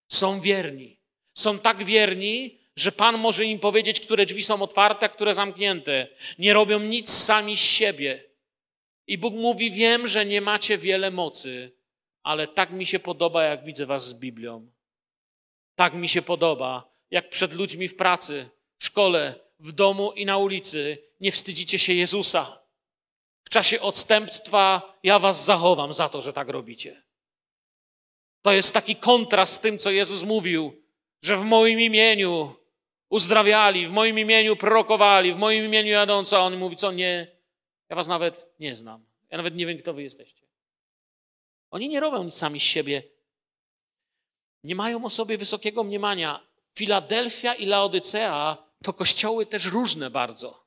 Są 0.07 0.41
wierni. 0.41 0.97
Są 1.33 1.59
tak 1.59 1.85
wierni, 1.85 2.59
że 2.75 2.91
Pan 2.91 3.17
może 3.17 3.45
im 3.45 3.59
powiedzieć, 3.59 3.99
które 3.99 4.25
drzwi 4.25 4.43
są 4.43 4.61
otwarte, 4.61 5.05
a 5.05 5.09
które 5.09 5.35
zamknięte. 5.35 6.07
Nie 6.39 6.53
robią 6.53 6.79
nic 6.79 7.09
sami 7.09 7.57
z 7.57 7.59
siebie. 7.59 8.23
I 9.07 9.17
Bóg 9.17 9.33
mówi: 9.33 9.71
Wiem, 9.71 10.07
że 10.07 10.25
nie 10.25 10.41
macie 10.41 10.77
wiele 10.77 11.11
mocy, 11.11 11.71
ale 12.23 12.47
tak 12.47 12.71
mi 12.71 12.85
się 12.85 12.99
podoba, 12.99 13.43
jak 13.43 13.63
widzę 13.63 13.85
Was 13.85 14.07
z 14.07 14.13
Biblią. 14.13 14.71
Tak 15.75 15.93
mi 15.93 16.09
się 16.09 16.21
podoba, 16.21 16.89
jak 17.11 17.29
przed 17.29 17.53
ludźmi 17.53 17.87
w 17.87 17.95
pracy, 17.95 18.49
w 18.79 18.85
szkole, 18.85 19.35
w 19.61 19.71
domu 19.71 20.11
i 20.11 20.25
na 20.25 20.37
ulicy 20.37 20.97
nie 21.19 21.31
wstydzicie 21.31 21.79
się 21.79 21.93
Jezusa. 21.93 22.61
W 23.43 23.49
czasie 23.49 23.81
odstępstwa 23.81 24.81
ja 25.03 25.19
was 25.19 25.45
zachowam 25.45 25.93
za 25.93 26.09
to, 26.09 26.21
że 26.21 26.33
tak 26.33 26.49
robicie. 26.49 27.03
To 28.41 28.51
jest 28.51 28.73
taki 28.73 28.95
kontrast 28.95 29.53
z 29.53 29.59
tym, 29.59 29.77
co 29.77 29.91
Jezus 29.91 30.23
mówił, 30.23 30.83
że 31.21 31.37
w 31.37 31.43
moim 31.43 31.79
imieniu 31.79 32.55
uzdrawiali, 33.09 33.87
w 33.87 33.91
moim 33.91 34.19
imieniu 34.19 34.55
prorokowali, 34.55 35.33
w 35.33 35.37
moim 35.37 35.65
imieniu 35.65 35.91
jadąco, 35.91 36.37
a 36.37 36.41
on 36.41 36.57
mówi, 36.57 36.75
co 36.75 36.91
nie, 36.91 37.27
ja 37.89 37.95
was 37.95 38.07
nawet 38.07 38.53
nie 38.59 38.75
znam. 38.75 39.05
Ja 39.29 39.37
nawet 39.37 39.55
nie 39.55 39.65
wiem, 39.65 39.77
kto 39.77 39.93
wy 39.93 40.03
jesteście. 40.03 40.45
Oni 41.71 41.89
nie 41.89 41.99
robią 41.99 42.23
nic 42.23 42.33
sami 42.33 42.59
z 42.59 42.63
siebie. 42.63 43.03
Nie 44.63 44.75
mają 44.75 45.05
o 45.05 45.09
sobie 45.09 45.37
wysokiego 45.37 45.83
mniemania. 45.83 46.47
Filadelfia 46.75 47.53
i 47.53 47.65
Laodycea 47.65 48.70
to 48.83 48.93
kościoły 48.93 49.45
też 49.45 49.65
różne 49.65 50.09
bardzo, 50.09 50.65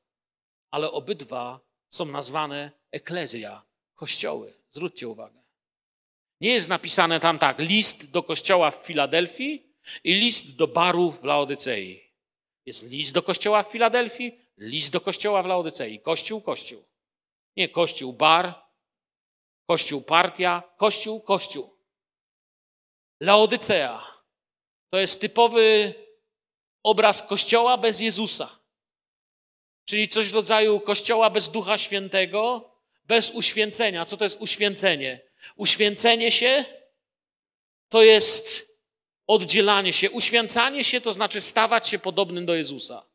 ale 0.71 0.91
obydwa 0.91 1.61
są 1.91 2.05
nazwane 2.05 2.71
eklezja, 2.91 3.63
kościoły. 3.95 4.55
Zwróćcie 4.73 5.09
uwagę. 5.09 5.43
Nie 6.41 6.51
jest 6.51 6.69
napisane 6.69 7.21
tam 7.21 7.39
tak, 7.39 7.59
list 7.59 8.11
do 8.11 8.23
kościoła 8.23 8.71
w 8.71 8.87
Filadelfii 8.87 9.75
i 10.05 10.15
list 10.15 10.57
do 10.57 10.69
baru 10.69 11.13
w 11.13 11.25
Laodycei. 11.25 12.13
Jest 12.67 12.91
list 12.91 13.15
do 13.15 13.23
kościoła 13.23 13.63
w 13.63 13.71
Filadelfii, 13.71 14.39
list 14.59 14.93
do 14.93 15.01
kościoła 15.01 15.43
w 15.43 15.47
Laodycei. 15.47 16.01
Kościół, 16.01 16.41
kościół. 16.41 16.85
Nie 17.57 17.69
kościół, 17.69 18.13
bar, 18.13 18.55
kościół, 19.67 20.03
partia, 20.03 20.63
kościół, 20.77 21.21
kościół. 21.21 21.77
Laodycea 23.21 24.07
to 24.91 24.99
jest 24.99 25.21
typowy 25.21 25.95
obraz 26.85 27.23
kościoła 27.23 27.79
bez 27.79 28.01
Jezusa. 28.01 28.59
Czyli 29.85 30.09
coś 30.09 30.29
w 30.29 30.35
rodzaju 30.35 30.81
kościoła 30.81 31.31
bez 31.31 31.49
Ducha 31.49 31.79
Świętego, 31.79 32.71
bez 33.05 33.31
uświęcenia. 33.31 34.05
Co 34.05 34.17
to 34.17 34.25
jest 34.25 34.41
uświęcenie? 34.41 35.21
Uświęcenie 35.57 36.33
się 36.33 36.65
to 37.89 38.03
jest 38.03 38.75
oddzielanie 39.27 39.93
się. 39.93 40.11
Uświęcanie 40.11 40.85
się 40.85 41.01
to 41.01 41.13
znaczy 41.13 41.41
stawać 41.41 41.89
się 41.89 41.99
podobnym 41.99 42.47
do 42.47 42.55
Jezusa. 42.55 43.07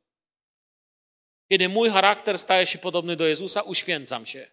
Kiedy 1.50 1.70
mój 1.70 1.90
charakter 1.90 2.40
staje 2.40 2.66
się 2.66 2.80
podobny 2.80 3.16
do 3.16 3.28
Jezusa, 3.28 3.62
uświęcam 3.62 4.26
się. 4.26 4.52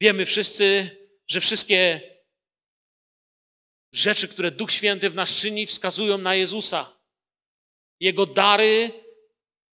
Wiemy 0.00 0.26
wszyscy, 0.26 0.90
że 1.26 1.40
wszystkie 1.40 2.00
rzeczy, 3.92 4.28
które 4.28 4.50
Duch 4.50 4.72
Święty 4.72 5.10
w 5.10 5.14
nas 5.14 5.40
czyni, 5.40 5.66
wskazują 5.66 6.18
na 6.18 6.34
Jezusa. 6.34 6.93
Jego 8.00 8.26
dary 8.26 8.90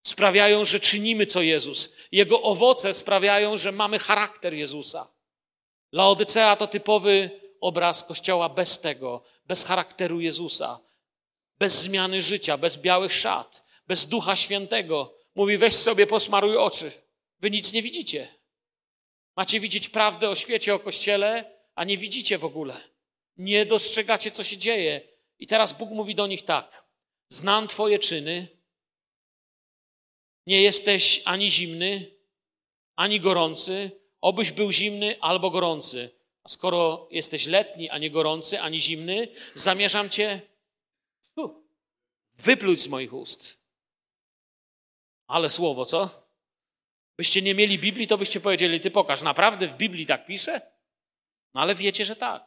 sprawiają, 0.07 0.65
że 0.65 0.81
czynimy 0.81 1.27
co 1.27 1.43
Jezus. 1.43 1.93
Jego 2.13 2.43
owoce 2.43 2.95
sprawiają, 2.95 3.57
że 3.57 3.73
mamy 3.73 3.99
charakter 3.99 4.55
Jezusa. 4.55 5.09
Laodycea 5.93 6.57
to 6.57 6.67
typowy 6.67 7.41
obraz 7.61 8.05
kościoła 8.05 8.49
bez 8.49 8.81
tego, 8.81 9.23
bez 9.47 9.65
charakteru 9.65 10.21
Jezusa, 10.21 10.81
bez 11.59 11.83
zmiany 11.83 12.23
życia, 12.23 12.59
bez 12.59 12.77
białych 12.77 13.13
szat, 13.13 13.65
bez 13.87 14.07
Ducha 14.07 14.37
Świętego. 14.37 15.15
Mówi: 15.35 15.59
weź 15.59 15.75
sobie, 15.75 16.07
posmaruj 16.07 16.57
oczy. 16.57 16.93
Wy 17.41 17.51
nic 17.51 17.73
nie 17.73 17.83
widzicie. 17.83 18.29
Macie 19.37 19.61
widzieć 19.61 19.89
prawdę 19.89 20.29
o 20.29 20.35
świecie, 20.35 20.75
o 20.75 20.79
kościele, 20.79 21.61
a 21.75 21.85
nie 21.85 21.99
widzicie 21.99 22.39
w 22.39 22.45
ogóle. 22.45 22.77
Nie 23.37 23.67
dostrzegacie, 23.67 24.31
co 24.31 24.45
się 24.45 24.57
dzieje. 24.57 25.01
I 25.39 25.47
teraz 25.47 25.73
Bóg 25.73 25.91
mówi 25.91 26.15
do 26.15 26.27
nich 26.27 26.45
tak: 26.45 26.85
Znam 27.33 27.69
Twoje 27.69 27.99
czyny. 27.99 28.49
Nie 30.47 30.63
jesteś 30.63 31.23
ani 31.25 31.51
zimny, 31.51 32.11
ani 32.97 33.21
gorący. 33.21 33.91
Obyś 34.21 34.53
był 34.53 34.73
zimny 34.73 35.21
albo 35.21 35.51
gorący. 35.51 36.11
A 36.43 36.49
skoro 36.49 37.09
jesteś 37.11 37.47
letni, 37.47 37.91
a 37.91 37.99
nie 37.99 38.11
gorący, 38.11 38.61
ani 38.61 38.81
zimny, 38.81 39.29
zamierzam 39.55 40.11
Cię 40.11 40.51
wypluć 42.41 42.81
z 42.81 42.89
moich 42.89 43.13
ust. 43.13 43.61
Ale 45.27 45.51
słowo, 45.51 45.85
co? 45.85 46.27
Byście 47.17 47.43
nie 47.43 47.55
mieli 47.55 47.79
Biblii, 47.79 48.07
to 48.07 48.19
byście 48.19 48.41
powiedzieli, 48.41 48.81
ty 48.81 48.91
pokaż, 48.91 49.23
naprawdę 49.23 49.69
w 49.69 49.77
Biblii 49.77 50.07
tak 50.07 50.27
pisze? 50.27 50.61
No 51.55 51.61
ale 51.61 51.75
wiecie, 51.75 52.05
że 52.05 52.17
tak. 52.17 52.45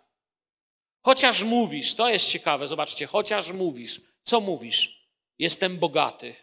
Chociaż 1.01 1.43
mówisz, 1.43 1.95
to 1.95 2.09
jest 2.09 2.29
ciekawe, 2.29 2.67
zobaczcie, 2.67 3.07
chociaż 3.07 3.51
mówisz, 3.51 4.01
co 4.23 4.41
mówisz? 4.41 5.07
Jestem 5.39 5.77
bogaty. 5.77 6.35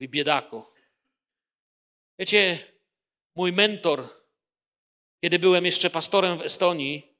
Wy 0.00 0.08
biedaku. 0.08 0.64
Wiecie, 2.18 2.58
mój 3.34 3.52
mentor, 3.52 4.08
kiedy 5.20 5.38
byłem 5.38 5.64
jeszcze 5.64 5.90
pastorem 5.90 6.38
w 6.38 6.42
Estonii, 6.42 7.16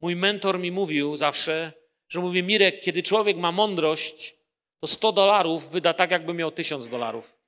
mój 0.00 0.16
mentor 0.16 0.58
mi 0.58 0.70
mówił 0.72 1.16
zawsze, 1.16 1.72
że 2.08 2.20
mówi 2.20 2.42
Mirek, 2.42 2.80
kiedy 2.80 3.02
człowiek 3.02 3.36
ma 3.36 3.52
mądrość, 3.52 4.36
to 4.80 4.86
100 4.86 5.12
dolarów 5.12 5.70
wyda 5.70 5.94
tak, 5.94 6.10
jakby 6.10 6.34
miał 6.34 6.50
1000 6.50 6.88
dolarów. 6.88 7.38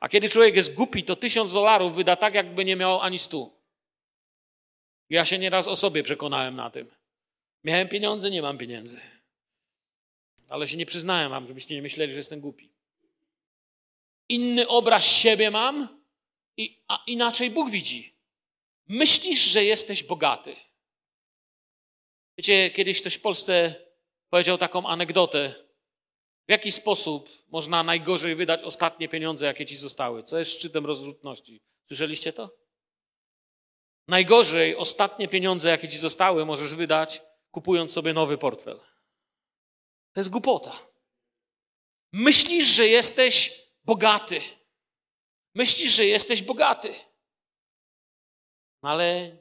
A 0.00 0.08
kiedy 0.08 0.28
człowiek 0.28 0.56
jest 0.56 0.74
głupi, 0.74 1.04
to 1.04 1.16
1000 1.16 1.52
dolarów 1.52 1.94
wyda 1.94 2.16
tak, 2.16 2.34
jakby 2.34 2.64
nie 2.64 2.76
miał 2.76 3.00
ani 3.00 3.18
100. 3.18 3.50
Ja 5.10 5.24
się 5.24 5.38
nieraz 5.38 5.68
o 5.68 5.76
sobie 5.76 6.02
przekonałem 6.02 6.56
na 6.56 6.70
tym. 6.70 6.90
Miałem 7.64 7.88
pieniądze, 7.88 8.30
nie 8.30 8.42
mam 8.42 8.58
pieniędzy. 8.58 9.00
Ale 10.48 10.68
się 10.68 10.76
nie 10.76 10.86
przyznałem 10.86 11.30
wam, 11.30 11.46
żebyście 11.46 11.74
nie 11.74 11.82
myśleli, 11.82 12.12
że 12.12 12.18
jestem 12.18 12.40
głupi. 12.40 12.70
Inny 14.28 14.68
obraz 14.68 15.04
siebie 15.04 15.50
mam, 15.50 15.88
a 16.88 17.02
inaczej 17.06 17.50
Bóg 17.50 17.70
widzi. 17.70 18.14
Myślisz, 18.88 19.40
że 19.40 19.64
jesteś 19.64 20.02
bogaty. 20.02 20.56
Wiecie, 22.38 22.70
kiedyś 22.70 23.00
ktoś 23.00 23.14
w 23.14 23.20
Polsce 23.20 23.74
powiedział 24.30 24.58
taką 24.58 24.86
anegdotę. 24.86 25.54
W 26.48 26.50
jaki 26.50 26.72
sposób 26.72 27.30
można 27.48 27.82
najgorzej 27.82 28.34
wydać 28.34 28.62
ostatnie 28.62 29.08
pieniądze, 29.08 29.46
jakie 29.46 29.66
ci 29.66 29.76
zostały? 29.76 30.22
Co 30.22 30.38
jest 30.38 30.50
szczytem 30.50 30.86
rozrzutności? 30.86 31.60
Słyszeliście 31.88 32.32
to? 32.32 32.50
Najgorzej 34.08 34.76
ostatnie 34.76 35.28
pieniądze, 35.28 35.68
jakie 35.68 35.88
ci 35.88 35.98
zostały, 35.98 36.46
możesz 36.46 36.74
wydać, 36.74 37.22
kupując 37.50 37.92
sobie 37.92 38.12
nowy 38.12 38.38
portfel. 38.38 38.80
To 40.14 40.20
jest 40.20 40.30
głupota. 40.30 40.78
Myślisz, 42.12 42.68
że 42.68 42.88
jesteś 42.88 43.62
bogaty. 43.84 44.40
Myślisz, 45.54 45.92
że 45.92 46.06
jesteś 46.06 46.42
bogaty. 46.42 46.94
Ale 48.82 49.36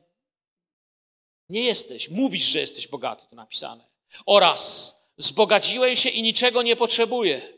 nie 1.50 1.64
jesteś. 1.64 2.10
Mówisz, 2.10 2.44
że 2.44 2.60
jesteś 2.60 2.88
bogaty, 2.88 3.26
to 3.30 3.36
napisane. 3.36 3.90
Oraz 4.26 4.94
Zbogaciłem 5.18 5.96
się 5.96 6.10
i 6.10 6.22
niczego 6.22 6.62
nie 6.62 6.76
potrzebuję. 6.76 7.54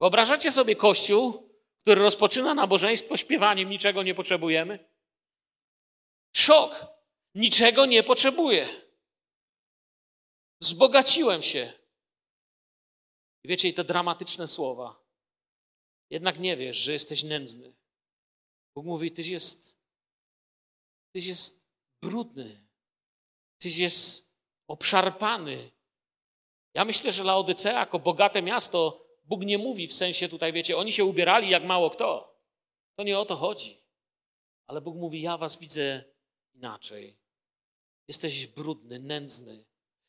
Wyobrażacie 0.00 0.52
sobie 0.52 0.76
kościół, 0.76 1.50
który 1.82 2.00
rozpoczyna 2.00 2.54
nabożeństwo 2.54 3.16
śpiewaniem 3.16 3.70
niczego 3.70 4.02
nie 4.02 4.14
potrzebujemy? 4.14 4.88
Szok. 6.36 6.86
Niczego 7.34 7.86
nie 7.86 8.02
potrzebuję. 8.02 8.68
Zbogaciłem 10.60 11.42
się. 11.42 11.72
I 13.44 13.48
wiecie, 13.48 13.68
i 13.68 13.74
te 13.74 13.84
dramatyczne 13.84 14.48
słowa. 14.48 15.00
Jednak 16.10 16.38
nie 16.38 16.56
wiesz, 16.56 16.76
że 16.76 16.92
jesteś 16.92 17.22
nędzny. 17.22 17.74
Bóg 18.74 18.86
mówi, 18.86 19.10
tyś 19.10 19.26
jest, 19.26 19.78
tyś 21.14 21.26
jest 21.26 21.64
brudny. 22.02 22.66
Tyś 23.58 23.78
jest 23.78 24.30
obszarpany. 24.68 25.70
Ja 26.74 26.84
myślę, 26.84 27.12
że 27.12 27.24
Laodycea 27.24 27.80
jako 27.80 27.98
bogate 27.98 28.42
miasto, 28.42 29.06
Bóg 29.24 29.42
nie 29.42 29.58
mówi 29.58 29.88
w 29.88 29.94
sensie 29.94 30.28
tutaj, 30.28 30.52
wiecie, 30.52 30.76
oni 30.76 30.92
się 30.92 31.04
ubierali 31.04 31.50
jak 31.50 31.64
mało 31.64 31.90
kto. 31.90 32.40
To 32.96 33.04
nie 33.04 33.18
o 33.18 33.24
to 33.24 33.36
chodzi. 33.36 33.82
Ale 34.66 34.80
Bóg 34.80 34.96
mówi, 34.96 35.22
ja 35.22 35.38
was 35.38 35.58
widzę 35.58 36.04
inaczej. 36.54 37.18
Jesteś 38.08 38.46
brudny, 38.46 38.98
nędzny. 38.98 39.64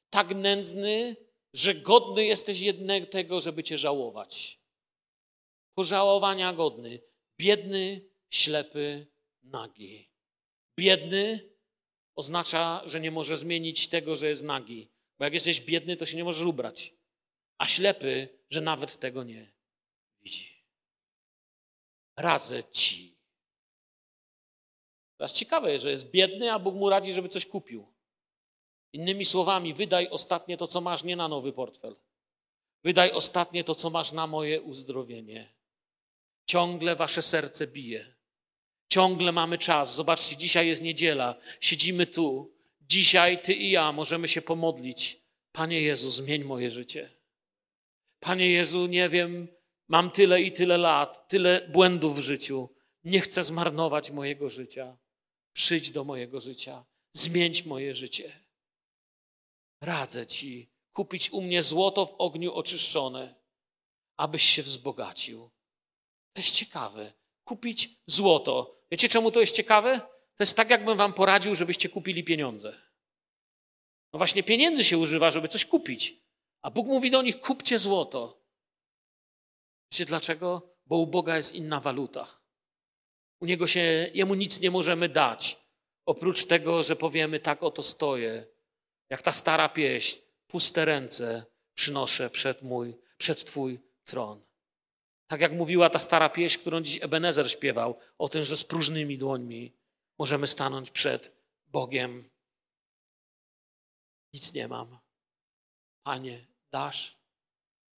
Tak 0.09 0.35
nędzny, 0.35 1.15
że 1.53 1.75
godny 1.75 2.25
jesteś 2.25 2.59
jednego 2.59 3.05
tego, 3.05 3.41
żeby 3.41 3.63
cię 3.63 3.77
żałować. 3.77 4.59
Pożałowania 5.73 6.53
godny. 6.53 6.99
Biedny, 7.37 8.01
ślepy, 8.29 9.07
nagi. 9.43 10.09
Biedny 10.79 11.49
oznacza, 12.15 12.81
że 12.85 12.99
nie 12.99 13.11
może 13.11 13.37
zmienić 13.37 13.87
tego, 13.87 14.15
że 14.15 14.27
jest 14.27 14.43
nagi. 14.43 14.91
Bo 15.17 15.25
jak 15.25 15.33
jesteś 15.33 15.61
biedny, 15.61 15.97
to 15.97 16.05
się 16.05 16.17
nie 16.17 16.23
możesz 16.23 16.45
ubrać. 16.45 16.93
A 17.57 17.65
ślepy, 17.67 18.29
że 18.49 18.61
nawet 18.61 18.99
tego 18.99 19.23
nie 19.23 19.51
widzi. 20.21 20.63
Radzę 22.17 22.63
ci. 22.63 23.17
Teraz 25.17 25.33
ciekawe, 25.33 25.79
że 25.79 25.91
jest 25.91 26.11
biedny, 26.11 26.53
a 26.53 26.59
Bóg 26.59 26.75
mu 26.75 26.89
radzi, 26.89 27.13
żeby 27.13 27.29
coś 27.29 27.45
kupił. 27.45 27.87
Innymi 28.93 29.25
słowami, 29.25 29.73
wydaj 29.73 30.07
ostatnie 30.09 30.57
to, 30.57 30.67
co 30.67 30.81
masz, 30.81 31.03
nie 31.03 31.15
na 31.15 31.27
nowy 31.27 31.53
portfel. 31.53 31.95
Wydaj 32.83 33.11
ostatnie 33.11 33.63
to, 33.63 33.75
co 33.75 33.89
masz 33.89 34.11
na 34.11 34.27
moje 34.27 34.61
uzdrowienie. 34.61 35.49
Ciągle 36.45 36.95
wasze 36.95 37.21
serce 37.21 37.67
bije. 37.67 38.13
Ciągle 38.89 39.31
mamy 39.31 39.57
czas. 39.57 39.95
Zobaczcie, 39.95 40.37
dzisiaj 40.37 40.67
jest 40.67 40.81
niedziela. 40.81 41.35
Siedzimy 41.59 42.07
tu. 42.07 42.51
Dzisiaj 42.81 43.41
ty 43.41 43.53
i 43.53 43.71
ja 43.71 43.91
możemy 43.91 44.27
się 44.27 44.41
pomodlić. 44.41 45.21
Panie 45.51 45.81
Jezu, 45.81 46.11
zmień 46.11 46.43
moje 46.43 46.69
życie. 46.69 47.09
Panie 48.19 48.49
Jezu, 48.49 48.87
nie 48.87 49.09
wiem, 49.09 49.47
mam 49.87 50.11
tyle 50.11 50.41
i 50.41 50.51
tyle 50.51 50.77
lat, 50.77 51.27
tyle 51.27 51.67
błędów 51.69 52.17
w 52.17 52.19
życiu. 52.19 52.69
Nie 53.03 53.19
chcę 53.19 53.43
zmarnować 53.43 54.11
mojego 54.11 54.49
życia. 54.49 54.97
Przyjdź 55.53 55.91
do 55.91 56.03
mojego 56.03 56.39
życia. 56.39 56.85
Zmień 57.13 57.53
moje 57.65 57.93
życie. 57.93 58.31
Radzę 59.81 60.27
Ci 60.27 60.71
kupić 60.93 61.31
u 61.31 61.41
mnie 61.41 61.63
złoto 61.63 62.05
w 62.05 62.15
ogniu 62.17 62.53
oczyszczone, 62.53 63.35
abyś 64.17 64.43
się 64.43 64.63
wzbogacił. 64.63 65.49
To 66.33 66.41
jest 66.41 66.55
ciekawe. 66.55 67.13
Kupić 67.43 67.89
złoto. 68.05 68.81
Wiecie, 68.91 69.09
czemu 69.09 69.31
to 69.31 69.39
jest 69.39 69.55
ciekawe? 69.55 69.99
To 70.35 70.43
jest 70.43 70.57
tak, 70.57 70.69
jakbym 70.69 70.97
wam 70.97 71.13
poradził, 71.13 71.55
żebyście 71.55 71.89
kupili 71.89 72.23
pieniądze. 72.23 72.81
No 74.13 74.17
właśnie 74.17 74.43
pieniędzy 74.43 74.83
się 74.83 74.97
używa, 74.97 75.31
żeby 75.31 75.47
coś 75.47 75.65
kupić. 75.65 76.15
A 76.61 76.71
Bóg 76.71 76.87
mówi 76.87 77.11
do 77.11 77.21
nich, 77.21 77.39
kupcie 77.39 77.79
złoto. 77.79 78.41
Wiecie 79.91 80.05
dlaczego? 80.05 80.75
Bo 80.85 80.97
u 80.97 81.07
Boga 81.07 81.37
jest 81.37 81.55
inna 81.55 81.79
waluta. 81.79 82.41
U 83.41 83.45
Niego 83.45 83.67
się, 83.67 84.11
Jemu 84.13 84.35
nic 84.35 84.59
nie 84.59 84.71
możemy 84.71 85.09
dać. 85.09 85.57
Oprócz 86.05 86.45
tego, 86.45 86.83
że 86.83 86.95
powiemy, 86.95 87.39
tak 87.39 87.63
oto 87.63 87.83
stoję. 87.83 88.50
Jak 89.11 89.21
ta 89.21 89.31
stara 89.31 89.69
pieśń, 89.69 90.19
puste 90.47 90.85
ręce 90.85 91.45
przynoszę 91.73 92.29
przed 92.29 92.61
mój, 92.61 92.97
przed 93.17 93.45
Twój 93.45 93.79
tron. 94.05 94.45
Tak 95.27 95.41
jak 95.41 95.51
mówiła 95.51 95.89
ta 95.89 95.99
stara 95.99 96.29
pieśń, 96.29 96.59
którą 96.59 96.81
dziś 96.81 97.03
Ebenezer 97.03 97.51
śpiewał, 97.51 97.99
o 98.17 98.29
tym, 98.29 98.43
że 98.43 98.57
z 98.57 98.63
próżnymi 98.63 99.17
dłońmi 99.17 99.73
możemy 100.19 100.47
stanąć 100.47 100.91
przed 100.91 101.35
Bogiem. 101.67 102.29
Nic 104.33 104.53
nie 104.53 104.67
mam. 104.67 104.99
Panie, 106.03 106.47
dasz? 106.71 107.17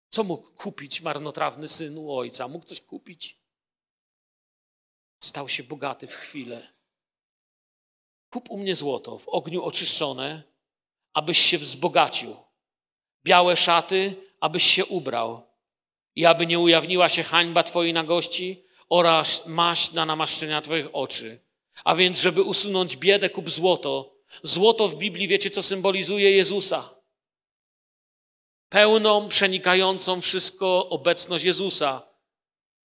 Co 0.09 0.23
mógł 0.23 0.51
kupić 0.51 1.01
marnotrawny 1.01 1.67
syn 1.67 1.97
u 1.97 2.17
ojca? 2.17 2.47
Mógł 2.47 2.65
coś 2.65 2.81
kupić? 2.81 3.39
Stał 5.23 5.49
się 5.49 5.63
bogaty 5.63 6.07
w 6.07 6.15
chwilę. 6.15 6.73
Kup 8.29 8.49
u 8.49 8.57
mnie 8.57 8.75
złoto, 8.75 9.17
w 9.17 9.27
ogniu 9.27 9.63
oczyszczone, 9.63 10.52
abyś 11.13 11.37
się 11.37 11.57
wzbogacił. 11.57 12.35
Białe 13.23 13.57
szaty, 13.57 14.15
abyś 14.39 14.63
się 14.63 14.85
ubrał. 14.85 15.47
I 16.15 16.25
aby 16.25 16.47
nie 16.47 16.59
ujawniła 16.59 17.09
się 17.09 17.23
hańba 17.23 17.63
Twojej 17.63 17.93
nagości 17.93 18.63
oraz 18.89 19.47
maść 19.47 19.91
na 19.91 20.05
namaszczenia 20.05 20.61
Twoich 20.61 20.87
oczy. 20.93 21.39
A 21.83 21.95
więc, 21.95 22.21
żeby 22.21 22.41
usunąć 22.41 22.97
biedę, 22.97 23.29
kup 23.29 23.49
złoto. 23.49 24.13
Złoto 24.43 24.87
w 24.87 24.95
Biblii, 24.95 25.27
wiecie, 25.27 25.49
co 25.49 25.63
symbolizuje 25.63 26.31
Jezusa? 26.31 26.89
Pełną, 28.69 29.27
przenikającą 29.27 30.21
wszystko 30.21 30.89
obecność 30.89 31.45
Jezusa. 31.45 32.01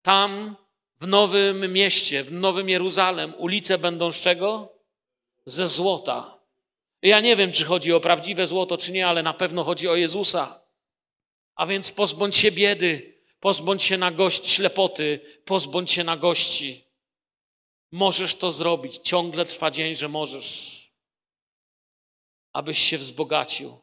Tam, 0.01 0.55
w 0.99 1.07
Nowym 1.07 1.73
Mieście, 1.73 2.23
w 2.23 2.31
Nowym 2.31 2.69
Jeruzalem, 2.69 3.33
ulice 3.37 3.77
będą 3.77 4.11
z 4.11 4.21
czego? 4.21 4.73
Ze 5.45 5.67
złota. 5.67 6.42
Ja 7.03 7.19
nie 7.19 7.35
wiem, 7.35 7.51
czy 7.51 7.65
chodzi 7.65 7.93
o 7.93 7.99
prawdziwe 7.99 8.47
złoto, 8.47 8.77
czy 8.77 8.91
nie, 8.91 9.07
ale 9.07 9.23
na 9.23 9.33
pewno 9.33 9.63
chodzi 9.63 9.87
o 9.87 9.95
Jezusa. 9.95 10.63
A 11.55 11.65
więc 11.65 11.91
pozbądź 11.91 12.35
się 12.35 12.51
biedy, 12.51 13.19
pozbądź 13.39 13.83
się 13.83 13.97
nagości, 13.97 14.51
ślepoty, 14.51 15.19
pozbądź 15.45 15.91
się 15.91 16.03
nagości. 16.03 16.83
Możesz 17.91 18.35
to 18.35 18.51
zrobić. 18.51 18.97
Ciągle 18.97 19.45
trwa 19.45 19.71
dzień, 19.71 19.95
że 19.95 20.09
możesz. 20.09 20.79
Abyś 22.53 22.79
się 22.79 22.97
wzbogacił. 22.97 23.77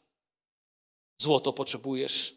Złoto 1.18 1.52
potrzebujesz. 1.52 2.34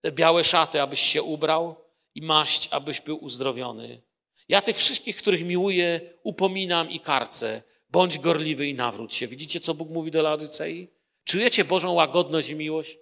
Te 0.00 0.12
białe 0.12 0.44
szaty, 0.44 0.82
abyś 0.82 1.00
się 1.00 1.22
ubrał 1.22 1.84
i 2.14 2.22
maść, 2.22 2.68
abyś 2.70 3.00
był 3.00 3.24
uzdrowiony. 3.24 4.02
Ja 4.48 4.62
tych 4.62 4.76
wszystkich, 4.76 5.16
których 5.16 5.44
miłuję, 5.44 6.14
upominam 6.22 6.90
i 6.90 7.00
karcę. 7.00 7.62
Bądź 7.90 8.18
gorliwy 8.18 8.66
i 8.66 8.74
nawróć 8.74 9.14
się. 9.14 9.28
Widzicie, 9.28 9.60
co 9.60 9.74
Bóg 9.74 9.90
mówi 9.90 10.10
do 10.10 10.22
Laodycei? 10.22 10.88
Czujecie 11.24 11.64
Bożą 11.64 11.92
łagodność 11.92 12.48
i 12.48 12.54
miłość? 12.54 12.98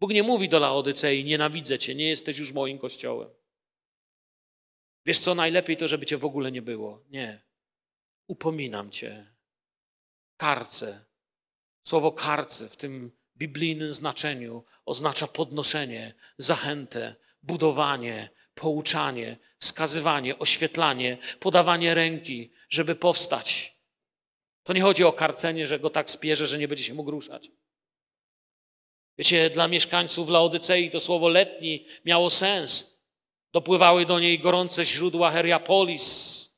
Bóg 0.00 0.10
nie 0.10 0.22
mówi 0.22 0.48
do 0.48 0.58
Laodycei, 0.58 1.24
nienawidzę 1.24 1.78
cię, 1.78 1.94
nie 1.94 2.08
jesteś 2.08 2.38
już 2.38 2.52
moim 2.52 2.78
kościołem. 2.78 3.30
Wiesz 5.06 5.18
co, 5.18 5.34
najlepiej 5.34 5.76
to, 5.76 5.88
żeby 5.88 6.06
cię 6.06 6.16
w 6.16 6.24
ogóle 6.24 6.52
nie 6.52 6.62
było. 6.62 7.04
Nie. 7.10 7.42
Upominam 8.26 8.90
cię. 8.90 9.32
Karce. 10.36 11.04
Słowo 11.82 12.12
karce 12.12 12.68
w 12.68 12.76
tym 12.76 13.12
biblijnym 13.36 13.92
znaczeniu 13.92 14.64
oznacza 14.84 15.26
podnoszenie, 15.26 16.14
zachętę, 16.38 17.14
budowanie, 17.42 18.30
pouczanie, 18.54 19.36
wskazywanie, 19.58 20.38
oświetlanie, 20.38 21.18
podawanie 21.40 21.94
ręki, 21.94 22.52
żeby 22.68 22.94
powstać. 22.94 23.79
To 24.70 24.74
nie 24.74 24.82
chodzi 24.82 25.04
o 25.04 25.12
karcenie, 25.12 25.66
że 25.66 25.78
go 25.78 25.90
tak 25.90 26.10
spierze, 26.10 26.46
że 26.46 26.58
nie 26.58 26.68
będzie 26.68 26.84
się 26.84 26.94
mógł 26.94 27.10
ruszać. 27.10 27.50
Wiecie, 29.18 29.50
dla 29.50 29.68
mieszkańców 29.68 30.28
Laodycei 30.28 30.90
to 30.90 31.00
słowo 31.00 31.28
letni 31.28 31.86
miało 32.04 32.30
sens. 32.30 33.00
Dopływały 33.52 34.06
do 34.06 34.20
niej 34.20 34.38
gorące 34.38 34.84
źródła 34.84 35.30
Heriapolis, 35.30 36.50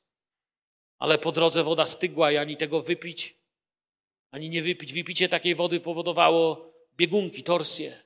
ale 0.99 1.17
po 1.17 1.31
drodze 1.31 1.63
woda 1.63 1.85
stygła 1.85 2.31
i 2.31 2.37
ani 2.37 2.57
tego 2.57 2.81
wypić, 2.81 3.37
ani 4.31 4.49
nie 4.49 4.61
wypić. 4.61 4.93
Wypicie 4.93 5.29
takiej 5.29 5.55
wody 5.55 5.79
powodowało 5.79 6.73
biegunki, 6.97 7.43
torsje. 7.43 8.03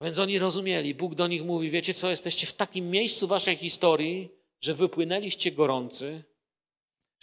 Więc 0.00 0.18
oni 0.18 0.38
rozumieli, 0.38 0.94
Bóg 0.94 1.14
do 1.14 1.26
nich 1.26 1.44
mówi, 1.44 1.70
wiecie 1.70 1.94
co, 1.94 2.10
jesteście 2.10 2.46
w 2.46 2.52
takim 2.52 2.90
miejscu 2.90 3.26
waszej 3.26 3.56
historii, 3.56 4.30
że 4.60 4.74
wypłynęliście 4.74 5.52
gorący, 5.52 6.24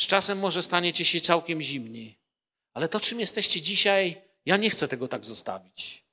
z 0.04 0.08
czasem 0.08 0.40
może 0.40 0.64
staniecie 0.64 1.06
się 1.06 1.22
całkiem 1.22 1.62
zimni. 1.62 2.18
Ale 2.74 2.90
to, 2.90 3.00
czym 3.00 3.20
jesteście 3.20 3.62
dzisiaj, 3.62 4.22
ja 4.46 4.58
nie 4.58 4.70
chcę 4.70 4.88
tego 4.88 5.08
tak 5.08 5.26
zostawić. 5.26 6.04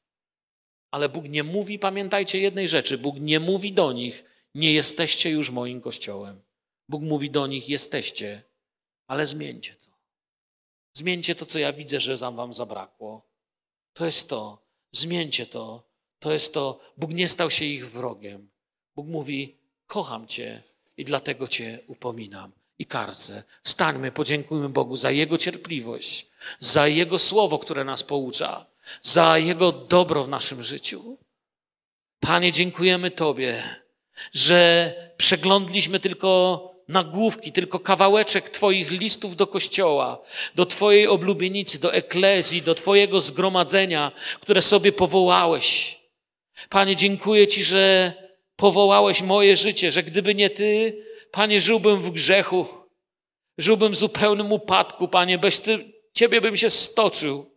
Ale 0.90 1.08
Bóg 1.08 1.28
nie 1.28 1.42
mówi, 1.42 1.78
pamiętajcie 1.78 2.40
jednej 2.40 2.68
rzeczy: 2.68 2.98
Bóg 2.98 3.16
nie 3.20 3.40
mówi 3.40 3.72
do 3.72 3.92
nich, 3.92 4.24
nie 4.54 4.72
jesteście 4.72 5.30
już 5.30 5.50
moim 5.50 5.80
kościołem. 5.80 6.42
Bóg 6.88 7.02
mówi 7.02 7.30
do 7.30 7.46
nich, 7.46 7.68
jesteście, 7.68 8.42
ale 9.06 9.26
zmieńcie 9.26 9.74
to. 9.74 9.90
Zmieńcie 10.92 11.34
to, 11.34 11.46
co 11.46 11.58
ja 11.58 11.72
widzę, 11.72 12.00
że 12.00 12.16
wam 12.16 12.54
zabrakło. 12.54 13.30
To 13.92 14.06
jest 14.06 14.28
to. 14.28 14.66
Zmieńcie 14.90 15.46
to. 15.46 15.90
To 16.18 16.32
jest 16.32 16.54
to. 16.54 16.80
Bóg 16.96 17.12
nie 17.12 17.28
stał 17.28 17.50
się 17.50 17.64
ich 17.64 17.90
wrogiem. 17.90 18.50
Bóg 18.94 19.06
mówi: 19.06 19.56
Kocham 19.86 20.26
Cię 20.26 20.62
i 20.96 21.04
dlatego 21.04 21.48
Cię 21.48 21.78
upominam 21.86 22.59
i 22.80 22.86
karcę. 22.86 23.42
Wstańmy, 23.62 24.12
podziękujmy 24.12 24.68
Bogu 24.68 24.96
za 24.96 25.10
Jego 25.10 25.38
cierpliwość, 25.38 26.26
za 26.58 26.88
Jego 26.88 27.18
słowo, 27.18 27.58
które 27.58 27.84
nas 27.84 28.02
poucza, 28.02 28.66
za 29.02 29.38
Jego 29.38 29.72
dobro 29.72 30.24
w 30.24 30.28
naszym 30.28 30.62
życiu. 30.62 31.18
Panie, 32.20 32.52
dziękujemy 32.52 33.10
Tobie, 33.10 33.62
że 34.32 34.94
przeglądliśmy 35.16 36.00
tylko 36.00 36.60
nagłówki, 36.88 37.52
tylko 37.52 37.80
kawałeczek 37.80 38.50
Twoich 38.50 38.90
listów 38.90 39.36
do 39.36 39.46
kościoła, 39.46 40.18
do 40.54 40.66
Twojej 40.66 41.06
oblubienicy, 41.06 41.80
do 41.80 41.94
eklezji, 41.94 42.62
do 42.62 42.74
Twojego 42.74 43.20
zgromadzenia, 43.20 44.12
które 44.40 44.62
sobie 44.62 44.92
powołałeś. 44.92 46.00
Panie, 46.68 46.96
dziękuję 46.96 47.46
Ci, 47.46 47.64
że 47.64 48.12
powołałeś 48.56 49.22
moje 49.22 49.56
życie, 49.56 49.90
że 49.90 50.02
gdyby 50.02 50.34
nie 50.34 50.50
Ty, 50.50 51.04
Panie, 51.32 51.60
żyłbym 51.60 52.02
w 52.02 52.10
grzechu, 52.10 52.66
żyłbym 53.58 53.92
w 53.92 53.96
zupełnym 53.96 54.52
upadku, 54.52 55.08
Panie, 55.08 55.38
bez 55.38 55.60
ty, 55.60 55.92
Ciebie 56.12 56.40
bym 56.40 56.56
się 56.56 56.70
stoczył. 56.70 57.50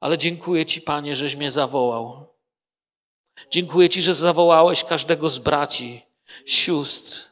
Ale 0.00 0.18
dziękuję 0.18 0.66
Ci, 0.66 0.80
Panie, 0.80 1.16
żeś 1.16 1.36
mnie 1.36 1.50
zawołał. 1.50 2.34
Dziękuję 3.50 3.88
Ci, 3.88 4.02
że 4.02 4.14
zawołałeś 4.14 4.84
każdego 4.84 5.30
z 5.30 5.38
braci, 5.38 6.02
sióstr. 6.46 7.30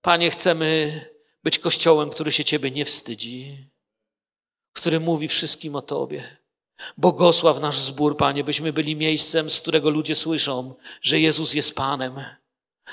Panie, 0.00 0.30
chcemy 0.30 1.00
być 1.42 1.58
kościołem, 1.58 2.10
który 2.10 2.32
się 2.32 2.44
Ciebie 2.44 2.70
nie 2.70 2.84
wstydzi, 2.84 3.68
który 4.72 5.00
mówi 5.00 5.28
wszystkim 5.28 5.76
o 5.76 5.82
Tobie. 5.82 6.36
Błogosław 6.96 7.60
nasz 7.60 7.78
zbór, 7.78 8.16
Panie, 8.16 8.44
byśmy 8.44 8.72
byli 8.72 8.96
miejscem, 8.96 9.50
z 9.50 9.60
którego 9.60 9.90
ludzie 9.90 10.14
słyszą, 10.14 10.74
że 11.02 11.20
Jezus 11.20 11.54
jest 11.54 11.74
Panem. 11.74 12.24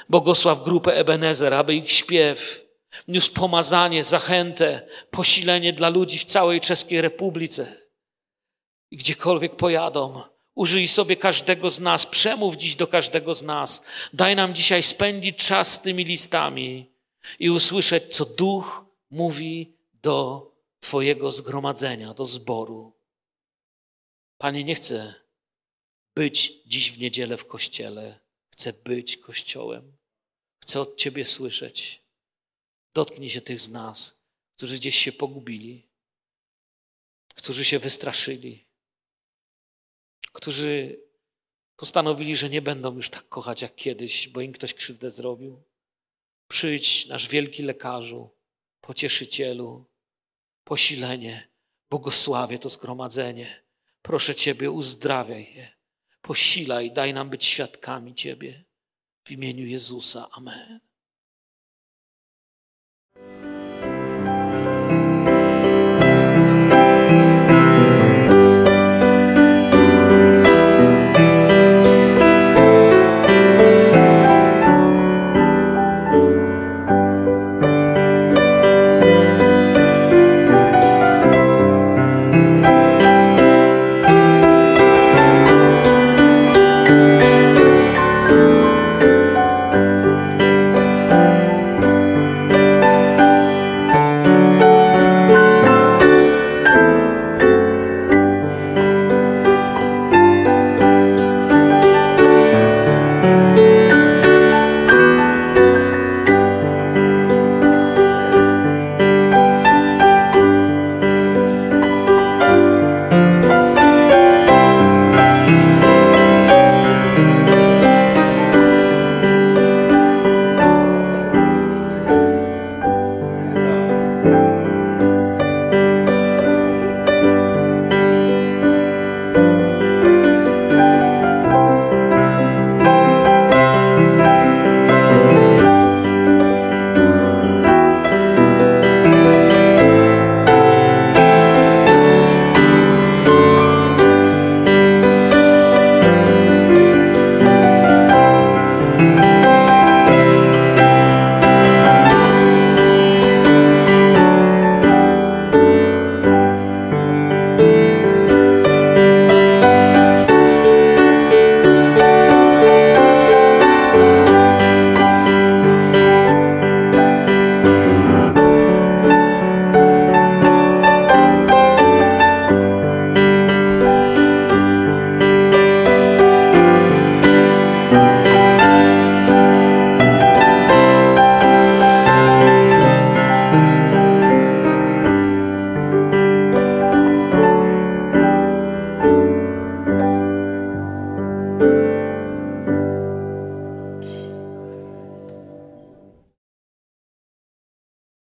Błogosław 0.10 0.64
grupę 0.64 0.94
Ebenezer, 0.98 1.54
aby 1.54 1.76
ich 1.76 1.92
śpiew 1.92 2.66
niósł 3.08 3.34
pomazanie, 3.34 4.04
zachętę, 4.04 4.88
posilenie 5.12 5.74
dla 5.74 5.90
ludzi 5.90 6.20
w 6.20 6.24
całej 6.24 6.62
Czeskiej 6.62 7.02
Republice. 7.02 7.76
I 8.92 8.98
gdziekolwiek 8.98 9.56
pojadą, 9.56 10.22
użyj 10.56 10.88
sobie 10.88 11.16
każdego 11.18 11.70
z 11.70 11.80
nas, 11.80 12.06
przemów 12.06 12.56
dziś 12.56 12.76
do 12.76 12.88
każdego 12.88 13.36
z 13.36 13.44
nas. 13.44 13.84
Daj 14.14 14.36
nam 14.36 14.56
dzisiaj 14.56 14.84
spędzić 14.84 15.36
czas 15.36 15.74
z 15.74 15.82
tymi 15.82 16.04
listami 16.04 16.92
i 17.40 17.50
usłyszeć, 17.50 18.16
co 18.16 18.26
Duch 18.26 18.86
mówi 19.12 19.78
do 19.94 20.50
Twojego 20.80 21.32
zgromadzenia, 21.32 22.14
do 22.14 22.26
zboru. 22.26 22.94
Panie, 24.38 24.64
nie 24.64 24.76
chcę 24.76 25.14
być 26.16 26.54
dziś 26.66 26.92
w 26.92 27.00
niedzielę 27.00 27.38
w 27.38 27.48
kościele 27.48 28.20
Chcę 28.60 28.74
być 28.74 29.18
Kościołem. 29.18 29.98
Chcę 30.64 30.82
od 30.82 30.98
Ciebie 30.98 31.26
słyszeć. 31.26 32.04
Dotknij 32.94 33.30
się 33.30 33.42
tych 33.42 33.60
z 33.60 33.70
nas, 33.70 34.20
którzy 34.58 34.76
gdzieś 34.76 34.96
się 34.96 35.12
pogubili, 35.12 35.90
którzy 37.36 37.66
się 37.66 37.80
wystraszyli, 37.80 38.66
którzy 40.32 41.00
postanowili, 41.76 42.36
że 42.36 42.50
nie 42.50 42.62
będą 42.62 42.96
już 42.96 43.10
tak 43.10 43.30
kochać 43.30 43.62
jak 43.62 43.76
kiedyś, 43.76 44.28
bo 44.28 44.42
im 44.42 44.54
ktoś 44.54 44.74
krzywdę 44.74 45.12
zrobił. 45.12 45.64
Przyjdź, 46.48 47.08
nasz 47.08 47.28
wielki 47.28 47.64
lekarzu, 47.64 48.30
pocieszycielu, 48.82 49.86
posilenie, 50.64 51.50
błogosławie 51.90 52.60
to 52.60 52.70
zgromadzenie. 52.70 53.64
Proszę 54.02 54.36
Ciebie, 54.36 54.72
uzdrawiaj 54.72 55.54
je 55.56 55.79
posilaj, 56.22 56.92
daj 56.92 57.14
nam 57.14 57.30
być 57.30 57.46
świadkami 57.46 58.16
Ciebie. 58.16 58.64
W 59.24 59.32
imieniu 59.32 59.66
Jezusa. 59.66 60.30
Amen. 60.32 60.89